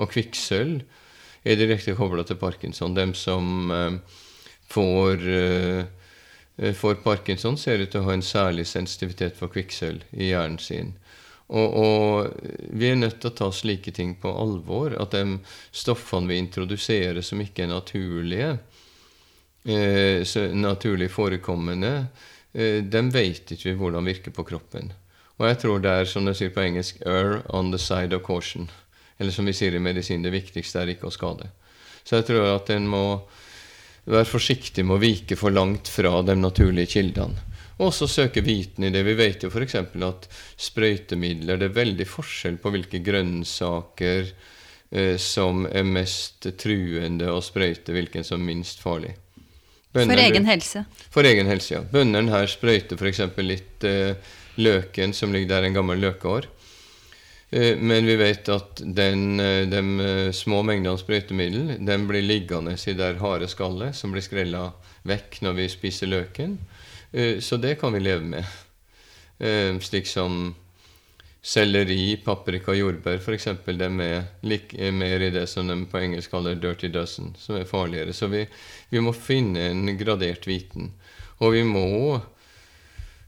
Og 0.00 0.10
kvikksølv 0.10 0.80
er 1.44 1.58
direkte 1.58 1.94
kobla 1.98 2.24
til 2.26 2.38
parkinson. 2.40 2.96
Dem 2.96 3.14
som 3.18 3.70
eh, 3.70 3.98
får, 4.72 5.26
eh, 5.28 6.72
får 6.78 7.02
parkinson, 7.04 7.58
ser 7.58 7.82
ut 7.82 7.92
til 7.92 8.02
å 8.02 8.08
ha 8.08 8.16
en 8.16 8.26
særlig 8.26 8.66
sensitivitet 8.70 9.38
for 9.38 9.52
kvikksølv 9.52 10.06
i 10.16 10.32
hjernen 10.32 10.58
sin. 10.62 10.96
Og, 11.52 11.74
og, 11.76 12.44
vi 12.72 12.88
er 12.88 12.96
nødt 12.96 13.18
til 13.20 13.28
å 13.28 13.36
ta 13.36 13.50
slike 13.52 13.92
ting 13.92 14.14
på 14.20 14.30
alvor. 14.32 14.94
At 15.02 15.12
de 15.12 15.38
stoffene 15.68 16.30
vi 16.30 16.40
introduserer 16.40 17.20
som 17.24 17.42
ikke 17.44 17.66
er 17.66 17.72
naturlige, 17.74 18.50
eh, 19.68 20.24
naturlig 20.56 21.10
forekommende, 21.12 21.92
eh, 22.54 22.80
dem 22.80 23.12
vet 23.12 23.52
ikke 23.52 23.70
vi 23.70 23.78
hvordan 23.82 24.08
virker 24.08 24.32
på 24.32 24.46
kroppen. 24.48 24.94
Og 25.38 25.48
jeg 25.48 25.60
tror 25.60 25.82
det 25.82 25.92
er, 25.92 26.08
som 26.08 26.24
de 26.24 26.34
sier 26.34 26.52
på 26.54 26.64
engelsk, 26.64 27.02
'err 27.04 27.42
on 27.50 27.70
the 27.70 27.78
side 27.78 28.12
of 28.16 28.22
caution'. 28.22 28.70
Eller 29.18 29.32
som 29.32 29.44
vi 29.44 29.52
sier 29.52 29.74
i 29.74 29.78
medisin, 29.78 30.22
det 30.22 30.32
viktigste 30.32 30.80
er 30.80 30.86
ikke 30.86 31.08
å 31.08 31.12
skade. 31.12 31.50
Så 32.04 32.16
jeg 32.16 32.26
tror 32.26 32.56
at 32.56 32.70
en 32.70 32.88
må 32.88 33.22
være 34.04 34.26
forsiktig 34.26 34.84
med 34.84 34.96
å 34.96 35.02
vike 35.02 35.36
for 35.38 35.50
langt 35.50 35.88
fra 35.88 36.22
de 36.22 36.34
naturlige 36.34 36.98
kildene. 36.98 37.51
Og 37.82 37.90
så 37.96 38.06
søke 38.10 38.44
viten 38.46 38.86
i 38.86 38.92
det. 38.94 39.02
Vi 39.06 39.16
vet 39.18 39.42
jo 39.42 39.50
f.eks. 39.50 39.74
at 39.74 40.28
sprøytemidler 40.60 41.58
Det 41.58 41.70
er 41.70 41.78
veldig 41.80 42.06
forskjell 42.06 42.60
på 42.62 42.72
hvilke 42.74 43.02
grønnsaker 43.02 44.30
eh, 44.30 45.16
som 45.18 45.66
er 45.66 45.88
mest 45.88 46.46
truende 46.60 47.32
å 47.32 47.40
sprøyte, 47.42 47.94
hvilken 47.96 48.26
som 48.26 48.40
er 48.40 48.50
minst 48.52 48.82
farlig. 48.84 49.16
Bønderen, 49.92 50.14
for 50.14 50.24
egen 50.24 50.48
helse? 50.48 50.84
For 51.12 51.28
egen 51.28 51.50
helse, 51.50 51.74
ja. 51.74 51.82
Bøndene 51.84 52.32
her 52.32 52.48
sprøyter 52.48 52.96
f.eks. 52.96 53.24
litt 53.44 53.84
eh, 53.88 54.14
løken 54.62 55.12
som 55.16 55.34
ligger 55.34 55.56
der, 55.56 55.68
en 55.68 55.80
gammel 55.80 56.00
løkeår. 56.00 56.48
Eh, 57.52 57.76
men 57.76 58.06
vi 58.08 58.16
vet 58.16 58.48
at 58.48 58.80
den, 58.80 59.40
eh, 59.40 59.66
de 59.68 59.80
eh, 60.00 60.32
små 60.32 60.62
mengdene 60.64 60.96
sprøytemiddel 60.96 61.74
den 61.84 62.06
blir 62.08 62.24
liggende 62.24 62.72
i 62.72 62.94
det 62.96 63.18
harde 63.20 63.48
skallet 63.52 63.96
som 63.96 64.14
blir 64.14 64.24
skrella 64.24 64.70
vekk 65.08 65.42
når 65.44 65.58
vi 65.58 65.66
spiser 65.68 66.08
løken. 66.08 66.56
Eh, 67.12 67.38
så 67.38 67.56
det 67.56 67.74
kan 67.80 67.92
vi 67.92 68.00
leve 68.00 68.24
med. 68.24 68.44
Eh, 69.38 69.78
slik 69.78 70.06
som 70.06 70.54
selleri, 71.42 72.16
paprika, 72.24 72.74
jordbær 72.74 73.18
f.eks. 73.18 73.48
De 73.66 73.88
er 73.88 74.92
mer 74.94 75.24
i 75.26 75.32
det 75.34 75.46
som 75.50 75.68
de 75.68 75.76
på 75.90 75.98
engelsk 75.98 76.30
kaller 76.30 76.54
'dirty 76.54 76.88
dozen', 76.88 77.34
som 77.36 77.56
er 77.58 77.66
farligere. 77.68 78.12
Så 78.12 78.30
vi, 78.30 78.46
vi 78.88 79.00
må 79.00 79.12
finne 79.12 79.70
en 79.70 79.96
gradert 79.98 80.46
viten. 80.46 80.92
Og 81.42 81.52
vi 81.52 81.64
må 81.66 82.20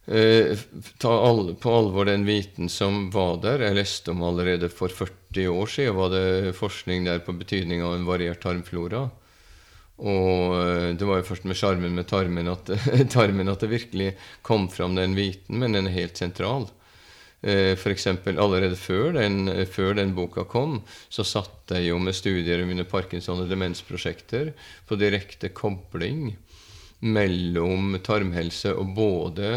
eh, 0.06 0.54
ta 1.02 1.10
all, 1.10 1.54
på 1.58 1.74
alvor 1.74 2.06
den 2.06 2.24
viten 2.24 2.70
som 2.70 3.10
var 3.10 3.42
der. 3.42 3.66
Jeg 3.66 3.80
leste 3.80 4.14
om 4.14 4.22
allerede 4.22 4.70
for 4.70 4.88
40 4.88 5.50
år 5.50 5.66
siden 5.66 5.98
var 5.98 6.14
det 6.14 6.54
forskning 6.56 7.04
der 7.04 7.18
på 7.26 7.34
betydning 7.34 7.82
av 7.82 7.98
en 7.98 8.06
variert 8.06 8.40
tarmflora. 8.46 9.08
Og 10.02 10.54
eh, 10.58 10.92
det 10.98 11.06
var 11.06 11.20
jo 11.20 11.28
først 11.28 11.44
med 11.46 11.58
sjarmen 11.58 11.94
med 11.94 12.08
tarmen 12.10 12.50
at, 12.50 12.72
tarmen 13.14 13.52
at, 13.52 13.62
det 13.62 13.72
virkelig 13.72 14.14
kom 14.42 14.68
fram 14.72 14.96
den 14.98 15.14
viten, 15.18 15.60
men 15.62 15.76
den 15.76 15.90
er 15.90 15.98
helt 16.00 16.18
sentral. 16.20 16.70
For 17.44 17.92
F.eks. 17.92 18.06
allerede 18.08 18.72
før 18.80 19.18
den, 19.18 19.50
før 19.68 19.98
den, 19.98 20.14
boka 20.16 20.46
kom, 20.48 20.78
så 21.12 21.26
satt 21.28 21.74
jeg 21.76 21.90
jo 21.90 21.98
med 22.00 22.16
studier 22.16 22.62
under 22.64 22.86
Parkinson- 22.88 23.42
og 23.42 23.50
demensprosjekter 23.52 24.54
på 24.88 24.96
direkte 24.96 25.50
kobling 25.52 26.38
mellom 27.04 27.98
tarmhelse 28.00 28.72
og 28.72 28.94
både 28.96 29.50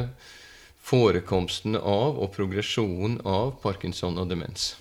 forekomsten 0.88 1.79
av 1.79 2.19
og 2.19 2.31
progresjonen 2.35 3.19
av 3.27 3.57
parkinson 3.63 4.19
og 4.19 4.29
demens. 4.31 4.73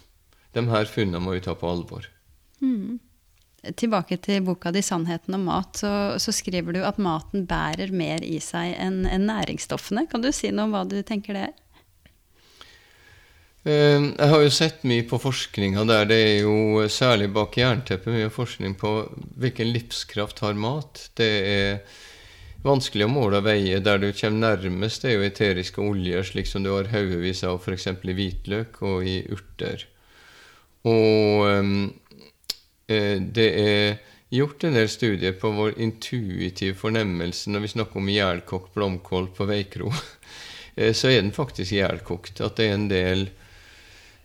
De 0.54 0.62
her 0.70 0.90
funnene 0.90 1.22
må 1.22 1.36
vi 1.36 1.44
ta 1.46 1.54
på 1.58 1.70
alvor. 1.70 2.10
Mm 2.58 2.98
tilbake 3.74 4.18
til 4.22 4.44
boka 4.46 4.70
di 4.72 4.82
'Sannheten 4.82 5.34
om 5.34 5.46
mat', 5.48 5.76
så, 5.76 5.92
så, 6.18 6.32
skriver 6.32 6.72
du 6.72 6.82
at 6.84 6.98
maten 6.98 7.46
bærer 7.46 7.92
mer 7.92 8.22
i 8.22 8.38
seg 8.40 8.76
enn 8.78 9.06
en 9.06 9.26
næringsstoffene. 9.26 10.06
Kan 10.10 10.22
du 10.22 10.32
si 10.32 10.50
noe 10.50 10.68
om 10.68 10.74
hva 10.76 10.84
du 10.88 11.00
tenker 11.02 11.34
det 11.34 11.46
er? 11.48 11.54
Eh, 13.66 13.98
jeg 13.98 14.30
har 14.30 14.42
jo 14.42 14.50
sett 14.54 14.84
mye 14.86 15.06
på 15.08 15.18
forskninga 15.18 15.86
der. 15.88 16.04
Det 16.06 16.20
er 16.22 16.36
jo 16.46 16.86
særlig 16.88 17.32
bak 17.34 17.56
jernteppet 17.58 18.12
mye 18.14 18.30
forskning 18.30 18.76
på 18.78 18.92
hvilken 19.40 19.72
livskraft 19.72 20.44
har 20.44 20.54
mat. 20.54 21.08
Det 21.18 21.32
er 21.50 21.80
vanskelig 22.66 23.08
å 23.08 23.10
måle 23.10 23.42
og 23.42 23.48
veie. 23.48 23.82
Der 23.82 23.98
du 23.98 24.12
kommer 24.12 24.54
nærmest, 24.54 25.02
det 25.02 25.10
er 25.10 25.18
jo 25.18 25.26
eteriske 25.26 25.82
oljer, 25.82 26.22
slik 26.22 26.46
som 26.46 26.62
du 26.62 26.70
har 26.70 26.92
haugevis 26.94 27.42
av 27.46 27.58
f.eks. 27.58 27.90
i 27.90 28.16
hvitløk 28.20 28.82
og 28.86 29.06
i 29.06 29.20
urter. 29.34 29.88
Og 30.86 31.26
Eh, 31.46 31.62
det 32.86 33.46
er 33.60 33.96
gjort 34.28 34.64
en 34.64 34.74
del 34.74 34.88
studier 34.90 35.36
på 35.38 35.50
vår 35.54 35.76
intuitive 35.82 36.76
fornemmelse 36.78 37.50
når 37.50 37.64
vi 37.64 37.72
snakker 37.74 38.00
om 38.00 38.08
ihjelkokt 38.10 38.74
blomkål 38.74 39.32
på 39.36 39.50
Veikro. 39.52 39.92
Eh, 40.76 40.92
så 40.92 41.08
er 41.08 41.22
den 41.22 41.32
faktisk 41.32 41.72
ihjelkokt. 41.72 42.42
At 42.44 42.58
det 42.58 42.64
er 42.66 42.74
en 42.74 42.82
del 42.90 43.22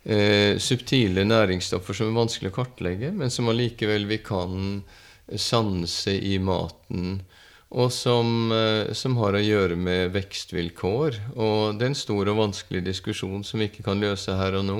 eh, 0.04 0.58
subtile 0.60 1.22
næringsstoffer 1.24 1.96
som 1.96 2.10
er 2.10 2.18
vanskelig 2.18 2.50
å 2.50 2.56
kartlegge, 2.58 3.08
men 3.16 3.32
som 3.32 3.48
allikevel 3.48 4.04
vi 4.10 4.18
kan 4.20 4.82
sanse 5.32 6.12
i 6.12 6.34
maten. 6.44 7.22
Og 7.72 7.88
som, 7.96 8.52
eh, 8.52 8.92
som, 8.92 9.16
har 9.22 9.32
å 9.32 9.40
gjøre 9.40 9.78
med 9.80 10.12
vekstvilkår. 10.12 11.16
Og 11.38 11.80
det 11.80 11.86
er 11.86 11.94
en 11.94 11.96
stor 12.02 12.28
og 12.34 12.42
vanskelig 12.42 12.84
diskusjon 12.84 13.48
som 13.48 13.62
vi 13.62 13.70
ikke 13.70 13.86
kan 13.88 14.04
løse 14.04 14.36
her 14.36 14.60
og 14.60 14.68
nå. 14.68 14.78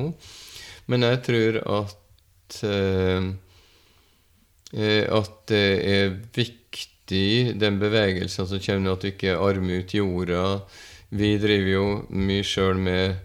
Men 0.93 1.09
jeg 1.09 1.23
tror 1.25 1.61
at 1.81 2.61
eh, 2.69 3.33
Eh, 3.33 3.52
at 4.73 5.33
det 5.51 5.67
er 5.85 6.15
viktig, 6.33 7.59
den 7.61 7.77
bevegelsen 7.81 8.49
som 8.49 8.63
kommer 8.65 8.95
at 8.95 9.05
du 9.05 9.11
ikke 9.11 9.37
armer 9.37 9.83
ut 9.83 9.93
jorda. 9.93 10.45
Vi 11.13 11.35
driver 11.37 11.69
jo 11.69 11.85
mye 12.09 12.47
sjøl 12.47 12.81
med, 12.81 13.19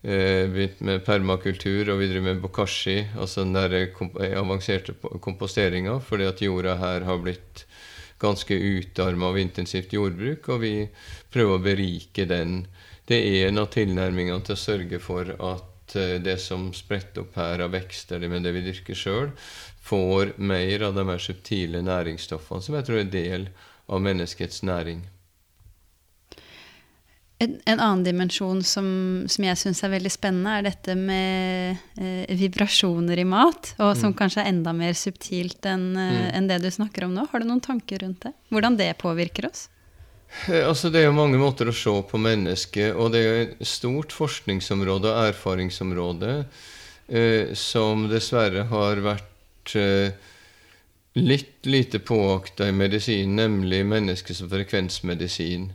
begynt 0.00 0.80
med 0.80 1.04
permakultur, 1.04 1.90
og 1.92 2.00
vi 2.00 2.08
driver 2.08 2.30
med 2.30 2.40
bokashi, 2.40 3.02
altså 3.18 3.44
den 3.44 3.52
der 3.58 3.76
eh, 3.76 4.38
avanserte 4.38 4.94
komposteringa, 5.20 5.98
fordi 6.00 6.30
at 6.30 6.40
jorda 6.40 6.78
her 6.80 7.04
har 7.04 7.20
blitt 7.20 7.66
ganske 8.22 8.56
utarma 8.56 9.28
av 9.28 9.38
intensivt 9.42 9.92
jordbruk, 9.92 10.48
og 10.48 10.62
vi 10.64 10.74
prøver 11.32 11.58
å 11.58 11.64
berike 11.64 12.24
den. 12.30 12.62
Det 13.06 13.18
er 13.20 13.50
en 13.50 13.60
av 13.60 13.68
tilnærmingene 13.74 14.46
til 14.46 14.56
å 14.56 14.62
sørge 14.62 15.02
for 15.02 15.28
at 15.36 15.72
det 16.24 16.38
som 16.42 16.70
spretter 16.74 17.22
opp 17.22 17.36
her 17.38 17.62
av 17.62 17.70
vekster 17.76 18.24
med 18.26 18.42
det 18.42 18.52
vi 18.56 18.64
dyrker 18.64 18.98
sjøl, 18.98 19.28
får 19.86 20.34
mer 20.36 20.88
av 20.88 20.96
de 20.96 21.04
mer 21.06 21.22
subtile 21.22 21.82
næringsstoffene 21.86 22.64
som 22.64 22.78
jeg 22.78 22.88
tror 22.88 23.02
er 23.02 23.12
del 23.12 23.50
av 23.86 24.02
menneskets 24.02 24.64
næring. 24.66 25.04
En, 27.38 27.58
en 27.68 27.80
annen 27.80 28.04
dimensjon 28.04 28.62
som, 28.64 28.86
som 29.28 29.44
jeg 29.44 29.60
syns 29.60 29.82
er 29.84 29.92
veldig 29.92 30.10
spennende, 30.12 30.54
er 30.56 30.64
dette 30.70 30.94
med 30.96 32.00
eh, 32.00 32.32
vibrasjoner 32.32 33.20
i 33.20 33.26
mat, 33.28 33.74
og 33.76 33.92
som 33.98 34.14
mm. 34.14 34.16
kanskje 34.16 34.40
er 34.40 34.48
enda 34.54 34.72
mer 34.72 34.96
subtilt 34.96 35.68
enn 35.68 35.90
eh, 36.00 36.14
mm. 36.16 36.30
en 36.38 36.48
det 36.48 36.62
du 36.64 36.70
snakker 36.72 37.04
om 37.04 37.12
nå. 37.12 37.26
Har 37.28 37.44
du 37.44 37.50
noen 37.50 37.60
tanker 37.60 38.00
rundt 38.06 38.24
det? 38.24 38.32
Hvordan 38.48 38.80
det 38.80 38.88
påvirker 39.02 39.50
oss? 39.50 39.66
Eh, 40.48 40.64
Altså 40.64 40.88
Det 40.88 41.02
er 41.02 41.10
jo 41.10 41.18
mange 41.18 41.36
måter 41.38 41.68
å 41.68 41.76
se 41.76 41.92
på 42.08 42.22
mennesket, 42.24 42.96
og 42.96 43.12
det 43.12 43.20
er 43.20 43.28
jo 43.28 43.44
et 43.44 43.68
stort 43.68 44.16
forskningsområde 44.16 45.12
og 45.12 45.30
erfaringsområde 45.34 46.34
eh, 46.40 47.52
som 47.52 48.08
dessverre 48.08 48.64
har 48.72 49.04
vært 49.04 49.35
litt 51.16 51.66
lite 51.66 51.98
påakta 51.98 52.72
medisin, 52.72 53.36
nemlig 53.36 53.86
mennesket 53.86 54.36
som 54.36 54.50
frekvensmedisin. 54.50 55.72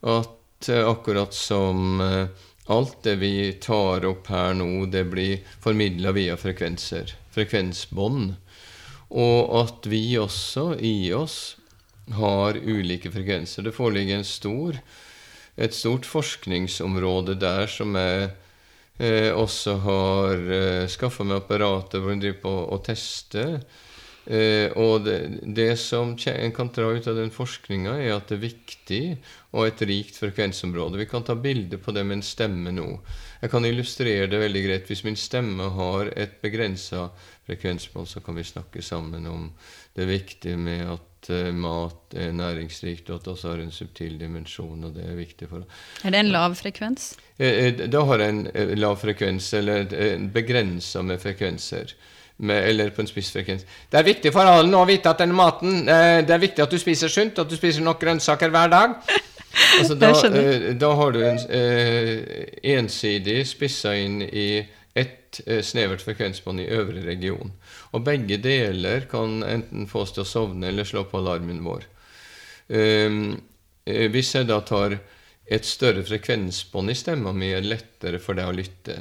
At 0.00 0.68
eh, 0.68 0.88
akkurat 0.88 1.34
som 1.34 2.00
eh, 2.00 2.26
alt 2.66 3.02
det 3.02 3.16
vi 3.16 3.52
tar 3.52 4.06
opp 4.08 4.26
her 4.32 4.54
nå, 4.54 4.86
det 4.86 5.04
blir 5.12 5.44
formidla 5.60 6.12
via 6.16 6.36
frekvenser, 6.40 7.12
frekvensbånd, 7.32 8.34
og 9.08 9.54
at 9.60 9.88
vi 9.88 10.02
også 10.20 10.74
i 10.80 11.12
oss 11.12 11.56
har 12.16 12.56
ulike 12.56 13.12
frekvenser. 13.12 13.68
Det 13.68 13.76
foreligger 13.76 14.20
en 14.20 14.24
stor, 14.24 14.80
et 15.56 15.74
stort 15.76 16.08
forskningsområde 16.08 17.36
der 17.40 17.68
som 17.72 17.96
jeg 17.96 18.30
eh, 18.98 19.30
også 19.34 19.76
har 19.84 20.48
eh, 20.54 20.88
skaffa 20.90 21.26
meg 21.26 21.42
apparater 21.42 22.02
hvor 22.02 22.14
en 22.14 22.22
driver 22.22 22.42
på 22.42 22.54
å 22.74 22.80
teste. 22.84 23.44
Eh, 24.28 24.68
og 24.76 25.06
det, 25.06 25.16
det 25.56 25.70
som 25.80 26.10
en 26.12 26.52
kan 26.52 26.68
dra 26.74 26.90
ut 26.92 27.06
av 27.08 27.16
den 27.16 27.30
forskninga, 27.32 27.94
er 27.96 28.12
at 28.18 28.28
det 28.28 28.36
er 28.36 28.42
viktig 28.42 29.02
og 29.56 29.64
et 29.64 29.82
rikt 29.88 30.18
frekvensområde. 30.20 31.00
Vi 31.00 31.08
kan 31.08 31.24
ta 31.24 31.32
bilde 31.38 31.78
på 31.80 31.94
det 31.96 32.04
med 32.04 32.18
en 32.18 32.26
stemme 32.26 32.74
nå. 32.76 32.90
Jeg 33.40 33.52
kan 33.54 33.64
illustrere 33.64 34.28
det 34.28 34.42
veldig 34.42 34.64
greit. 34.66 34.90
Hvis 34.90 35.04
min 35.06 35.16
stemme 35.16 35.70
har 35.78 36.12
et 36.12 36.36
begrensa 36.44 37.06
frekvensmål, 37.48 38.08
så 38.10 38.20
kan 38.20 38.36
vi 38.36 38.44
snakke 38.44 38.84
sammen 38.84 39.24
om 39.30 39.48
det 39.96 40.10
viktige 40.10 40.60
med 40.60 40.84
at 40.92 41.07
eh, 41.30 41.50
mat 41.54 42.14
er 42.16 42.32
næringsrikt, 42.36 43.08
og 43.10 43.18
at 43.18 43.24
det 43.26 43.32
også 43.32 43.52
har 43.52 43.62
en 43.62 43.72
subtil 43.74 44.18
dimensjon, 44.20 44.84
og 44.84 44.94
det 44.96 45.06
er 45.06 45.16
viktig 45.18 45.48
for 45.50 45.64
Er 46.04 46.14
det 46.14 46.20
en 46.20 46.32
lav 46.34 46.54
frekvens? 46.58 47.10
Eh, 47.38 47.66
eh, 47.66 47.88
Da 47.90 48.04
har 48.04 48.22
en 48.24 48.44
lav 48.78 48.96
frekvens, 49.00 49.52
eller 49.58 49.92
en 50.12 50.30
begrensa 50.34 51.02
med 51.02 51.20
frekvenser. 51.20 51.94
Med, 52.38 52.68
eller 52.68 52.90
på 52.94 53.02
en 53.02 53.08
spissfrekvens. 53.10 53.64
Det 53.90 53.98
er 53.98 54.04
viktig 54.06 54.30
for 54.32 54.46
alle 54.46 54.70
nå 54.70 54.78
å 54.78 54.86
vite 54.86 55.10
at 55.10 55.18
denne 55.18 55.34
maten 55.34 55.88
Det 55.88 56.30
er 56.30 56.38
viktig 56.38 56.62
at 56.62 56.70
du 56.70 56.78
spiser 56.78 57.10
sunt, 57.10 57.38
at 57.38 57.50
du 57.50 57.56
spiser 57.58 57.82
nok 57.82 57.98
grønnsaker 57.98 58.52
hver 58.54 58.70
dag. 58.70 58.94
Altså, 59.80 59.94
da, 59.98 60.12
da 60.78 60.88
har 60.94 61.10
du 61.12 61.18
en 61.24 61.38
ensidig 62.62 63.40
spissa 63.48 63.94
inn 63.96 64.20
i 64.22 64.60
ett 64.94 65.40
snevert 65.66 66.04
frekvensbånd 66.04 66.62
i 66.62 66.68
øvre 66.78 67.02
region. 67.02 67.50
Og 67.96 68.04
begge 68.04 68.38
deler 68.42 69.06
kan 69.10 69.42
enten 69.46 69.88
få 69.88 70.04
oss 70.04 70.14
til 70.16 70.24
å 70.24 70.28
sovne 70.28 70.68
eller 70.68 70.88
slå 70.88 71.06
på 71.08 71.20
alarmen 71.22 71.62
vår. 71.64 71.86
Um, 72.68 73.38
eh, 73.88 74.08
hvis 74.12 74.34
jeg 74.36 74.48
da 74.50 74.60
tar 74.66 74.98
et 75.48 75.64
større 75.64 76.04
frekvensbånd 76.04 76.92
i 76.92 76.96
stemma 76.98 77.32
mi, 77.32 77.48
er 77.54 77.64
det 77.64 77.72
lettere 77.72 78.20
for 78.20 78.36
deg 78.36 78.50
å 78.50 78.56
lytte. 78.56 78.98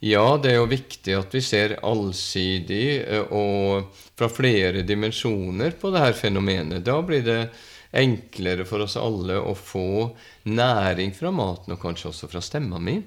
Ja, 0.00 0.38
det 0.40 0.52
er 0.52 0.60
jo 0.60 0.70
viktig 0.70 1.16
at 1.18 1.34
vi 1.34 1.42
ser 1.44 1.74
allsidig 1.84 2.84
eh, 3.02 3.34
og 3.36 3.90
fra 4.16 4.30
flere 4.32 4.84
dimensjoner 4.86 5.74
på 5.80 5.90
det 5.92 6.04
her 6.06 6.16
fenomenet. 6.16 6.86
Da 6.86 7.00
blir 7.04 7.26
det 7.26 7.40
enklere 7.90 8.64
for 8.68 8.86
oss 8.86 8.94
alle 8.96 9.40
å 9.42 9.52
få 9.58 10.12
næring 10.48 11.12
fra 11.16 11.32
maten, 11.34 11.74
og 11.74 11.82
kanskje 11.82 12.12
også 12.12 12.30
fra 12.30 12.42
stemma 12.44 12.78
mi. 12.80 13.00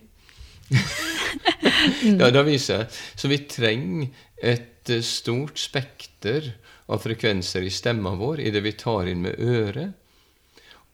ja, 2.20 2.30
da 2.30 2.44
viser 2.46 2.84
jeg. 2.84 2.92
Så 3.16 3.32
vi 3.32 3.40
trenger 3.48 4.12
et 4.44 4.73
eh, 4.90 5.04
stort 5.06 5.58
spekter 5.62 6.52
av 6.92 7.04
frekvenser 7.04 7.64
i 7.64 7.72
stemma 7.72 8.16
vår 8.20 8.42
i 8.44 8.52
det 8.52 8.64
vi 8.66 8.74
tar 8.78 9.08
inn 9.08 9.24
med 9.24 9.40
øret. 9.40 9.94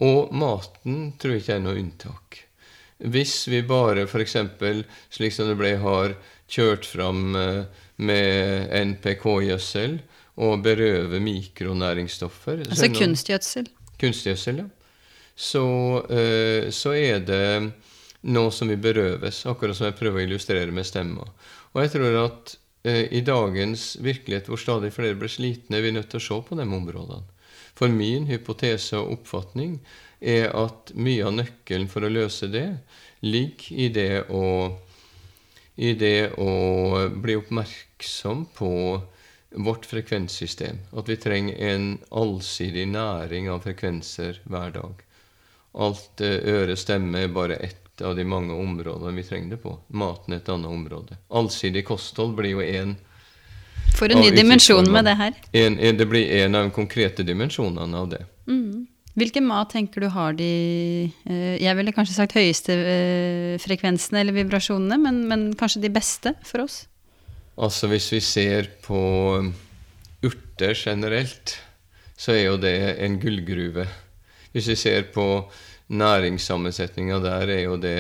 Og 0.06 0.32
maten 0.32 1.14
tror 1.20 1.36
jeg 1.36 1.44
ikke 1.44 1.58
er 1.58 1.66
noe 1.66 1.80
unntak. 1.80 2.44
Hvis 3.00 3.48
vi 3.48 3.62
bare 3.64 4.06
f.eks., 4.08 4.36
slik 5.12 5.36
som 5.36 5.48
det 5.48 5.58
ble, 5.60 5.74
har 5.80 6.16
kjørt 6.52 6.88
fram 6.88 7.36
eh, 7.36 7.66
med 8.00 8.72
NPK-gjødsel 8.94 10.00
og 10.40 10.64
berøver 10.64 11.20
mikronæringsstoffer 11.20 12.64
Altså 12.64 12.88
noen, 12.88 13.00
kunstgjødsel. 13.02 13.68
kunstgjødsel, 14.00 14.64
ja. 14.64 14.68
Så, 15.40 15.64
eh, 16.12 16.70
så 16.76 16.94
er 16.96 17.22
det 17.24 17.72
noe 18.28 18.52
som 18.52 18.68
vi 18.68 18.76
berøves, 18.76 19.46
akkurat 19.48 19.78
som 19.78 19.88
jeg 19.88 19.96
prøver 20.00 20.20
å 20.20 20.26
illustrere 20.28 20.72
med 20.76 20.88
stemma. 20.88 21.28
Og 21.72 21.84
jeg 21.84 21.94
tror 21.96 22.18
at 22.26 22.56
i 23.12 23.22
dagens 23.26 23.96
virkelighet, 24.04 24.50
hvor 24.50 24.62
stadig 24.62 24.92
flere 24.96 25.18
blir 25.20 25.32
slitne, 25.32 25.78
er 25.78 25.86
vi 25.86 25.94
nødt 25.96 26.10
til 26.12 26.22
å 26.22 26.26
se 26.28 26.40
på 26.48 26.58
de 26.60 26.66
områdene. 26.66 27.24
For 27.80 27.92
min 27.92 28.28
hypotese 28.28 29.00
og 29.00 29.20
oppfatning 29.20 29.78
er 30.20 30.50
at 30.58 30.92
mye 31.00 31.24
av 31.28 31.38
nøkkelen 31.38 31.88
for 31.92 32.04
å 32.04 32.12
løse 32.12 32.50
det 32.52 32.68
ligger 33.24 33.80
i 33.86 33.88
det 33.96 34.12
å, 34.36 34.44
i 35.80 35.94
det 36.00 36.34
å 36.40 36.52
bli 37.16 37.38
oppmerksom 37.40 38.46
på 38.56 38.72
vårt 39.50 39.88
frekvenssystem. 39.90 40.84
At 40.92 41.10
vi 41.10 41.18
trenger 41.18 41.56
en 41.74 41.92
allsidig 42.12 42.88
næring 42.92 43.50
av 43.50 43.64
frekvenser 43.66 44.42
hver 44.50 44.76
dag. 44.76 45.06
Alt 45.80 46.22
eh, 46.26 46.40
øre, 46.50 46.76
stemme 46.78 47.26
er 47.26 47.34
bare 47.34 47.60
ett 47.64 47.89
av 48.02 48.16
de 48.16 48.26
mange 48.28 48.56
områdene 48.56 49.16
vi 49.16 49.24
trenger 49.28 49.56
det 49.56 49.62
på. 49.64 49.76
Maten 49.88 50.36
et 50.38 50.50
annet 50.50 50.72
område. 50.72 51.18
Allsidig 51.30 51.86
kosthold 51.88 52.36
blir 52.38 52.58
jo 52.58 52.64
én 52.64 52.96
For 53.98 54.12
en 54.12 54.22
ny 54.22 54.30
dimensjon 54.32 54.88
med 54.92 55.06
det 55.10 55.16
her. 55.20 55.34
en, 55.52 55.80
en, 55.80 55.98
Det 55.98 56.06
blir 56.08 56.32
en 56.44 56.56
av 56.56 56.68
de 56.68 56.72
konkrete 56.76 57.24
dimensjonene 57.24 57.98
av 57.98 58.10
det. 58.10 58.24
Mm. 58.48 58.88
Hvilken 59.20 59.48
mat 59.50 59.72
tenker 59.74 60.06
du 60.06 60.10
har 60.14 60.36
de 60.38 60.52
eh, 61.26 61.56
Jeg 61.60 61.76
ville 61.76 61.94
kanskje 61.96 62.16
sagt 62.16 62.38
høyeste 62.38 62.76
eh, 62.76 63.56
frekvensene 63.62 64.22
eller 64.22 64.38
vibrasjonene, 64.38 65.00
men, 65.02 65.24
men 65.28 65.50
kanskje 65.60 65.84
de 65.84 65.92
beste 65.94 66.36
for 66.46 66.64
oss? 66.68 66.84
Altså 67.60 67.90
Hvis 67.92 68.12
vi 68.14 68.22
ser 68.24 68.70
på 68.86 69.00
um, 69.42 69.52
urter 70.24 70.78
generelt, 70.78 71.58
så 72.20 72.36
er 72.36 72.46
jo 72.46 72.60
det 72.60 72.76
en 73.04 73.18
gullgruve. 73.20 73.88
Hvis 74.54 74.70
vi 74.72 74.78
ser 74.80 75.10
på 75.14 75.26
næringssammensetninga 75.90 77.20
der, 77.24 77.50
er 77.50 77.64
jo 77.66 77.78
det 77.82 78.00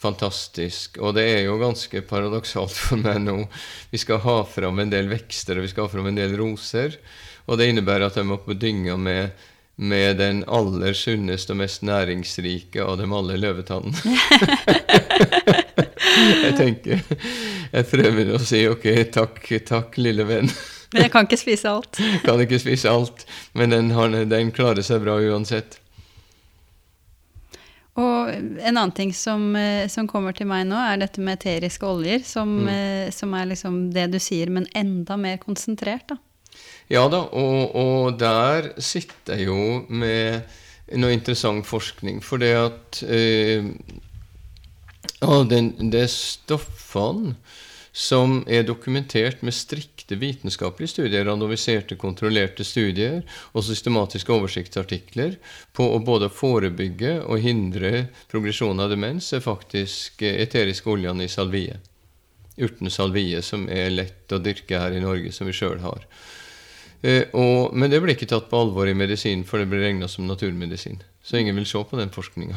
fantastisk. 0.00 0.98
Og 1.00 1.14
det 1.16 1.26
er 1.32 1.42
jo 1.46 1.58
ganske 1.60 2.02
paradoksalt 2.06 2.76
for 2.86 3.02
meg 3.02 3.20
nå. 3.24 3.42
Vi 3.90 4.00
skal 4.02 4.22
ha 4.26 4.38
fram 4.48 4.82
en 4.82 4.92
del 4.92 5.10
vekster, 5.12 5.58
og 5.58 5.66
vi 5.66 5.72
skal 5.72 5.88
ha 5.88 5.94
fram 5.96 6.10
en 6.12 6.20
del 6.20 6.36
roser. 6.38 6.98
Og 7.46 7.60
det 7.60 7.70
innebærer 7.70 8.08
at 8.08 8.18
jeg 8.18 8.28
må 8.28 8.40
på 8.42 8.56
dynga 8.58 8.96
med, 8.98 9.46
med 9.76 10.18
den 10.18 10.42
aller 10.50 10.96
sunneste 10.98 11.54
og 11.54 11.60
mest 11.62 11.84
næringsrike 11.86 12.82
av 12.82 12.96
dem 13.00 13.14
alle, 13.14 13.38
løvetannene. 13.38 13.94
jeg 16.46 16.54
tenker 16.56 17.02
Jeg 17.06 17.86
prøver 17.90 18.32
å 18.34 18.40
si 18.42 18.64
ok, 18.70 18.86
takk, 19.14 19.40
takk, 19.68 19.98
lille 20.00 20.26
venn. 20.26 20.50
Men 20.94 21.06
jeg 21.06 21.12
kan 21.12 21.26
ikke 21.26 21.38
spise 21.38 21.70
alt. 21.70 21.98
Kan 22.24 22.40
ikke 22.42 22.60
spise 22.62 22.90
alt, 22.90 23.26
men 23.58 23.74
den, 23.74 23.90
har, 23.94 24.14
den 24.30 24.52
klarer 24.54 24.86
seg 24.86 25.02
bra 25.04 25.18
uansett. 25.22 25.78
Og 27.96 28.28
en 28.28 28.76
annen 28.76 28.92
ting 28.92 29.12
som, 29.16 29.54
eh, 29.56 29.86
som 29.88 30.08
kommer 30.08 30.36
til 30.36 30.46
meg 30.50 30.66
nå, 30.68 30.76
er 30.76 30.98
dette 31.00 31.22
med 31.24 31.38
eteriske 31.38 31.86
oljer, 31.88 32.22
som, 32.24 32.50
Mm. 32.66 32.68
eh, 32.68 33.10
som 33.10 33.32
er 33.34 33.46
liksom 33.46 33.92
det 33.92 34.10
du 34.12 34.18
sier, 34.18 34.50
men 34.50 34.66
enda 34.74 35.16
mer 35.16 35.38
konsentrert, 35.38 36.06
da. 36.08 36.16
Ja 36.88 37.08
da, 37.08 37.22
og, 37.32 37.74
og 37.74 38.18
der 38.18 38.74
sitter 38.78 39.36
jeg 39.36 39.46
jo 39.48 39.86
med 39.88 40.42
noe 40.94 41.12
interessant 41.16 41.66
forskning. 41.66 42.20
For 42.22 42.38
det 42.38 42.52
at 42.54 43.02
eh, 43.08 43.64
ja, 45.20 45.42
den, 45.48 45.72
det 45.90 46.08
stoffene 46.12 47.34
som 47.96 48.42
er 48.44 48.66
dokumentert 48.68 49.40
med 49.40 49.54
strikte 49.56 50.18
vitenskapelige 50.20 50.92
studier, 50.92 51.24
randomiserte, 51.24 51.96
kontrollerte 51.96 52.64
studier 52.64 53.22
og 53.56 53.64
systematiske 53.64 54.34
oversiktsartikler 54.34 55.38
på 55.72 55.86
å 55.94 56.02
både 56.04 56.28
forebygge 56.28 57.14
og 57.24 57.40
hindre 57.40 58.10
progresjon 58.28 58.84
av 58.84 58.92
demens, 58.92 59.30
er 59.32 59.40
faktisk 59.40 60.20
eh, 60.28 60.42
eteriske 60.44 60.92
oljene 60.92 61.24
i 61.24 61.32
salvie. 61.32 61.78
Urten 62.60 62.92
salvie, 62.92 63.40
som 63.40 63.64
er 63.72 63.88
lett 63.94 64.32
å 64.32 64.42
dyrke 64.44 64.82
her 64.82 64.92
i 64.92 65.00
Norge, 65.00 65.32
som 65.32 65.48
vi 65.48 65.56
sjøl 65.56 65.80
har. 65.80 66.04
Eh, 67.00 67.32
og, 67.32 67.72
men 67.72 67.88
det 67.88 68.04
blir 68.04 68.12
ikke 68.12 68.28
tatt 68.28 68.52
på 68.52 68.60
alvor 68.60 68.92
i 68.92 68.96
medisin, 68.96 69.48
for 69.48 69.64
det 69.64 69.70
blir 69.72 69.86
regna 69.88 70.08
som 70.08 70.28
naturmedisin. 70.28 71.00
Så 71.26 71.40
ingen 71.40 71.56
vil 71.58 71.66
se 71.66 71.80
på 71.82 71.98
den 71.98 72.12
forskninga. 72.14 72.54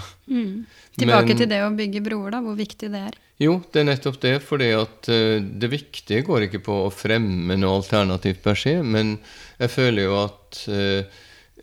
Tilbake 1.00 1.28
Men- 1.32 1.38
til 1.38 1.50
det 1.50 1.64
å 1.66 1.72
bygge 1.74 2.04
broer, 2.06 2.32
da, 2.36 2.42
hvor 2.46 2.54
viktig 2.56 2.92
det 2.94 3.02
er. 3.08 3.16
Jo, 3.40 3.56
det 3.72 3.80
er 3.82 3.88
nettopp 3.88 4.20
det. 4.22 4.36
fordi 4.44 4.68
at 4.76 5.10
eh, 5.10 5.40
det 5.40 5.70
viktige 5.72 6.26
går 6.28 6.46
ikke 6.46 6.62
på 6.62 6.76
å 6.86 6.92
fremme 6.94 7.56
noe 7.58 7.80
alternativt 7.80 8.44
per 8.44 8.56
se, 8.56 8.76
men 8.84 9.18
jeg 9.58 9.70
føler 9.74 10.04
jo 10.04 10.16
at 10.20 10.60
uh, 10.68 11.02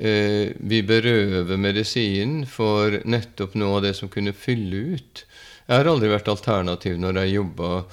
uh, 0.00 0.46
vi 0.56 0.82
berøver 0.82 1.56
medisinen 1.56 2.46
for 2.46 2.98
nettopp 3.04 3.54
noe 3.54 3.76
av 3.76 3.82
det 3.86 3.94
som 3.94 4.08
kunne 4.08 4.32
fylle 4.32 4.96
ut. 4.96 5.24
Jeg 5.68 5.76
har 5.76 5.90
aldri 5.90 6.08
vært 6.10 6.28
alternativ 6.32 6.98
når 6.98 7.22
jeg 7.22 7.36
jobba 7.36 7.84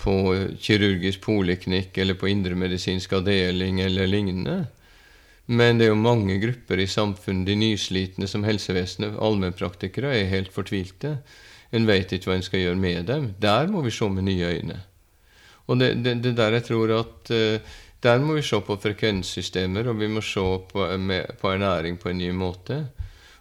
på 0.00 0.14
kirurgisk 0.60 1.20
poliklinikk 1.26 1.98
eller 1.98 2.14
på 2.14 2.30
indremedisinsk 2.30 3.12
avdeling 3.18 3.80
eller 3.84 4.06
lignende. 4.06 4.66
Men 5.50 5.80
det 5.80 5.88
er 5.88 5.90
jo 5.90 5.98
mange 5.98 6.36
grupper 6.38 6.78
i 6.78 6.86
samfunnet, 6.86 7.48
de 7.48 7.56
nyslitne 7.58 8.28
som 8.30 8.44
helsevesenet, 8.46 9.16
allmennpraktikere, 9.18 10.12
er 10.14 10.30
helt 10.30 10.52
fortvilte. 10.54 11.16
En 11.74 11.88
vet 11.88 12.12
ikke 12.14 12.30
hva 12.30 12.36
en 12.38 12.46
skal 12.46 12.62
gjøre 12.62 12.78
med 12.78 13.08
dem. 13.08 13.32
Der 13.42 13.66
må 13.70 13.82
vi 13.82 13.90
se 13.94 14.06
med 14.10 14.28
nye 14.28 14.46
øyne. 14.46 14.76
Og 15.66 15.80
det, 15.80 15.88
det, 16.04 16.20
det 16.22 16.36
der 16.38 16.54
jeg 16.58 16.66
tror 16.68 16.92
at 16.98 17.32
uh, 17.34 17.78
Der 18.02 18.18
må 18.18 18.32
vi 18.38 18.42
se 18.42 18.56
på 18.64 18.78
frekvenssystemer, 18.80 19.90
og 19.90 19.98
vi 20.00 20.06
må 20.08 20.22
se 20.24 20.44
på, 20.70 20.86
med, 20.96 21.34
på 21.40 21.50
ernæring 21.50 21.98
på 22.00 22.08
en 22.08 22.18
ny 22.18 22.30
måte. 22.30 22.86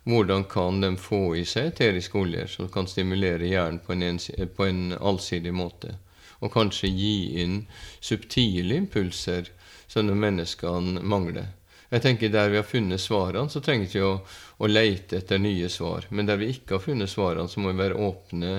Hvordan 0.03 0.43
kan 0.51 0.81
de 0.81 0.89
få 0.97 1.35
i 1.37 1.45
seg 1.47 1.69
eteriske 1.69 2.17
oljer 2.19 2.49
som 2.51 2.67
kan 2.73 2.87
stimulere 2.87 3.47
hjernen 3.47 3.79
på 3.79 3.93
en, 3.93 4.19
på 4.57 4.65
en 4.65 4.81
allsidig 4.99 5.53
måte? 5.53 5.93
Og 6.41 6.51
kanskje 6.51 6.91
gi 6.91 7.41
inn 7.43 7.61
subtile 8.01 8.75
impulser 8.81 9.47
som 9.87 10.11
menneskene 10.11 11.05
mangler. 11.05 11.53
Jeg 11.89 12.03
tenker 12.05 12.29
Der 12.29 12.51
vi 12.53 12.59
har 12.59 12.67
funnet 12.67 13.01
svarene, 13.01 13.49
så 13.49 13.61
trenger 13.65 13.87
vi 13.87 13.89
ikke 13.89 14.05
å, 14.05 14.17
å 14.61 14.69
leite 14.69 15.17
etter 15.17 15.41
nye 15.41 15.69
svar. 15.73 16.05
Men 16.13 16.29
der 16.29 16.37
vi 16.37 16.51
ikke 16.53 16.77
har 16.77 16.83
funnet 16.85 17.09
svarene, 17.09 17.49
så 17.49 17.63
må 17.63 17.71
vi 17.71 17.81
være 17.81 17.97
åpne 17.97 18.51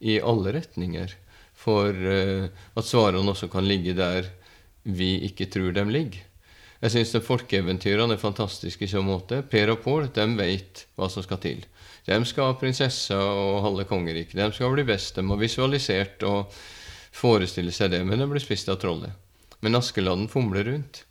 i 0.00 0.18
alle 0.18 0.56
retninger 0.58 1.14
for 1.62 1.94
uh, 1.94 2.48
at 2.74 2.88
svarene 2.88 3.30
også 3.30 3.46
kan 3.52 3.68
ligge 3.68 3.94
der 3.94 4.26
vi 4.82 5.14
ikke 5.28 5.46
tror 5.52 5.70
de 5.76 5.86
ligger. 5.94 6.24
Jeg 6.82 6.90
syns 6.96 7.14
folkeeventyrene 7.22 8.16
er 8.16 8.18
fantastiske 8.18 8.88
i 8.88 8.90
så 8.90 9.04
måte. 9.06 9.44
Per 9.46 9.70
og 9.70 9.84
Pål 9.84 10.08
de 10.16 10.24
vet 10.34 10.82
hva 10.98 11.06
som 11.06 11.22
skal 11.22 11.38
til. 11.38 11.60
De 12.02 12.18
skal 12.26 12.50
ha 12.50 12.56
prinsessa 12.58 13.14
og 13.14 13.60
halve 13.62 13.86
kongeriket. 13.86 14.34
De 14.34 14.48
skal 14.50 14.74
bli 14.74 14.82
best. 14.88 15.14
De 15.14 15.22
har 15.28 15.38
visualisert 15.38 16.26
og 16.26 16.50
forestille 17.14 17.70
seg 17.70 17.92
det, 17.94 18.02
men 18.02 18.18
de 18.18 18.26
blir 18.26 18.42
spist 18.42 18.72
av 18.72 18.80
trollet. 18.82 19.14
Men 19.62 19.78
Askeladden 19.78 20.26
fomler 20.32 20.66
rundt. 20.66 21.04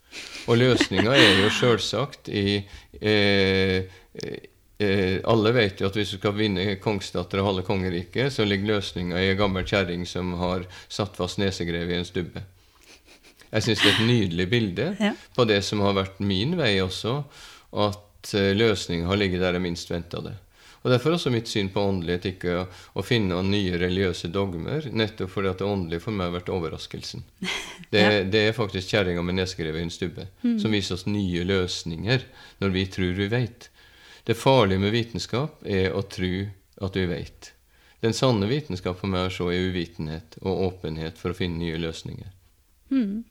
Og 0.50 0.58
løsninga 0.58 1.14
er 1.16 1.44
jo 1.44 1.50
sjølsagt 1.54 2.30
i 2.34 2.58
eh, 3.02 3.84
eh, 4.18 5.18
Alle 5.30 5.54
vet 5.56 5.82
jo 5.82 5.88
at 5.88 5.98
hvis 5.98 6.16
du 6.16 6.18
skal 6.18 6.34
vinne 6.38 6.76
kongsdatter 6.82 7.42
og 7.42 7.52
halve 7.52 7.66
kongeriket, 7.68 8.34
så 8.34 8.48
ligger 8.48 8.76
løsninga 8.76 9.20
i 9.22 9.30
ei 9.32 9.38
gammel 9.40 9.68
kjerring 9.68 10.08
som 10.10 10.34
har 10.42 10.66
satt 10.90 11.20
fast 11.20 11.38
nesegrev 11.42 11.92
i 11.92 12.00
en 12.00 12.08
stubbe. 12.08 12.44
Jeg 13.52 13.66
syns 13.66 13.82
det 13.84 13.90
er 13.90 13.98
et 13.98 14.08
nydelig 14.08 14.48
bilde 14.50 14.88
ja. 14.96 15.12
på 15.36 15.46
det 15.46 15.60
som 15.68 15.84
har 15.84 15.98
vært 15.98 16.22
min 16.24 16.56
vei 16.58 16.78
også, 16.82 17.18
at 17.84 18.32
uh, 18.32 18.52
løsninga 18.56 19.10
har 19.10 19.20
ligget 19.20 19.44
der 19.44 19.58
jeg 19.58 19.66
minst 19.66 19.92
venta 19.92 20.22
det. 20.24 20.38
Og 20.82 20.90
Derfor 20.90 21.12
er 21.12 21.18
også 21.20 21.32
mitt 21.34 21.50
syn 21.50 21.70
på 21.70 21.82
åndelighet 21.86 22.26
ikke 22.32 22.54
å, 22.58 22.64
å 22.98 23.04
finne 23.06 23.38
nye 23.46 23.78
religiøse 23.78 24.32
dogmer, 24.34 24.88
nettopp 24.90 25.30
fordi 25.30 25.52
at 25.52 25.62
det 25.62 25.68
åndelige 25.70 26.04
for 26.08 26.16
meg 26.16 26.32
har 26.32 26.40
vært 26.40 26.54
overraskelsen. 26.56 27.26
Det, 27.92 28.00
ja. 28.00 28.20
det 28.24 28.40
er 28.48 28.54
faktisk 28.56 28.94
kjerringa 28.94 29.20
med 29.26 29.36
nedskrevet 29.36 29.82
i 29.82 29.84
en 29.84 29.90
stubbe 29.92 30.24
mm. 30.46 30.54
som 30.62 30.72
viser 30.72 30.96
oss 30.96 31.02
nye 31.12 31.42
løsninger 31.44 32.22
når 32.64 32.70
vi 32.72 32.84
tror 32.88 33.18
vi 33.18 33.26
veit. 33.28 33.68
Det 34.24 34.38
farlige 34.40 34.80
med 34.80 34.94
vitenskap 34.96 35.66
er 35.68 35.92
å 35.92 36.06
tro 36.08 36.30
at 36.88 36.96
vi 36.96 37.04
veit. 37.10 37.50
Den 38.00 38.16
sanne 38.16 38.48
vitenskap 38.48 39.02
for 39.02 39.12
meg 39.12 39.26
er 39.26 39.34
å 39.34 39.36
se 39.36 39.50
i 39.52 39.66
uvitenhet 39.68 40.40
og 40.40 40.64
åpenhet 40.70 41.20
for 41.20 41.34
å 41.34 41.38
finne 41.38 41.60
nye 41.66 41.82
løsninger. 41.84 42.32
Mm. 42.94 43.26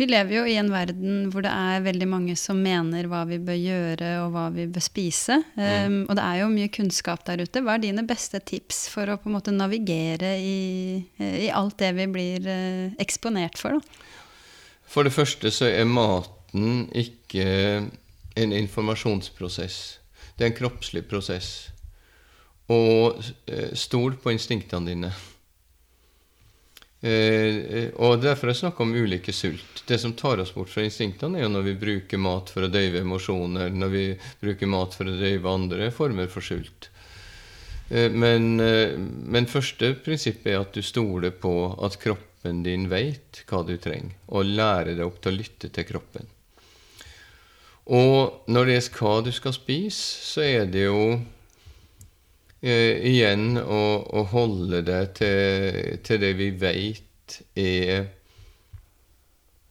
Vi 0.00 0.06
lever 0.08 0.32
jo 0.32 0.42
i 0.48 0.54
en 0.56 0.70
verden 0.72 1.26
hvor 1.28 1.44
det 1.44 1.50
er 1.52 1.82
veldig 1.84 2.06
mange 2.08 2.34
som 2.40 2.56
mener 2.64 3.04
hva 3.10 3.26
vi 3.28 3.36
bør 3.44 3.58
gjøre 3.60 4.12
og 4.22 4.30
hva 4.32 4.46
vi 4.54 4.64
bør 4.72 4.84
spise. 4.84 5.36
Um. 5.58 6.06
Og 6.06 6.16
det 6.16 6.24
er 6.24 6.38
jo 6.40 6.46
mye 6.54 6.70
kunnskap 6.72 7.26
der 7.26 7.42
ute. 7.44 7.60
Hva 7.60 7.74
er 7.76 7.82
dine 7.82 8.06
beste 8.08 8.40
tips 8.40 8.86
for 8.88 9.12
å 9.12 9.18
på 9.20 9.28
en 9.28 9.36
måte 9.36 9.52
navigere 9.52 10.32
i, 10.40 11.02
i 11.20 11.50
alt 11.52 11.76
det 11.82 11.92
vi 11.98 12.06
blir 12.14 12.48
uh, 12.48 12.96
eksponert 13.02 13.60
for? 13.60 13.76
Da? 13.76 14.06
For 14.88 15.04
det 15.04 15.12
første 15.12 15.52
så 15.52 15.68
er 15.68 15.84
maten 15.84 16.86
ikke 16.96 17.44
en 18.40 18.56
informasjonsprosess. 18.56 19.76
Det 20.32 20.46
er 20.46 20.54
en 20.54 20.60
kroppslig 20.62 21.04
prosess. 21.12 21.68
Og 22.72 23.20
uh, 23.20 23.68
stol 23.76 24.16
på 24.16 24.32
instinktene 24.32 24.94
dine. 24.94 25.12
Eh, 27.00 27.88
og 27.96 28.20
Derfor 28.20 28.50
har 28.50 28.52
jeg 28.52 28.60
snakk 28.60 28.80
om 28.84 28.92
ulike 28.92 29.32
sult. 29.32 29.84
Det 29.88 29.96
som 30.00 30.12
tar 30.12 30.42
oss 30.42 30.52
bort 30.52 30.72
fra 30.72 30.84
instinktene, 30.84 31.38
er 31.38 31.46
jo 31.46 31.52
når 31.54 31.68
vi 31.70 31.76
bruker 31.80 32.20
mat 32.20 32.52
for 32.52 32.66
å 32.66 32.72
døyve 32.72 33.00
emosjoner, 33.00 33.72
når 33.72 33.92
vi 33.94 34.06
bruker 34.42 34.68
mat 34.68 34.96
for 34.96 35.08
å 35.08 35.16
døyve 35.16 35.54
andre 35.54 35.88
former 35.96 36.28
for 36.32 36.44
sult. 36.44 36.90
Eh, 37.88 38.10
men, 38.12 38.60
eh, 38.60 38.98
men 38.98 39.48
første 39.50 39.94
prinsippet 40.04 40.52
er 40.52 40.60
at 40.60 40.76
du 40.76 40.82
stoler 40.84 41.32
på 41.32 41.54
at 41.82 41.96
kroppen 42.02 42.62
din 42.62 42.88
veit 42.88 43.42
hva 43.48 43.64
du 43.66 43.76
trenger, 43.80 44.12
og 44.28 44.46
lærer 44.46 44.94
deg 44.94 45.06
opp 45.06 45.22
til 45.22 45.32
å 45.32 45.40
lytte 45.40 45.72
til 45.72 45.88
kroppen. 45.88 46.28
Og 47.90 48.46
når 48.46 48.66
det 48.68 48.76
er 48.76 48.90
hva 49.00 49.16
du 49.24 49.32
skal 49.34 49.56
spise, 49.56 49.98
så 50.22 50.44
er 50.46 50.68
det 50.70 50.84
jo 50.84 51.16
eh, 51.16 51.39
igjen 52.60 53.56
å, 53.60 53.82
å, 54.04 54.24
holde 54.32 54.82
det 54.84 55.02
til, 55.20 55.98
til 56.04 56.20
det 56.20 56.34
vi 56.36 56.50
veit 56.60 57.38
er, 57.56 58.10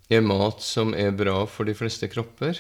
er 0.09 0.25
mat 0.25 0.63
som 0.65 0.95
er 0.97 1.13
bra 1.13 1.43
for 1.45 1.69
de 1.69 1.77
fleste 1.77 2.09
kropper. 2.09 2.57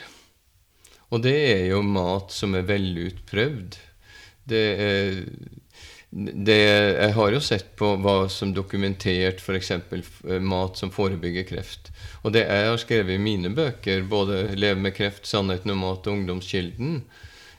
Og 1.09 1.23
det 1.25 1.37
er 1.55 1.63
jo 1.71 1.81
mat 1.81 2.29
som 2.35 2.53
er 2.53 2.67
velutprøvd. 2.69 3.79
Det 4.49 4.65
er 4.85 5.23
det, 6.09 6.57
jeg 6.57 7.13
har 7.13 7.33
jo 7.35 7.39
sett 7.43 7.75
på 7.77 7.91
hva 8.01 8.23
som 8.33 8.49
dokumentert 8.53 9.43
f.eks. 9.43 9.71
mat 10.41 10.79
som 10.79 10.89
forebygger 10.89 11.45
kreft. 11.45 11.91
Og 12.23 12.33
det 12.33 12.47
jeg 12.47 12.69
har 12.71 12.79
skrevet 12.81 13.13
i 13.13 13.21
mine 13.21 13.51
bøker, 13.53 14.07
både 14.09 14.55
'Leve 14.55 14.81
med 14.81 14.95
kreft', 14.97 15.29
'Sannheten 15.29 15.71
om 15.75 15.83
mat' 15.85 16.07
og 16.07 16.17
'Ungdomskilden', 16.17 17.03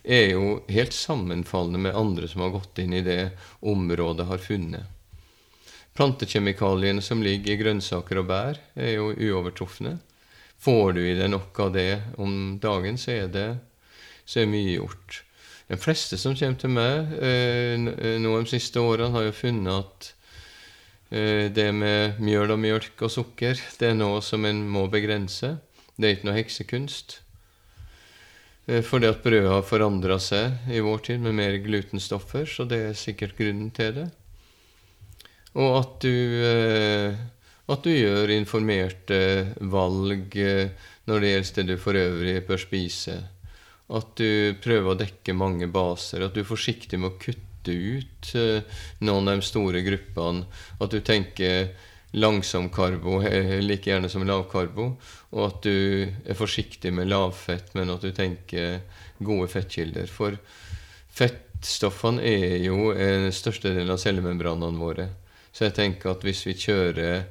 er 0.02 0.30
jo 0.32 0.60
helt 0.68 0.94
sammenfallende 0.96 1.82
med 1.86 1.96
andre 1.96 2.28
som 2.28 2.44
har 2.44 2.54
gått 2.54 2.78
inn 2.82 2.94
i 2.96 3.04
det 3.04 3.32
området 3.60 4.26
har 4.26 4.42
funnet. 4.44 4.84
Plantekjemikaliene 5.96 7.02
som 7.02 7.22
ligger 7.22 7.52
i 7.52 7.60
grønnsaker 7.60 8.22
og 8.22 8.28
bær, 8.30 8.60
er 8.74 8.94
jo 8.94 9.10
uovertrufne. 9.12 9.98
Får 10.60 10.94
du 10.96 11.02
i 11.04 11.16
deg 11.18 11.32
nok 11.32 11.58
av 11.60 11.74
det 11.74 11.90
om 12.20 12.56
dagen, 12.62 12.98
så 13.00 13.16
er 13.16 13.28
det 13.32 13.48
så 14.24 14.42
er 14.42 14.50
mye 14.50 14.76
gjort. 14.76 15.22
De 15.70 15.78
fleste 15.78 16.18
som 16.18 16.36
kommer 16.38 16.58
til 16.58 16.72
meg 16.74 17.12
eh, 17.22 17.76
nå 18.20 18.32
de 18.40 18.50
siste 18.50 18.82
årene, 18.82 19.12
har 19.14 19.28
jo 19.28 19.36
funnet 19.36 19.72
at 19.76 20.10
eh, 21.10 21.46
det 21.54 21.68
med 21.74 22.20
mjøl 22.22 22.54
og 22.56 22.62
mjølk 22.62 23.04
og 23.06 23.12
sukker, 23.14 23.60
det 23.78 23.92
er 23.92 23.98
noe 23.98 24.22
som 24.24 24.46
en 24.48 24.64
må 24.70 24.86
begrense. 24.90 25.56
Det 25.96 26.08
er 26.08 26.16
ikke 26.16 26.30
noe 26.30 26.38
heksekunst. 26.38 27.20
Eh, 28.70 28.84
fordi 28.86 29.08
at 29.10 29.22
brødet 29.24 29.50
har 29.50 29.66
forandra 29.66 30.18
seg 30.22 30.70
i 30.70 30.82
vår 30.84 31.02
tid 31.08 31.24
med 31.24 31.34
mer 31.40 31.58
glutenstoffer, 31.64 32.46
så 32.46 32.66
det 32.68 32.80
er 32.90 32.98
sikkert 32.98 33.36
grunnen 33.38 33.72
til 33.74 33.96
det. 33.96 34.06
Og 35.58 35.80
at 35.80 35.96
du, 36.04 36.14
eh, 36.46 37.18
at 37.70 37.82
du 37.82 37.90
gjør 37.90 38.30
informerte 38.36 39.20
valg 39.72 40.36
eh, 40.38 40.70
når 41.10 41.20
det 41.20 41.34
gjelder 41.34 41.56
det 41.56 41.66
du 41.66 41.82
for 41.82 41.98
øvrig 41.98 42.36
bør 42.46 42.62
spise. 42.62 43.18
At 43.90 44.14
du 44.20 44.54
prøver 44.62 44.92
å 44.92 44.98
dekke 44.98 45.34
mange 45.34 45.66
baser. 45.66 46.22
At 46.22 46.36
du 46.36 46.44
er 46.44 46.52
forsiktig 46.52 47.00
med 47.00 47.10
å 47.10 47.18
kutte 47.18 47.74
ut 47.74 48.28
noen 49.02 49.28
av 49.28 49.40
de 49.40 49.44
store 49.44 49.82
gruppene. 49.82 50.46
At 50.78 50.94
du 50.94 51.00
tenker 51.02 51.72
langsomkarbo 52.12 53.20
like 53.62 53.90
gjerne 53.90 54.08
som 54.10 54.26
lavkarbo, 54.26 54.86
og 55.30 55.44
at 55.46 55.60
du 55.62 56.06
er 56.26 56.38
forsiktig 56.38 56.92
med 56.94 57.10
lavfett, 57.10 57.74
men 57.78 57.92
at 57.94 58.02
du 58.02 58.10
tenker 58.14 58.80
gode 59.18 59.46
fettkilder. 59.52 60.10
For 60.10 60.38
fettstoffene 61.14 62.24
er 62.26 62.56
jo 62.64 62.90
den 62.96 63.30
største 63.34 63.70
delen 63.70 63.94
av 63.94 64.02
cellemembranene 64.02 64.80
våre. 64.80 65.06
Så 65.52 65.68
jeg 65.68 65.76
tenker 65.78 66.12
at 66.12 66.26
hvis 66.26 66.42
vi 66.46 66.58
kjører 66.58 67.22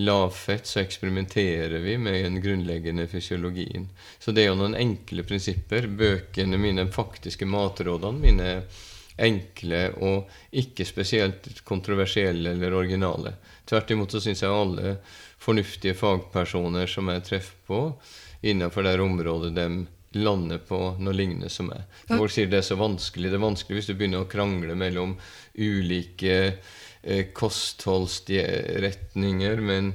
lavfett, 0.00 0.66
så 0.66 0.80
eksperimenterer 0.80 1.82
vi 1.82 1.96
med 1.98 2.24
den 2.24 2.38
grunnleggende 2.42 3.06
fysiologien. 3.10 3.88
Så 4.18 4.32
det 4.32 4.44
er 4.44 4.52
jo 4.52 4.60
noen 4.60 4.78
enkle 4.78 5.24
prinsipper. 5.26 5.90
Bøkene 5.90 6.58
mine, 6.60 6.86
faktiske 6.92 7.46
matrådene 7.50 8.22
mine, 8.22 8.50
enkle 9.20 9.82
og 10.00 10.30
ikke 10.56 10.86
spesielt 10.88 11.62
kontroversielle 11.68 12.54
eller 12.54 12.76
originale. 12.76 13.34
Tvert 13.68 13.92
imot 13.92 14.14
så 14.14 14.22
syns 14.24 14.42
jeg 14.42 14.52
alle 14.52 14.96
fornuftige 15.40 15.96
fagpersoner 15.96 16.86
som 16.90 17.08
jeg 17.12 17.26
treffer 17.28 17.58
på 17.68 17.80
innenfor 18.40 18.86
det 18.86 19.00
området 19.00 19.54
de 19.56 19.66
lander 20.18 20.58
på 20.66 20.78
noe 20.98 21.14
lignende 21.14 21.48
som 21.52 21.68
meg. 21.70 21.82
Folk 22.08 22.32
sier 22.34 22.48
det 22.50 22.58
er 22.60 22.66
så 22.66 22.76
vanskelig. 22.80 23.30
Det 23.30 23.36
er 23.38 23.44
vanskelig 23.44 23.76
hvis 23.78 23.88
du 23.90 23.94
begynner 23.94 24.20
å 24.24 24.30
krangle 24.30 24.74
mellom 24.78 25.10
ulike 25.54 26.36
eh, 27.02 27.24
kostholdsretninger, 27.36 29.56
men 29.62 29.94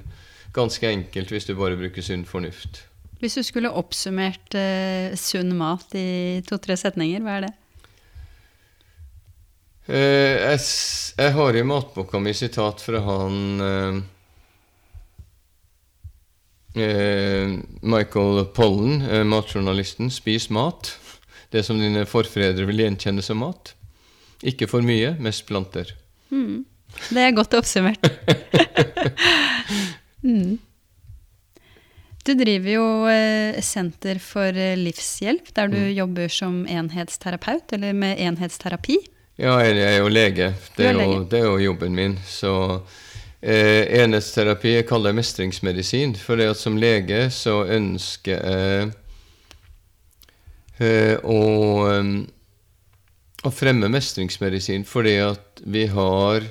ganske 0.56 0.88
enkelt 0.88 1.32
hvis 1.34 1.46
du 1.50 1.56
bare 1.60 1.78
bruker 1.80 2.02
sunn 2.06 2.26
fornuft. 2.30 2.74
Hvis 3.20 3.38
du 3.40 3.44
skulle 3.48 3.76
oppsummert 3.76 4.56
eh, 4.60 5.16
sunn 5.20 5.52
mat 5.58 5.96
i 5.98 6.42
to-tre 6.48 6.76
setninger, 6.80 7.22
hva 7.26 7.32
er 7.40 7.44
det? 7.48 7.54
Eh, 9.86 10.42
jeg, 10.42 10.62
jeg, 11.14 11.34
har 11.36 11.56
i 11.56 11.62
matboka 11.66 12.18
mi 12.18 12.34
sitat 12.34 12.82
fra 12.82 13.02
han 13.06 13.36
eh, 13.62 14.00
eh, 16.82 17.54
Michael 17.86 18.48
Pollen, 18.58 19.04
matjournalisten, 19.30 20.10
'Spis 20.10 20.50
mat'. 20.50 20.96
Det 21.54 21.62
som 21.64 21.78
dine 21.80 22.08
forfedre 22.10 22.66
vil 22.66 22.82
gjenkjenne 22.82 23.22
som 23.24 23.38
mat. 23.40 23.76
Ikke 24.44 24.68
for 24.68 24.82
mye, 24.84 25.14
mest 25.22 25.46
planter. 25.48 25.94
Mm. 26.34 26.66
Det 27.14 27.22
er 27.22 27.36
godt 27.38 27.54
oppsummert. 27.54 28.02
mm. 30.26 30.58
Du 32.26 32.34
driver 32.34 32.72
jo 32.74 32.86
Senter 33.64 34.20
for 34.20 34.58
livshjelp, 34.82 35.54
der 35.56 35.70
du 35.70 35.78
mm. 35.78 35.92
jobber 35.94 36.34
som 36.34 36.64
enhetsterapeut, 36.66 37.72
eller 37.78 37.94
med 37.94 38.20
enhetsterapi. 38.20 38.98
Ja, 39.36 39.58
jeg 39.60 39.82
er 39.84 39.98
jo 40.00 40.08
lege. 40.08 40.54
Det 40.78 40.86
er, 40.88 40.96
jo, 40.96 41.24
det 41.28 41.42
er 41.42 41.50
jo 41.50 41.58
jobben 41.60 41.96
min. 41.96 42.14
Så 42.24 42.52
eh, 43.44 43.84
enhetsterapi 44.00 44.78
jeg 44.78 44.86
kaller 44.88 45.12
jeg 45.12 45.20
mestringsmedisin. 45.20 46.14
For 46.16 46.40
det 46.40 46.54
at 46.54 46.60
som 46.62 46.78
lege 46.80 47.26
så 47.36 47.58
ønsker 47.76 48.40
jeg 48.40 48.94
eh, 50.80 51.18
å, 51.20 51.42
å 53.44 53.52
fremme 53.52 53.90
mestringsmedisin 53.92 54.88
fordi 54.88 55.18
at 55.26 55.60
vi 55.68 55.84
har 55.92 56.48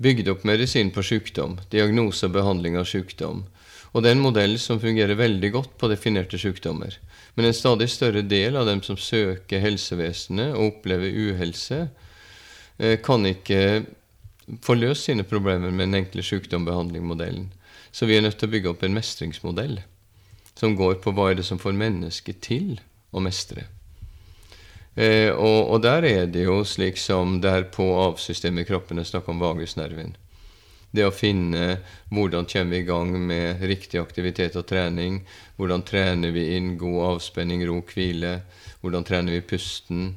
bygd 0.00 0.30
opp 0.32 0.46
medisin 0.48 0.94
på 0.96 1.04
sykdom. 1.04 1.58
Diagnose 1.74 2.30
og 2.30 2.38
behandling 2.38 2.78
av 2.80 2.88
sykdom. 2.88 3.44
Og 3.92 4.00
det 4.00 4.10
er 4.10 4.16
en 4.16 4.24
modell 4.24 4.56
som 4.58 4.80
fungerer 4.80 5.20
veldig 5.20 5.52
godt 5.58 5.76
på 5.76 5.92
definerte 5.92 6.40
sykdommer. 6.40 6.96
Men 7.36 7.50
en 7.50 7.60
stadig 7.60 7.90
større 7.92 8.24
del 8.24 8.56
av 8.56 8.64
dem 8.66 8.80
som 8.82 8.96
søker 8.96 9.60
helsevesenet 9.60 10.56
og 10.56 10.72
opplever 10.72 11.12
uhelse, 11.12 11.82
eh, 11.84 12.00
kan 12.76 13.26
ikke 13.28 13.84
få 14.62 14.74
løst 14.74 15.06
sine 15.06 15.22
problemer 15.22 15.70
med 15.70 15.86
den 15.86 16.00
enkle 16.00 16.24
sykdombehandlingmodellen. 16.26 17.52
Så 17.94 18.08
vi 18.10 18.16
er 18.16 18.24
nødt 18.24 18.40
til 18.40 18.50
å 18.50 18.54
bygge 18.54 18.72
opp 18.72 18.82
en 18.82 18.96
mestringsmodell 18.96 19.78
som 20.58 20.74
går 20.78 20.98
på 21.02 21.12
hva 21.14 21.30
er 21.30 21.38
det 21.38 21.46
som 21.46 21.60
får 21.62 21.76
mennesket 21.78 22.42
til 22.44 22.76
å 23.14 23.22
mestre. 23.22 23.66
Eh, 24.94 25.30
og, 25.34 25.70
og, 25.74 25.80
der 25.82 26.06
er 26.06 26.28
det 26.30 26.44
jo 26.46 26.60
slik 26.66 26.98
som 27.02 27.40
der 27.42 27.66
på 27.74 27.86
avsystemet 28.04 28.62
i 28.62 28.68
kroppen 28.68 29.02
er 29.02 29.08
snakk 29.08 29.28
om 29.30 29.42
vagusnerven. 29.42 30.14
Det 30.94 31.02
å 31.02 31.14
finne 31.14 31.80
hvordan 32.14 32.46
kommer 32.46 32.76
vi 32.76 32.82
i 32.84 32.86
gang 32.86 33.10
med 33.26 33.64
riktig 33.66 33.98
aktivitet 33.98 34.54
og 34.54 34.68
trening. 34.70 35.24
Hvordan 35.58 35.82
trener 35.82 36.30
vi 36.30 36.52
inn 36.54 36.76
god 36.78 37.00
avspenning, 37.16 37.64
ro, 37.66 37.80
hvile. 37.88 38.36
Hvordan 38.82 39.06
trener 39.08 39.34
vi 39.34 39.42
pusten. 39.54 40.12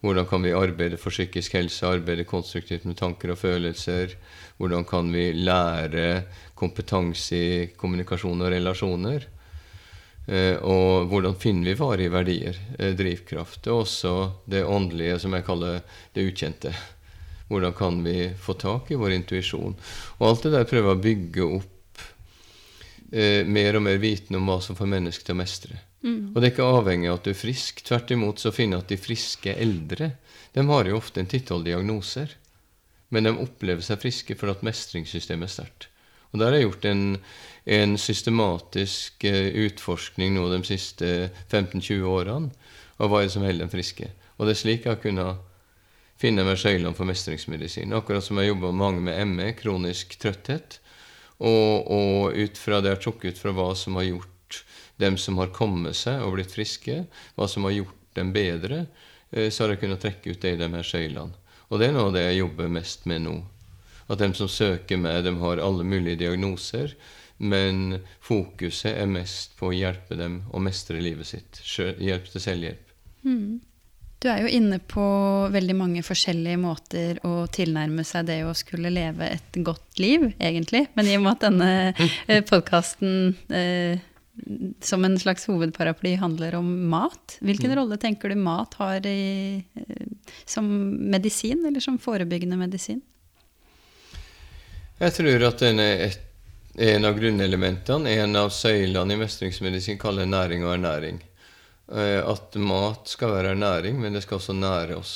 Hvordan 0.00 0.28
kan 0.30 0.44
vi 0.46 0.54
arbeide 0.54 0.98
for 1.00 1.10
psykisk 1.10 1.56
helse, 1.58 1.86
arbeide 1.86 2.26
konstruktivt 2.28 2.84
med 2.86 3.00
tanker 3.00 3.32
og 3.34 3.40
følelser? 3.40 4.14
Hvordan 4.58 4.84
kan 4.86 5.10
vi 5.10 5.32
lære 5.34 6.22
kompetanse 6.54 7.38
i 7.38 7.66
kommunikasjon 7.74 8.44
og 8.46 8.52
relasjoner? 8.54 9.26
Eh, 10.28 10.54
og 10.60 11.08
hvordan 11.10 11.34
finner 11.40 11.72
vi 11.72 11.80
varige 11.80 12.12
verdier, 12.12 12.60
eh, 12.78 12.94
drivkraft? 12.94 13.66
Og 13.66 13.82
også 13.82 14.14
det 14.46 14.62
åndelige, 14.64 15.18
som 15.18 15.34
jeg 15.34 15.46
kaller 15.46 15.80
det 16.14 16.26
ukjente. 16.30 16.74
Hvordan 17.48 17.72
kan 17.72 18.04
vi 18.04 18.30
få 18.38 18.54
tak 18.54 18.90
i 18.92 19.00
vår 19.00 19.16
intuisjon? 19.16 19.74
Og 20.20 20.28
alt 20.28 20.46
det 20.46 20.52
der 20.52 20.68
prøver 20.68 20.94
å 20.94 21.02
bygge 21.02 21.50
opp 21.58 22.02
eh, 23.10 23.42
mer 23.48 23.80
og 23.80 23.82
mer 23.82 23.98
viten 23.98 24.36
om 24.36 24.46
hva 24.46 24.60
som 24.62 24.76
får 24.76 24.94
mennesker 24.94 25.26
til 25.26 25.34
å 25.34 25.42
mestre. 25.42 25.87
Mm. 26.04 26.30
Og 26.30 26.38
det 26.38 26.46
er 26.46 26.52
ikke 26.52 26.72
avhengig 26.78 27.10
av 27.10 27.18
at 27.18 27.26
du 27.26 27.32
er 27.32 27.38
frisk. 27.38 27.82
Tvert 27.86 28.12
imot 28.14 28.42
så 28.42 28.52
finner 28.54 28.78
jeg 28.78 28.86
at 28.86 28.92
de 28.92 29.00
friske 29.02 29.54
eldre 29.54 30.12
de 30.54 30.64
har 30.70 30.88
jo 30.88 30.98
ofte 30.98 31.22
en 31.22 31.30
titall 31.30 31.64
diagnoser. 31.66 32.34
Men 33.14 33.26
de 33.26 33.34
opplever 33.40 33.84
seg 33.84 34.00
friske 34.02 34.36
fordi 34.38 34.56
at 34.56 34.66
mestringssystemet 34.66 35.48
er 35.48 35.54
sterkt. 35.54 35.88
Og 36.32 36.40
der 36.40 36.50
har 36.50 36.58
jeg 36.58 36.66
gjort 36.66 36.86
en, 36.90 37.04
en 37.64 37.98
systematisk 38.00 39.24
uh, 39.24 39.46
utforskning 39.64 40.34
nå 40.36 40.48
de 40.52 40.58
siste 40.68 41.12
15-20 41.48 42.04
årene 42.04 42.50
av 42.98 43.08
hva 43.08 43.22
er 43.22 43.28
det 43.28 43.34
som 43.36 43.46
holder 43.46 43.64
dem 43.64 43.72
friske. 43.72 44.10
Og 44.36 44.46
det 44.46 44.54
er 44.54 44.60
slik 44.60 44.84
jeg 44.84 44.92
har 44.92 45.00
kunnet 45.02 45.46
finne 46.18 46.44
meg 46.44 46.58
søylene 46.60 46.96
for 46.98 47.08
mestringsmedisin. 47.08 47.94
Akkurat 47.96 48.26
som 48.26 48.40
jeg 48.40 48.50
jobber 48.50 48.76
mange 48.76 49.00
med 49.06 49.22
ME, 49.30 49.52
kronisk 49.56 50.18
trøtthet. 50.20 50.80
Og, 51.38 51.86
og 51.94 52.34
ut 52.34 52.58
fra 52.58 52.82
det 52.82 52.96
jeg 52.96 53.04
tok 53.06 53.28
ut 53.30 53.38
fra 53.38 53.54
hva 53.54 53.70
som 53.78 53.96
har 54.00 54.08
gjort 54.08 54.37
dem 54.98 55.18
som 55.20 55.38
har 55.38 55.52
kommet 55.54 55.96
seg 55.98 56.22
og 56.24 56.36
blitt 56.36 56.54
friske, 56.54 57.04
hva 57.36 57.48
som 57.50 57.66
har 57.68 57.76
gjort 57.76 57.98
dem 58.18 58.32
bedre, 58.34 58.86
eh, 59.30 59.50
så 59.50 59.64
har 59.64 59.74
jeg 59.74 59.84
kunnet 59.84 60.02
trekke 60.02 60.34
ut 60.34 60.42
det 60.42 60.56
i 60.56 60.60
de 60.60 60.70
her 60.74 60.86
søylene. 60.86 61.46
Og 61.68 61.80
det 61.80 61.88
er 61.88 61.94
noe 61.94 62.08
av 62.08 62.16
det 62.16 62.24
jeg 62.24 62.40
jobber 62.40 62.72
mest 62.72 63.06
med 63.10 63.26
nå. 63.26 63.36
At 64.08 64.22
dem 64.22 64.32
som 64.34 64.48
søker 64.48 65.00
meg, 65.00 65.20
de 65.26 65.34
har 65.42 65.60
alle 65.60 65.84
mulige 65.84 66.22
diagnoser, 66.24 66.94
men 67.38 68.00
fokuset 68.24 68.96
er 68.96 69.10
mest 69.10 69.54
på 69.58 69.68
å 69.68 69.76
hjelpe 69.76 70.16
dem 70.18 70.40
å 70.50 70.62
mestre 70.64 70.98
livet 71.02 71.28
sitt. 71.28 71.60
Hjelp 72.00 72.30
til 72.32 72.42
selvhjelp. 72.42 72.94
Mm. 73.22 73.60
Du 74.18 74.26
er 74.26 74.40
jo 74.42 74.50
inne 74.50 74.80
på 74.82 75.02
veldig 75.54 75.74
mange 75.78 76.00
forskjellige 76.02 76.58
måter 76.58 77.20
å 77.26 77.44
tilnærme 77.54 78.02
seg 78.06 78.26
det 78.26 78.40
å 78.48 78.54
skulle 78.58 78.90
leve 78.90 79.28
et 79.36 79.58
godt 79.62 80.00
liv, 80.02 80.24
egentlig. 80.42 80.88
Men 80.98 81.06
i 81.06 81.14
og 81.14 81.22
med 81.22 81.36
at 81.36 81.44
denne 81.46 82.40
podkasten 82.50 83.36
eh, 83.46 84.02
som 84.80 85.04
en 85.04 85.18
slags 85.18 85.46
hovedparaply 85.46 86.14
handler 86.16 86.54
om 86.54 86.68
mat, 86.90 87.38
hvilken 87.40 87.70
mm. 87.70 87.76
rolle 87.76 87.98
tenker 88.00 88.28
du 88.28 88.34
mat 88.34 88.74
har 88.80 89.06
i, 89.06 89.62
eh, 89.74 90.32
som 90.44 90.68
medisin, 91.10 91.66
eller 91.66 91.80
som 91.80 91.98
forebyggende 91.98 92.56
medisin? 92.56 93.00
Jeg 94.98 95.14
tror 95.14 95.44
at 95.46 95.62
den 95.62 95.78
er 95.82 96.04
et, 96.08 96.20
en 96.78 97.06
av 97.06 97.18
grunnelementene, 97.18 98.10
en 98.22 98.36
av 98.38 98.50
søylene 98.54 99.14
i 99.14 99.20
mestringsmedisin, 99.20 99.98
kaller 99.98 100.26
næring 100.26 100.64
og 100.66 100.74
ernæring. 100.74 101.22
Eh, 101.92 102.20
at 102.20 102.58
mat 102.60 103.08
skal 103.08 103.32
være 103.36 103.54
ernæring, 103.54 104.00
men 104.00 104.16
det 104.16 104.24
skal 104.24 104.40
også 104.40 104.56
nære 104.58 104.98
oss. 104.98 105.14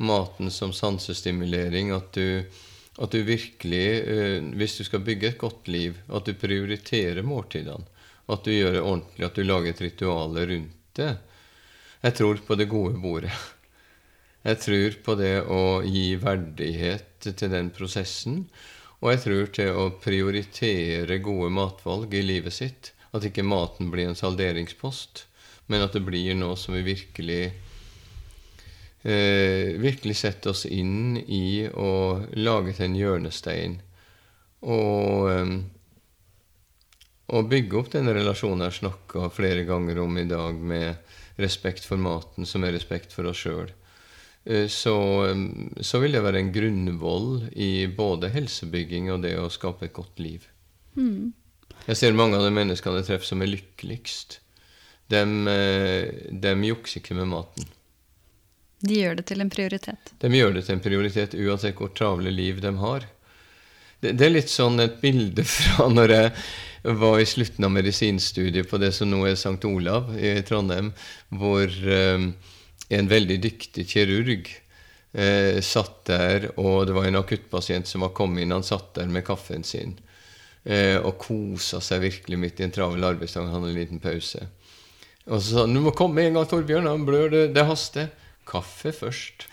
Maten 0.00 0.50
som 0.50 0.72
sansestimulering. 0.72 1.92
At 1.92 2.12
du, 2.16 2.42
at 2.98 3.12
du 3.12 3.22
virkelig, 3.22 3.86
eh, 4.00 4.40
hvis 4.56 4.78
du 4.80 4.84
skal 4.84 5.04
bygge 5.04 5.34
et 5.34 5.38
godt 5.38 5.68
liv, 5.68 6.00
at 6.08 6.26
du 6.26 6.34
prioriterer 6.34 7.22
måltidene. 7.22 7.89
At 8.30 8.44
du 8.46 8.52
gjør 8.54 8.76
det 8.76 8.82
ordentlig, 8.82 9.26
at 9.26 9.38
du 9.38 9.46
lager 9.46 9.72
et 9.72 9.82
ritual 9.84 10.38
rundt 10.52 10.76
det. 10.98 11.14
Jeg 12.00 12.16
tror 12.16 12.44
på 12.46 12.56
det 12.56 12.68
gode 12.70 13.00
bordet. 13.02 13.32
Jeg 14.40 14.60
tror 14.62 14.94
på 15.04 15.14
det 15.20 15.34
å 15.52 15.62
gi 15.84 16.14
verdighet 16.16 17.26
til 17.26 17.50
den 17.52 17.72
prosessen. 17.76 18.44
Og 19.00 19.10
jeg 19.12 19.22
tror 19.24 19.50
til 19.56 19.80
å 19.82 19.90
prioritere 20.00 21.18
gode 21.24 21.50
matvalg 21.52 22.14
i 22.16 22.22
livet 22.24 22.56
sitt. 22.56 22.92
At 23.12 23.26
ikke 23.26 23.44
maten 23.44 23.90
blir 23.92 24.08
en 24.08 24.16
salderingspost 24.16 25.26
men 25.70 25.84
at 25.86 25.94
det 25.94 26.02
blir 26.02 26.34
noe 26.34 26.56
som 26.58 26.74
vi 26.74 26.82
virkelig 26.82 27.42
eh, 29.06 29.76
virkelig 29.78 30.16
setter 30.18 30.50
oss 30.50 30.64
inn 30.66 31.14
i 31.20 31.68
og 31.70 32.32
lager 32.34 32.74
til 32.74 32.88
en 32.88 32.96
hjørnestein. 32.98 33.76
Og, 34.66 35.30
eh, 35.30 35.52
og 37.30 37.50
bygge 37.50 37.78
opp 37.78 37.90
den 37.92 38.10
relasjonen 38.10 38.66
jeg 38.66 38.80
snakka 38.80 39.28
flere 39.34 39.64
ganger 39.68 40.00
om 40.02 40.18
i 40.18 40.26
dag, 40.28 40.54
med 40.54 41.40
respekt 41.40 41.86
for 41.86 42.00
maten, 42.00 42.46
som 42.46 42.64
er 42.66 42.74
respekt 42.74 43.14
for 43.14 43.30
oss 43.30 43.44
sjøl. 43.44 43.70
Eh, 44.44 44.66
så, 44.72 44.96
eh, 45.28 45.44
så, 45.80 46.00
vil 46.02 46.16
det 46.16 46.24
være 46.24 46.40
en 46.42 46.52
grunnvoll 46.52 47.50
i 47.52 47.86
både 47.86 48.32
helsebygging 48.34 49.10
og 49.14 49.22
det 49.24 49.36
å 49.38 49.50
skape 49.52 49.88
et 49.88 49.96
godt 49.96 50.20
liv. 50.22 50.46
Mm. 50.96 51.32
Jeg 51.86 51.96
ser 51.96 52.16
mange 52.16 52.36
av 52.36 52.44
de 52.44 52.52
menneskene 52.54 53.00
jeg 53.00 53.12
treffer, 53.12 53.32
som 53.32 53.42
er 53.44 53.54
lykkeligst 53.54 54.40
de, 55.10 55.22
eh, 55.50 56.30
de 56.30 56.54
jukser 56.68 57.00
ikke 57.00 57.16
med 57.18 57.30
maten. 57.32 57.68
De 58.80 58.96
gjør 58.96 59.18
det 59.18 59.26
til 59.28 59.42
en 59.42 59.50
prioritet? 59.52 60.12
De 60.22 60.30
gjør 60.32 60.54
det 60.56 60.64
til 60.64 60.76
en 60.76 60.84
prioritet 60.84 61.34
uansett 61.36 61.76
hvor 61.76 61.90
travle 61.92 62.32
liv 62.32 62.62
de 62.64 62.72
har. 62.80 63.04
Det, 64.00 64.14
det 64.16 64.26
er 64.26 64.32
litt 64.32 64.52
sånn 64.52 64.80
et 64.80 65.00
bilde 65.02 65.44
fra 65.56 65.88
når 65.92 66.14
jeg 66.16 66.32
var 66.82 67.20
i 67.20 67.26
slutten 67.28 67.64
av 67.64 67.72
medisinstudiet 67.74 68.70
på 68.70 68.78
det 68.80 68.92
som 68.96 69.10
nå 69.10 69.24
er 69.28 69.36
St. 69.36 69.58
Olav 69.68 70.14
i 70.16 70.38
Trondheim, 70.46 70.92
hvor 71.28 71.68
um, 71.68 72.30
en 72.90 73.10
veldig 73.10 73.38
dyktig 73.42 73.86
kirurg 73.90 74.48
eh, 75.12 75.60
satt 75.62 76.04
der, 76.10 76.48
og 76.58 76.86
det 76.88 76.96
var 76.96 77.08
en 77.08 77.20
akuttpasient 77.20 77.88
som 77.88 78.06
var 78.06 78.14
kommet 78.16 78.44
inn. 78.44 78.54
Han 78.54 78.66
satt 78.66 78.94
der 78.98 79.10
med 79.10 79.26
kaffen 79.26 79.66
sin 79.66 79.96
eh, 80.64 80.96
og 80.98 81.18
kosa 81.22 81.82
seg 81.84 82.02
virkelig 82.06 82.40
midt 82.40 82.60
i 82.60 82.66
en 82.66 82.74
travel 82.74 83.06
arbeidsdag. 83.12 83.46
Han 83.46 83.60
hadde 83.60 83.70
en 83.74 83.78
liten 83.78 84.02
pause. 84.02 84.46
Og 85.28 85.38
så 85.38 85.46
sa 85.46 85.66
han 85.66 85.74
'Du 85.74 85.80
må 85.84 85.92
komme 85.94 86.24
en 86.24 86.34
gang, 86.34 86.48
Torbjørn. 86.48 86.90
Han 86.90 87.06
blør. 87.06 87.30
Det, 87.30 87.54
det 87.54 87.66
haster.' 87.66 88.10
Kaffe 88.50 88.90
først. 88.94 89.46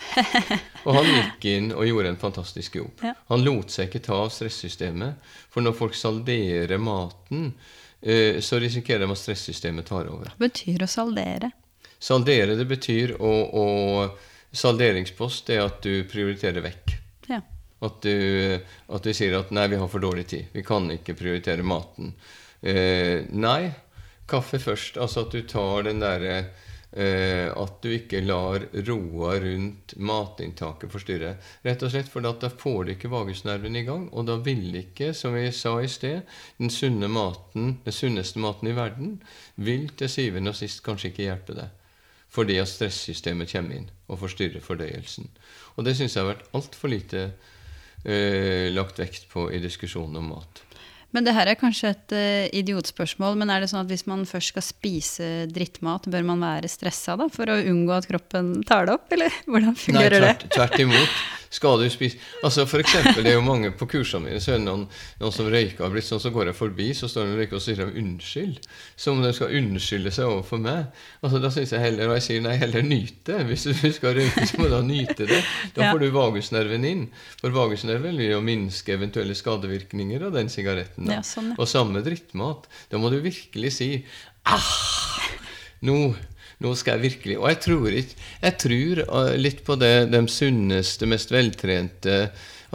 Og 0.87 0.95
han 0.95 1.09
gikk 1.11 1.45
inn 1.51 1.67
og 1.75 1.85
gjorde 1.85 2.13
en 2.13 2.21
fantastisk 2.21 2.79
jobb. 2.79 3.03
Ja. 3.05 3.13
Han 3.29 3.43
lot 3.45 3.73
seg 3.73 3.91
ikke 3.91 4.01
ta 4.07 4.17
av 4.23 4.31
stressystemet. 4.33 5.21
For 5.53 5.65
når 5.65 5.75
folk 5.77 5.97
salderer 5.97 6.81
maten, 6.81 7.51
eh, 8.01 8.39
så 8.41 8.57
risikerer 8.63 9.05
de 9.05 9.13
at 9.13 9.21
stressystemet 9.21 9.85
tar 9.91 10.09
over. 10.09 10.33
Hva 10.33 10.47
betyr 10.47 10.87
å 10.87 10.89
saldere? 10.89 11.51
Saldere, 11.99 12.57
det 12.57 12.65
betyr 12.69 13.15
å, 13.21 13.33
å 13.53 13.67
Salderingspost 14.57 15.49
er 15.53 15.65
at 15.65 15.81
du 15.83 16.07
prioriterer 16.09 16.63
vekk. 16.63 16.93
Ja. 17.29 17.41
At, 17.83 17.99
du, 18.01 18.57
at 18.89 19.03
du 19.03 19.13
sier 19.13 19.35
at 19.37 19.51
'nei, 19.53 19.67
vi 19.69 19.79
har 19.81 19.89
for 19.91 20.01
dårlig 20.01 20.27
tid'. 20.31 20.47
Vi 20.53 20.63
kan 20.65 20.87
ikke 20.91 21.17
prioritere 21.19 21.65
maten. 21.67 22.13
Eh, 22.61 23.27
nei, 23.29 23.73
kaffe 24.25 24.59
først. 24.59 24.97
Altså 24.97 25.25
at 25.25 25.35
du 25.35 25.43
tar 25.45 25.85
den 25.85 26.01
derre 26.01 26.47
eh, 26.97 27.47
At 27.53 27.77
du 27.83 27.91
ikke 27.93 28.23
lar 28.25 28.65
roa 28.87 29.35
rundt 29.43 29.93
matinntaket 30.01 30.91
forstyrre. 30.91 31.35
Rett 31.65 31.85
og 31.85 31.93
slett 31.93 32.09
fordi 32.11 32.31
at 32.31 32.43
da 32.43 32.51
får 32.51 32.79
du 32.83 32.93
ikke 32.93 33.11
vagusnerven 33.13 33.77
i 33.77 33.85
gang, 33.87 34.07
og 34.11 34.27
da 34.29 34.37
vil 34.43 34.75
ikke, 34.81 35.13
som 35.17 35.37
vi 35.37 35.47
sa 35.55 35.77
i 35.81 35.89
sted, 35.91 36.25
den 36.59 36.73
sunne 36.73 37.09
maten, 37.11 37.77
den 37.85 37.95
sunneste 37.95 38.41
maten 38.43 38.71
i 38.71 38.75
verden, 38.77 39.17
vil 39.55 39.89
til 39.97 40.11
syvende 40.11 40.53
og 40.53 40.59
sist 40.59 40.83
kanskje 40.85 41.13
ikke 41.13 41.27
hjelpe 41.29 41.57
deg. 41.57 41.73
Fordi 42.33 42.57
at 42.59 42.69
stressystemet 42.69 43.53
kommer 43.53 43.79
inn 43.79 43.91
og 44.11 44.19
forstyrrer 44.25 44.63
fordøyelsen. 44.63 45.29
Og 45.77 45.87
det 45.87 45.95
syns 45.97 46.17
jeg 46.17 46.25
har 46.25 46.33
vært 46.33 46.49
altfor 46.57 46.91
lite 46.91 47.29
eh, 48.03 48.67
lagt 48.73 48.99
vekt 48.99 49.29
på 49.31 49.47
i 49.53 49.61
diskusjonen 49.63 50.19
om 50.19 50.33
mat. 50.35 50.66
Men 51.17 51.25
det 51.25 51.33
her 51.33 51.49
er 51.49 51.57
kanskje 51.57 51.89
et 51.95 52.13
uh, 52.13 52.43
idiotspørsmål, 52.59 53.39
men 53.41 53.49
er 53.49 53.63
det 53.63 53.71
sånn 53.71 53.81
at 53.81 53.89
hvis 53.89 54.05
man 54.05 54.21
først 54.29 54.51
skal 54.53 54.61
spise 54.61 55.29
drittmat, 55.49 56.05
bør 56.13 56.27
man 56.27 56.43
være 56.45 56.69
stressa 56.69 57.15
da, 57.17 57.25
for 57.33 57.49
å 57.49 57.55
unngå 57.57 57.95
at 57.95 58.05
kroppen 58.05 58.59
tar 58.69 58.85
det 58.85 58.93
opp, 58.99 59.09
eller 59.17 59.33
hvordan 59.49 59.73
fungerer 59.81 60.21
Nei, 60.21 60.35
tvert, 60.37 60.45
tvert 60.53 60.83
imot. 60.85 61.17
Skal 61.53 61.79
du 61.79 61.85
spise 61.91 62.19
Altså 62.43 62.65
for 62.67 62.83
eksempel, 62.83 63.23
det 63.23 63.31
er 63.31 63.37
jo 63.37 63.45
mange 63.45 63.71
på 63.75 63.87
kursene 63.89 64.27
mine, 64.27 64.41
så 64.43 64.53
er 64.53 64.59
det 64.59 64.65
noen, 64.67 64.85
noen 65.21 65.35
som 65.35 65.49
røyker 65.51 65.85
har 65.85 65.93
blitt 65.93 66.07
sånn, 66.07 66.21
så 66.21 66.31
går 66.35 66.51
jeg 66.51 66.57
forbi, 66.57 66.87
så 66.97 67.09
står 67.11 67.27
de 67.27 67.35
og 67.35 67.41
røyker 67.41 67.59
og 67.59 67.63
sier 67.63 67.79
de 67.81 67.87
unnskyld. 68.01 68.59
Som 68.99 69.19
om 69.19 69.25
de 69.25 69.33
skal 69.35 69.55
unnskylde 69.59 70.13
seg 70.13 70.29
overfor 70.29 70.61
meg. 70.63 70.93
Altså 71.21 71.41
Da 71.43 71.51
syns 71.53 71.73
jeg 71.75 71.83
heller, 71.83 72.11
og 72.11 72.17
jeg 72.19 72.27
sier 72.27 72.45
nei, 72.45 72.55
heller 72.61 72.85
nyt 72.85 73.19
det. 73.29 73.41
Hvis 73.49 73.67
du 73.69 73.73
skal 73.95 74.17
røyke, 74.19 74.47
så 74.49 74.61
må 74.61 74.69
du 74.71 74.77
nyte 74.87 75.27
det. 75.29 75.41
Da 75.75 75.91
får 75.91 76.03
du 76.03 76.07
vagusnerven 76.15 76.87
inn. 76.87 77.03
For 77.41 77.55
vagusnerven 77.55 78.17
vil 78.17 78.33
jo 78.33 78.41
minske 78.45 78.95
eventuelle 78.97 79.35
skadevirkninger 79.37 80.27
av 80.27 80.37
den 80.37 80.51
sigaretten. 80.51 81.11
Ja, 81.11 81.21
sånn, 81.25 81.53
ja. 81.53 81.59
Og 81.61 81.69
samme 81.69 82.03
drittmat. 82.05 82.67
Da 82.91 83.01
må 83.01 83.11
du 83.13 83.19
virkelig 83.23 83.73
si 83.79 83.91
ah, 84.47 84.71
nå 85.87 85.99
nå 86.63 86.73
skal 86.77 86.97
jeg 86.97 87.11
virkelig 87.11 87.37
Og 87.37 87.49
jeg 87.51 87.59
tror, 87.65 87.87
ikke, 88.01 88.21
jeg 88.41 88.57
tror 88.63 89.01
uh, 89.05 89.33
litt 89.37 89.63
på 89.65 89.75
det 89.79 89.95
de 90.09 90.21
sunneste, 90.31 91.09
mest 91.09 91.33
veltrente 91.33 92.21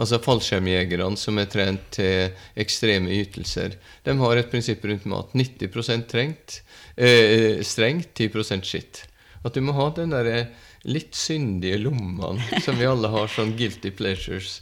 altså 0.01 0.19
fallskjermjegerne 0.23 1.17
som 1.19 1.37
er 1.37 1.49
trent 1.51 1.83
til 1.93 2.33
ekstreme 2.59 3.13
ytelser. 3.13 3.77
De 4.05 4.15
har 4.19 4.39
et 4.39 4.49
prinsipp 4.49 4.85
rundt 4.89 5.05
mat. 5.09 5.33
90 5.37 6.07
trengt, 6.09 6.61
eh, 6.97 7.61
strengt, 7.61 8.13
10% 8.17 8.65
skitt. 8.65 9.03
At 9.43 9.53
du 9.53 9.61
må 9.61 9.75
ha 9.77 9.89
den 9.93 10.09
der 10.09 10.49
litt 10.83 11.15
syndige 11.15 11.77
lommene 11.83 12.61
som 12.65 12.79
vi 12.79 12.87
alle 12.89 13.11
har, 13.11 13.27
sånn 13.27 13.55
guilty 13.59 13.91
pleasures. 13.91 14.61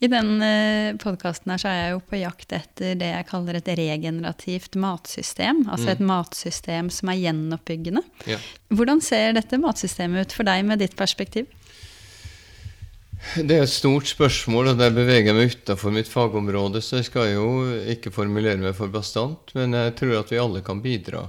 I 0.00 0.08
den 0.08 0.40
eh, 0.40 0.96
podkasten 0.96 1.52
her 1.52 1.60
så 1.60 1.68
er 1.68 1.78
jeg 1.78 1.92
jo 1.92 2.00
på 2.08 2.20
jakt 2.22 2.54
etter 2.56 2.94
det 2.96 3.10
jeg 3.10 3.26
kaller 3.28 3.58
et 3.58 3.68
regenerativt 3.76 4.78
matsystem. 4.80 5.66
Altså 5.68 5.92
et 5.92 6.00
matsystem 6.00 6.88
som 6.94 7.12
er 7.12 7.20
gjenoppbyggende. 7.20 8.02
Ja. 8.30 8.38
Hvordan 8.72 9.04
ser 9.04 9.36
dette 9.36 9.60
matsystemet 9.60 10.24
ut 10.24 10.36
for 10.38 10.48
deg 10.48 10.64
med 10.64 10.80
ditt 10.80 10.96
perspektiv? 10.96 11.50
Det 13.36 13.52
er 13.52 13.66
et 13.66 13.72
stort 13.72 14.08
spørsmål, 14.08 14.72
og 14.72 14.80
der 14.80 14.94
beveger 14.96 15.28
jeg 15.28 15.36
meg 15.36 15.52
utafor 15.52 15.92
mitt 15.92 16.08
fagområde, 16.08 16.80
så 16.80 17.02
jeg 17.02 17.10
skal 17.10 17.34
jo 17.34 17.48
ikke 17.92 18.12
formulere 18.14 18.56
meg 18.62 18.72
for 18.78 18.88
bastant, 18.88 19.52
men 19.58 19.76
jeg 19.76 19.92
tror 20.00 20.22
at 20.22 20.32
vi 20.32 20.40
alle 20.40 20.62
kan 20.64 20.80
bidra. 20.80 21.26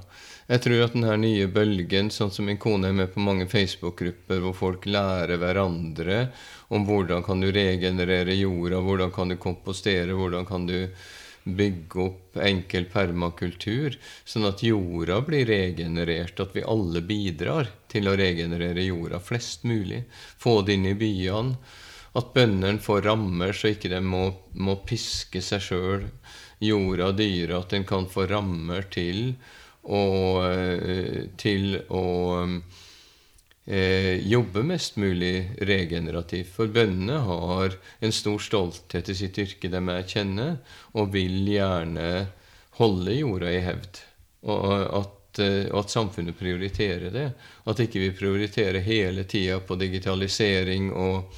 Jeg 0.51 0.65
tror 0.65 0.81
at 0.83 0.95
denne 0.97 1.13
nye 1.21 1.45
bølgen, 1.47 2.09
sånn 2.11 2.31
som 2.35 2.49
min 2.49 2.57
kone 2.59 2.89
er 2.89 2.95
med 2.97 3.13
på 3.13 3.23
mange 3.23 3.45
Facebook-grupper 3.47 4.41
hvor 4.43 4.55
folk 4.57 4.87
lærer 4.89 5.39
hverandre 5.39 6.25
om 6.75 6.83
hvordan 6.89 7.23
kan 7.23 7.39
du 7.39 7.47
regenerere 7.55 8.35
jorda, 8.35 8.81
hvordan 8.83 9.13
kan 9.15 9.31
du 9.31 9.37
kompostere, 9.39 10.11
hvordan 10.11 10.43
kan 10.49 10.65
du 10.67 10.75
bygge 11.43 12.01
opp 12.03 12.41
enkel 12.43 12.89
permakultur, 12.91 13.95
sånn 14.27 14.49
at 14.49 14.59
jorda 14.65 15.21
blir 15.25 15.47
regenerert, 15.47 16.43
at 16.43 16.51
vi 16.55 16.65
alle 16.67 16.99
bidrar 16.99 17.71
til 17.91 18.11
å 18.11 18.17
regenerere 18.19 18.83
jorda 18.89 19.21
flest 19.23 19.63
mulig. 19.63 20.03
Få 20.11 20.59
det 20.67 20.75
inn 20.77 20.91
i 20.91 20.97
byene. 20.99 21.55
At 22.19 22.33
bøndene 22.35 22.83
får 22.83 23.05
rammer, 23.07 23.55
så 23.55 23.71
ikke 23.71 23.93
de 23.93 24.03
må, 24.03 24.25
må 24.59 24.81
piske 24.83 25.39
seg 25.39 25.63
sjøl, 25.63 26.05
jorda 26.59 27.13
dyra. 27.15 27.63
At 27.63 27.71
en 27.77 27.87
kan 27.87 28.11
få 28.11 28.27
rammer 28.27 28.91
til 28.91 29.37
å, 29.83 30.01
til 31.41 31.77
å 31.89 32.05
eh, 33.65 34.27
jobbe 34.27 34.63
mest 34.63 34.95
mulig 34.95 35.51
regenerativt. 35.57 36.51
For 36.53 36.67
bøndene 36.67 37.21
har 37.25 37.77
en 37.99 38.13
stor 38.13 38.39
stolthet 38.39 39.09
i 39.09 39.15
sitt 39.15 39.39
yrke, 39.41 39.71
de 39.71 39.81
er 39.81 40.07
kjenne 40.07 40.47
og 40.93 41.13
vil 41.15 41.41
gjerne 41.47 42.27
holde 42.81 43.17
jorda 43.17 43.51
i 43.51 43.63
hevd. 43.65 44.03
Og 44.51 44.67
at, 45.01 45.39
eh, 45.39 45.65
og 45.71 45.83
at 45.83 45.95
samfunnet 45.95 46.37
prioriterer 46.37 47.13
det. 47.13 47.29
At 47.65 47.81
ikke 47.83 48.05
vi 48.05 48.13
prioriterer 48.17 48.81
hele 48.85 49.23
tida 49.23 49.59
på 49.59 49.77
digitalisering 49.79 50.91
og, 50.91 51.33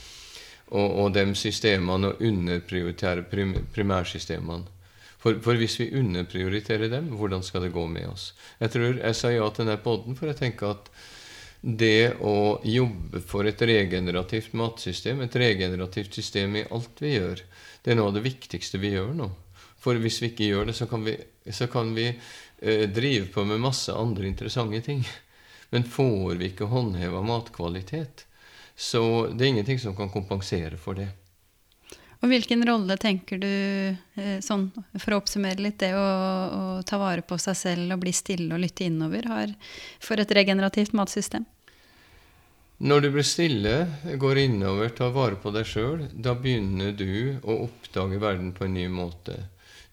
og, 0.71 0.89
og 1.03 1.13
de 1.15 1.27
systemene 1.35 2.13
og 2.13 2.23
underprioriterer 2.23 3.27
primærsystemene. 3.73 4.72
For, 5.23 5.39
for, 5.39 5.55
hvis 5.55 5.77
vi 5.79 5.93
underprioriterer 5.95 6.89
dem, 6.91 7.13
hvordan 7.15 7.45
skal 7.47 7.63
det 7.63 7.71
gå 7.71 7.85
med 7.87 8.09
oss? 8.11 8.33
Jeg 8.59 8.73
tror 8.73 8.97
jeg 8.99 9.15
sa 9.15 9.31
ja 9.31 9.45
til 9.49 9.63
denne 9.63 9.79
poden, 9.79 10.17
for 10.19 10.27
jeg 10.27 10.39
tenker 10.41 10.73
at 10.73 10.89
det 11.63 12.17
å 12.19 12.59
jobbe 12.67 13.21
for 13.23 13.47
et 13.47 13.61
regenerativt 13.63 14.51
matsystem, 14.59 15.21
et 15.23 15.37
regenerativt 15.39 16.19
system 16.19 16.57
i 16.59 16.65
alt 16.67 16.99
vi 16.99 17.13
gjør, 17.13 17.45
det 17.83 17.93
er 17.93 17.99
noe 17.99 18.11
av 18.11 18.17
det 18.17 18.25
viktigste 18.25 18.81
vi 18.83 18.91
gjør 18.97 19.15
nå. 19.15 19.29
For 19.79 19.95
hvis 19.99 20.19
vi 20.19 20.33
ikke 20.33 20.49
gjør 20.51 20.67
det, 20.67 20.75
så 20.75 20.89
kan 20.91 21.07
vi, 21.07 21.15
så 21.55 21.69
kan 21.71 21.95
vi 21.95 22.09
eh, 22.11 22.83
drive 22.91 23.31
på 23.31 23.47
med 23.47 23.63
masse 23.63 23.95
andre 23.95 24.27
interessante 24.27 24.83
ting. 24.83 25.07
Men 25.71 25.87
får 25.87 26.35
vi 26.35 26.51
ikke 26.51 26.67
håndheva 26.67 27.23
matkvalitet, 27.23 28.27
så 28.75 29.31
det 29.31 29.45
er 29.45 29.53
ingenting 29.55 29.79
som 29.79 29.95
kan 29.95 30.11
kompensere 30.11 30.75
for 30.77 30.99
det. 30.99 31.13
Og 32.23 32.31
hvilken 32.31 32.63
rolle 32.63 32.95
tenker 32.95 33.39
du, 33.41 33.47
eh, 34.15 34.37
sånn, 34.39 34.69
for 34.95 35.11
å 35.11 35.17
oppsummere 35.19 35.59
litt, 35.59 35.81
det 35.81 35.91
å, 35.91 35.99
å, 35.99 36.61
ta 36.87 36.95
vare 37.01 37.21
på 37.27 37.35
seg 37.35 37.57
selv 37.59 37.95
og 37.97 37.99
bli 38.05 38.13
stille 38.15 38.47
og 38.55 38.63
lytte 38.63 38.87
innover, 38.87 39.27
har 39.27 39.51
for 39.99 40.23
et 40.23 40.31
regenerativt 40.31 40.95
matsystem? 40.95 41.43
Når 42.83 43.03
du 43.03 43.09
blir 43.11 43.27
stille, 43.27 43.73
går 44.19 44.39
innover, 44.45 44.93
tar 44.95 45.11
vare 45.15 45.35
på 45.39 45.51
deg 45.55 45.67
sjøl, 45.67 46.05
da 46.15 46.31
begynner 46.39 46.95
du 46.95 47.41
å 47.43 47.65
oppdage 47.67 48.19
verden 48.23 48.53
på 48.55 48.69
en 48.69 48.77
ny 48.79 48.87
måte. 48.91 49.35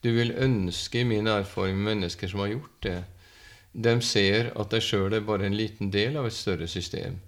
Du 0.00 0.12
vil 0.14 0.30
ønske, 0.30 1.02
i 1.02 1.08
min 1.08 1.26
erfaring 1.28 1.76
med 1.76 1.96
mennesker 1.96 2.30
som 2.30 2.44
har 2.44 2.54
gjort 2.54 2.78
det, 2.86 3.00
de 3.74 3.96
ser 4.02 4.52
at 4.58 4.70
deg 4.70 4.86
sjøl 4.86 5.18
er 5.18 5.26
bare 5.26 5.50
en 5.50 5.58
liten 5.58 5.90
del 5.90 6.16
av 6.18 6.30
et 6.30 6.34
større 6.34 6.70
system. 6.70 7.18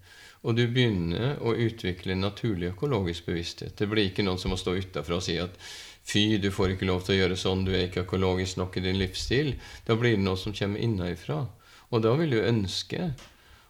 Og 0.43 0.57
du 0.59 0.65
begynner 0.67 1.39
å 1.39 1.55
utvikle 1.55 2.17
naturlig 2.19 2.73
økologisk 2.73 3.29
bevissthet. 3.31 3.77
Det 3.79 3.87
blir 3.91 4.09
ikke 4.09 4.25
noen 4.27 4.41
som 4.43 4.51
må 4.51 4.59
stå 4.59 4.75
utafra 4.75 5.21
og 5.21 5.23
si 5.23 5.37
at 5.39 5.55
fy, 6.03 6.39
du 6.43 6.51
får 6.51 6.75
ikke 6.75 6.89
lov 6.89 7.05
til 7.07 7.15
å 7.15 7.19
gjøre 7.21 7.39
sånn, 7.39 7.63
du 7.67 7.71
er 7.77 7.87
ikke 7.87 8.03
økologisk 8.03 8.59
nok 8.59 8.79
i 8.79 8.85
din 8.89 8.99
livsstil. 8.99 9.55
Da 9.87 9.95
blir 9.99 10.17
det 10.17 10.25
noe 10.27 10.41
som 10.41 10.55
kommer 10.57 10.83
innenfra. 10.83 11.45
Og 11.93 12.03
da 12.03 12.17
vil 12.19 12.35
du 12.35 12.41
ønske 12.43 13.13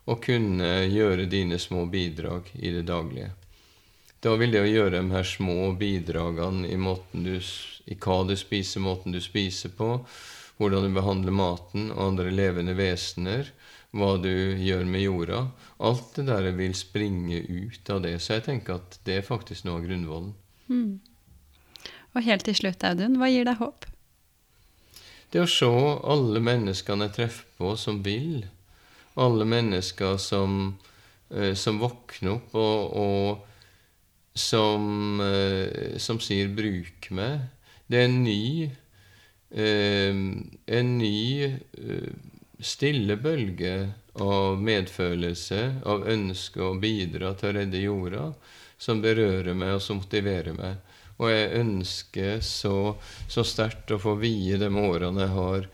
å 0.09 0.17
kunne 0.23 0.73
gjøre 0.89 1.29
dine 1.31 1.59
små 1.61 1.85
bidrag 1.91 2.49
i 2.55 2.73
det 2.75 2.87
daglige. 2.89 3.31
Da 4.23 4.37
vil 4.39 4.55
det 4.55 4.63
å 4.63 4.71
gjøre 4.71 5.01
de 5.01 5.11
her 5.11 5.27
små 5.27 5.73
bidragene 5.79 6.69
i, 6.71 6.79
du, 7.13 7.35
i 7.91 7.99
hva 7.99 8.21
du 8.27 8.37
spiser, 8.39 8.83
måten 8.83 9.15
du 9.15 9.19
spiser 9.21 9.75
på, 9.75 9.97
hvordan 10.59 10.87
du 10.87 10.95
behandler 10.95 11.35
maten 11.35 11.91
og 11.91 12.05
andre 12.07 12.31
levende 12.31 12.77
vesener, 12.79 13.51
hva 13.93 14.17
du 14.21 14.33
gjør 14.57 14.87
med 14.89 15.05
jorda 15.05 15.47
Alt 15.85 16.17
det 16.17 16.27
der 16.31 16.49
vil 16.57 16.75
springe 16.77 17.43
ut 17.43 17.91
av 17.93 18.03
det. 18.05 18.15
Så 18.23 18.39
jeg 18.39 18.47
tenker 18.47 18.79
at 18.79 18.99
det 19.07 19.19
er 19.19 19.27
faktisk 19.27 19.67
noe 19.67 19.81
av 19.81 19.87
grunnvollen. 19.89 20.35
Mm. 20.71 21.01
Og 22.13 22.25
helt 22.27 22.47
til 22.47 22.57
slutt, 22.57 22.85
Audun, 22.87 23.19
hva 23.21 23.29
gir 23.33 23.49
deg 23.49 23.59
håp? 23.59 23.89
Det 25.33 25.41
å 25.41 25.49
se 25.49 25.69
alle 26.13 26.43
menneskene 26.45 27.09
jeg 27.09 27.17
treffer 27.17 27.57
på 27.59 27.73
som 27.81 28.03
vil, 28.05 28.45
alle 29.17 29.47
mennesker 29.49 30.19
som, 30.21 30.77
eh, 31.33 31.55
som 31.57 31.81
våkner 31.81 32.37
opp 32.37 32.55
og, 32.55 32.97
og 33.01 34.37
som, 34.39 35.21
eh, 35.21 35.99
som, 35.99 36.21
sier 36.21 36.49
'bruk 36.49 37.11
meg'. 37.11 37.49
Det 37.89 37.99
er 37.99 38.05
en 38.05 38.25
ny, 38.25 38.71
eh, 39.51 40.15
en 40.79 40.99
ny 40.99 41.53
stille 42.63 43.17
bølge 43.19 43.75
av 44.23 44.61
medfølelse, 44.63 45.61
av 45.89 46.07
ønske 46.09 46.63
å 46.63 46.77
bidra 46.81 47.33
til 47.39 47.51
å 47.51 47.57
redde 47.59 47.83
jorda, 47.83 48.27
som 48.79 49.03
berører 49.03 49.55
meg, 49.55 49.77
og 49.77 49.83
som 49.83 50.01
motiverer 50.03 50.55
meg. 50.57 50.79
Og 51.19 51.31
jeg 51.31 51.51
ønsker 51.61 52.41
så, 52.43 52.77
så 53.31 53.45
sterkt 53.47 53.93
å 53.95 54.01
få 54.03 54.17
vie 54.21 54.59
de 54.59 54.71
årene 54.71 55.27
jeg 55.27 55.35
har 55.37 55.69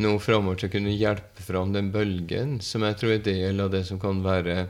nå 0.00 0.14
framover 0.22 0.60
til 0.60 0.70
å 0.70 0.74
kunne 0.74 0.94
hjelpe 0.94 1.44
fram 1.44 1.74
den 1.74 1.90
bølgen, 1.94 2.58
som 2.64 2.86
jeg 2.86 2.98
tror 2.98 3.14
er 3.14 3.26
del 3.26 3.62
av 3.62 3.70
det 3.74 3.84
som 3.88 4.00
kan 4.02 4.22
være 4.24 4.64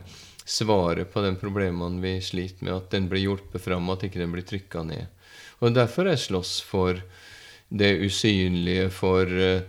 svaret 0.50 1.12
på 1.12 1.22
de 1.22 1.34
problemene 1.38 2.02
vi 2.02 2.16
sliter 2.24 2.66
med, 2.66 2.74
at 2.74 2.90
den 2.94 3.08
blir 3.10 3.22
hjulpet 3.22 3.62
fram, 3.62 3.88
at 3.92 4.04
ikke 4.06 4.20
den 4.22 4.32
blir 4.34 4.46
trykka 4.46 4.82
ned. 4.88 5.06
Og 5.60 5.76
Derfor 5.76 6.08
jeg 6.08 6.24
slåss 6.24 6.54
for 6.64 6.98
det 7.70 7.92
usynlige 8.02 8.88
for, 8.90 9.28
eh, 9.28 9.62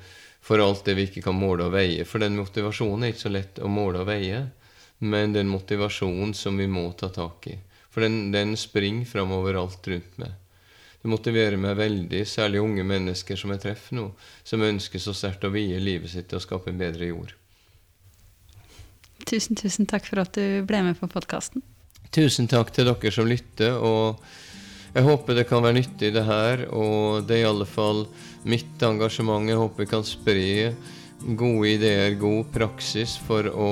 for 0.52 0.60
alt 0.60 0.86
det 0.86 0.98
vi 0.98 1.06
ikke 1.08 1.22
kan 1.24 1.38
måle 1.40 1.70
og 1.70 1.72
veie. 1.72 2.04
For 2.04 2.20
den 2.20 2.34
motivasjonen 2.36 3.06
er 3.06 3.14
ikke 3.14 3.24
så 3.24 3.30
lett 3.32 3.60
å 3.64 3.70
måle 3.72 4.02
og 4.02 4.10
veie, 4.10 4.42
men 5.00 5.32
den 5.32 5.48
motivasjonen 5.48 6.34
som 6.36 6.58
vi 6.60 6.66
må 6.68 6.90
ta 7.00 7.08
tak 7.08 7.48
i. 7.48 7.54
For 7.88 8.04
den, 8.04 8.34
den 8.34 8.58
springer 8.60 9.08
framover 9.08 9.56
overalt 9.56 9.88
rundt 9.88 10.20
meg. 10.20 10.34
Det 11.00 11.08
motiverer 11.08 11.56
meg 11.56 11.80
veldig, 11.80 12.26
særlig 12.28 12.60
unge 12.66 12.84
mennesker 12.84 13.40
som 13.40 13.56
jeg 13.56 13.64
treffer 13.64 13.96
nå, 13.96 14.10
som 14.44 14.68
ønsker 14.68 15.00
så 15.00 15.16
sterkt 15.16 15.48
å 15.48 15.54
vie 15.56 15.80
livet 15.80 16.12
sitt 16.12 16.28
til 16.28 16.42
å 16.42 16.44
skape 16.44 16.68
en 16.68 16.84
bedre 16.84 17.08
jord. 17.14 17.32
Tusen, 19.24 19.56
tusen 19.56 19.88
takk 19.88 20.12
for 20.12 20.20
at 20.26 20.36
du 20.36 20.68
ble 20.68 20.84
med 20.84 21.00
på 21.00 21.08
podkasten. 21.16 21.64
Tusen 22.12 22.52
takk 22.52 22.76
til 22.76 22.92
dere 22.92 23.16
som 23.16 23.32
lytter. 23.32 23.80
og 23.80 24.20
jeg 24.92 25.08
håper 25.08 25.38
det 25.38 25.48
kan 25.48 25.64
være 25.64 25.80
nyttig, 25.80 26.12
det 26.16 26.24
her. 26.28 26.66
Og 26.76 27.24
det 27.28 27.40
er 27.40 27.46
i 27.46 27.50
alle 27.52 27.68
fall 27.70 28.06
mitt 28.44 28.84
engasjement. 28.84 29.50
Jeg 29.50 29.60
håper 29.62 29.86
vi 29.86 29.92
kan 29.92 30.08
spre 30.08 30.48
gode 31.38 31.76
ideer, 31.78 32.16
god 32.20 32.50
praksis, 32.54 33.16
for 33.28 33.48
å 33.48 33.72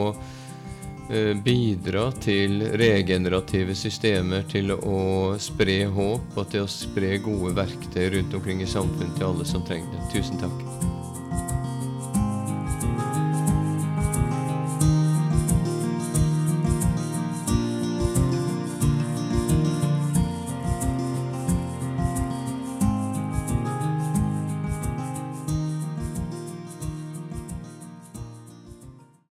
eh, 1.09 1.33
bidra 1.43 2.09
til 2.23 2.61
regenerative 2.79 3.75
systemer, 3.75 4.45
til 4.51 4.75
å 4.77 5.35
spre 5.41 5.81
håp 5.91 6.37
og 6.37 6.51
til 6.53 6.67
å 6.67 6.71
spre 6.71 7.17
gode 7.25 7.55
verktøy 7.57 8.05
rundt 8.15 8.37
omkring 8.39 8.63
i 8.63 8.69
samfunnet 8.69 9.17
til 9.17 9.31
alle 9.33 9.49
som 9.49 9.65
trenger 9.67 9.91
det. 9.97 10.05
Tusen 10.15 10.39
takk. 10.39 10.78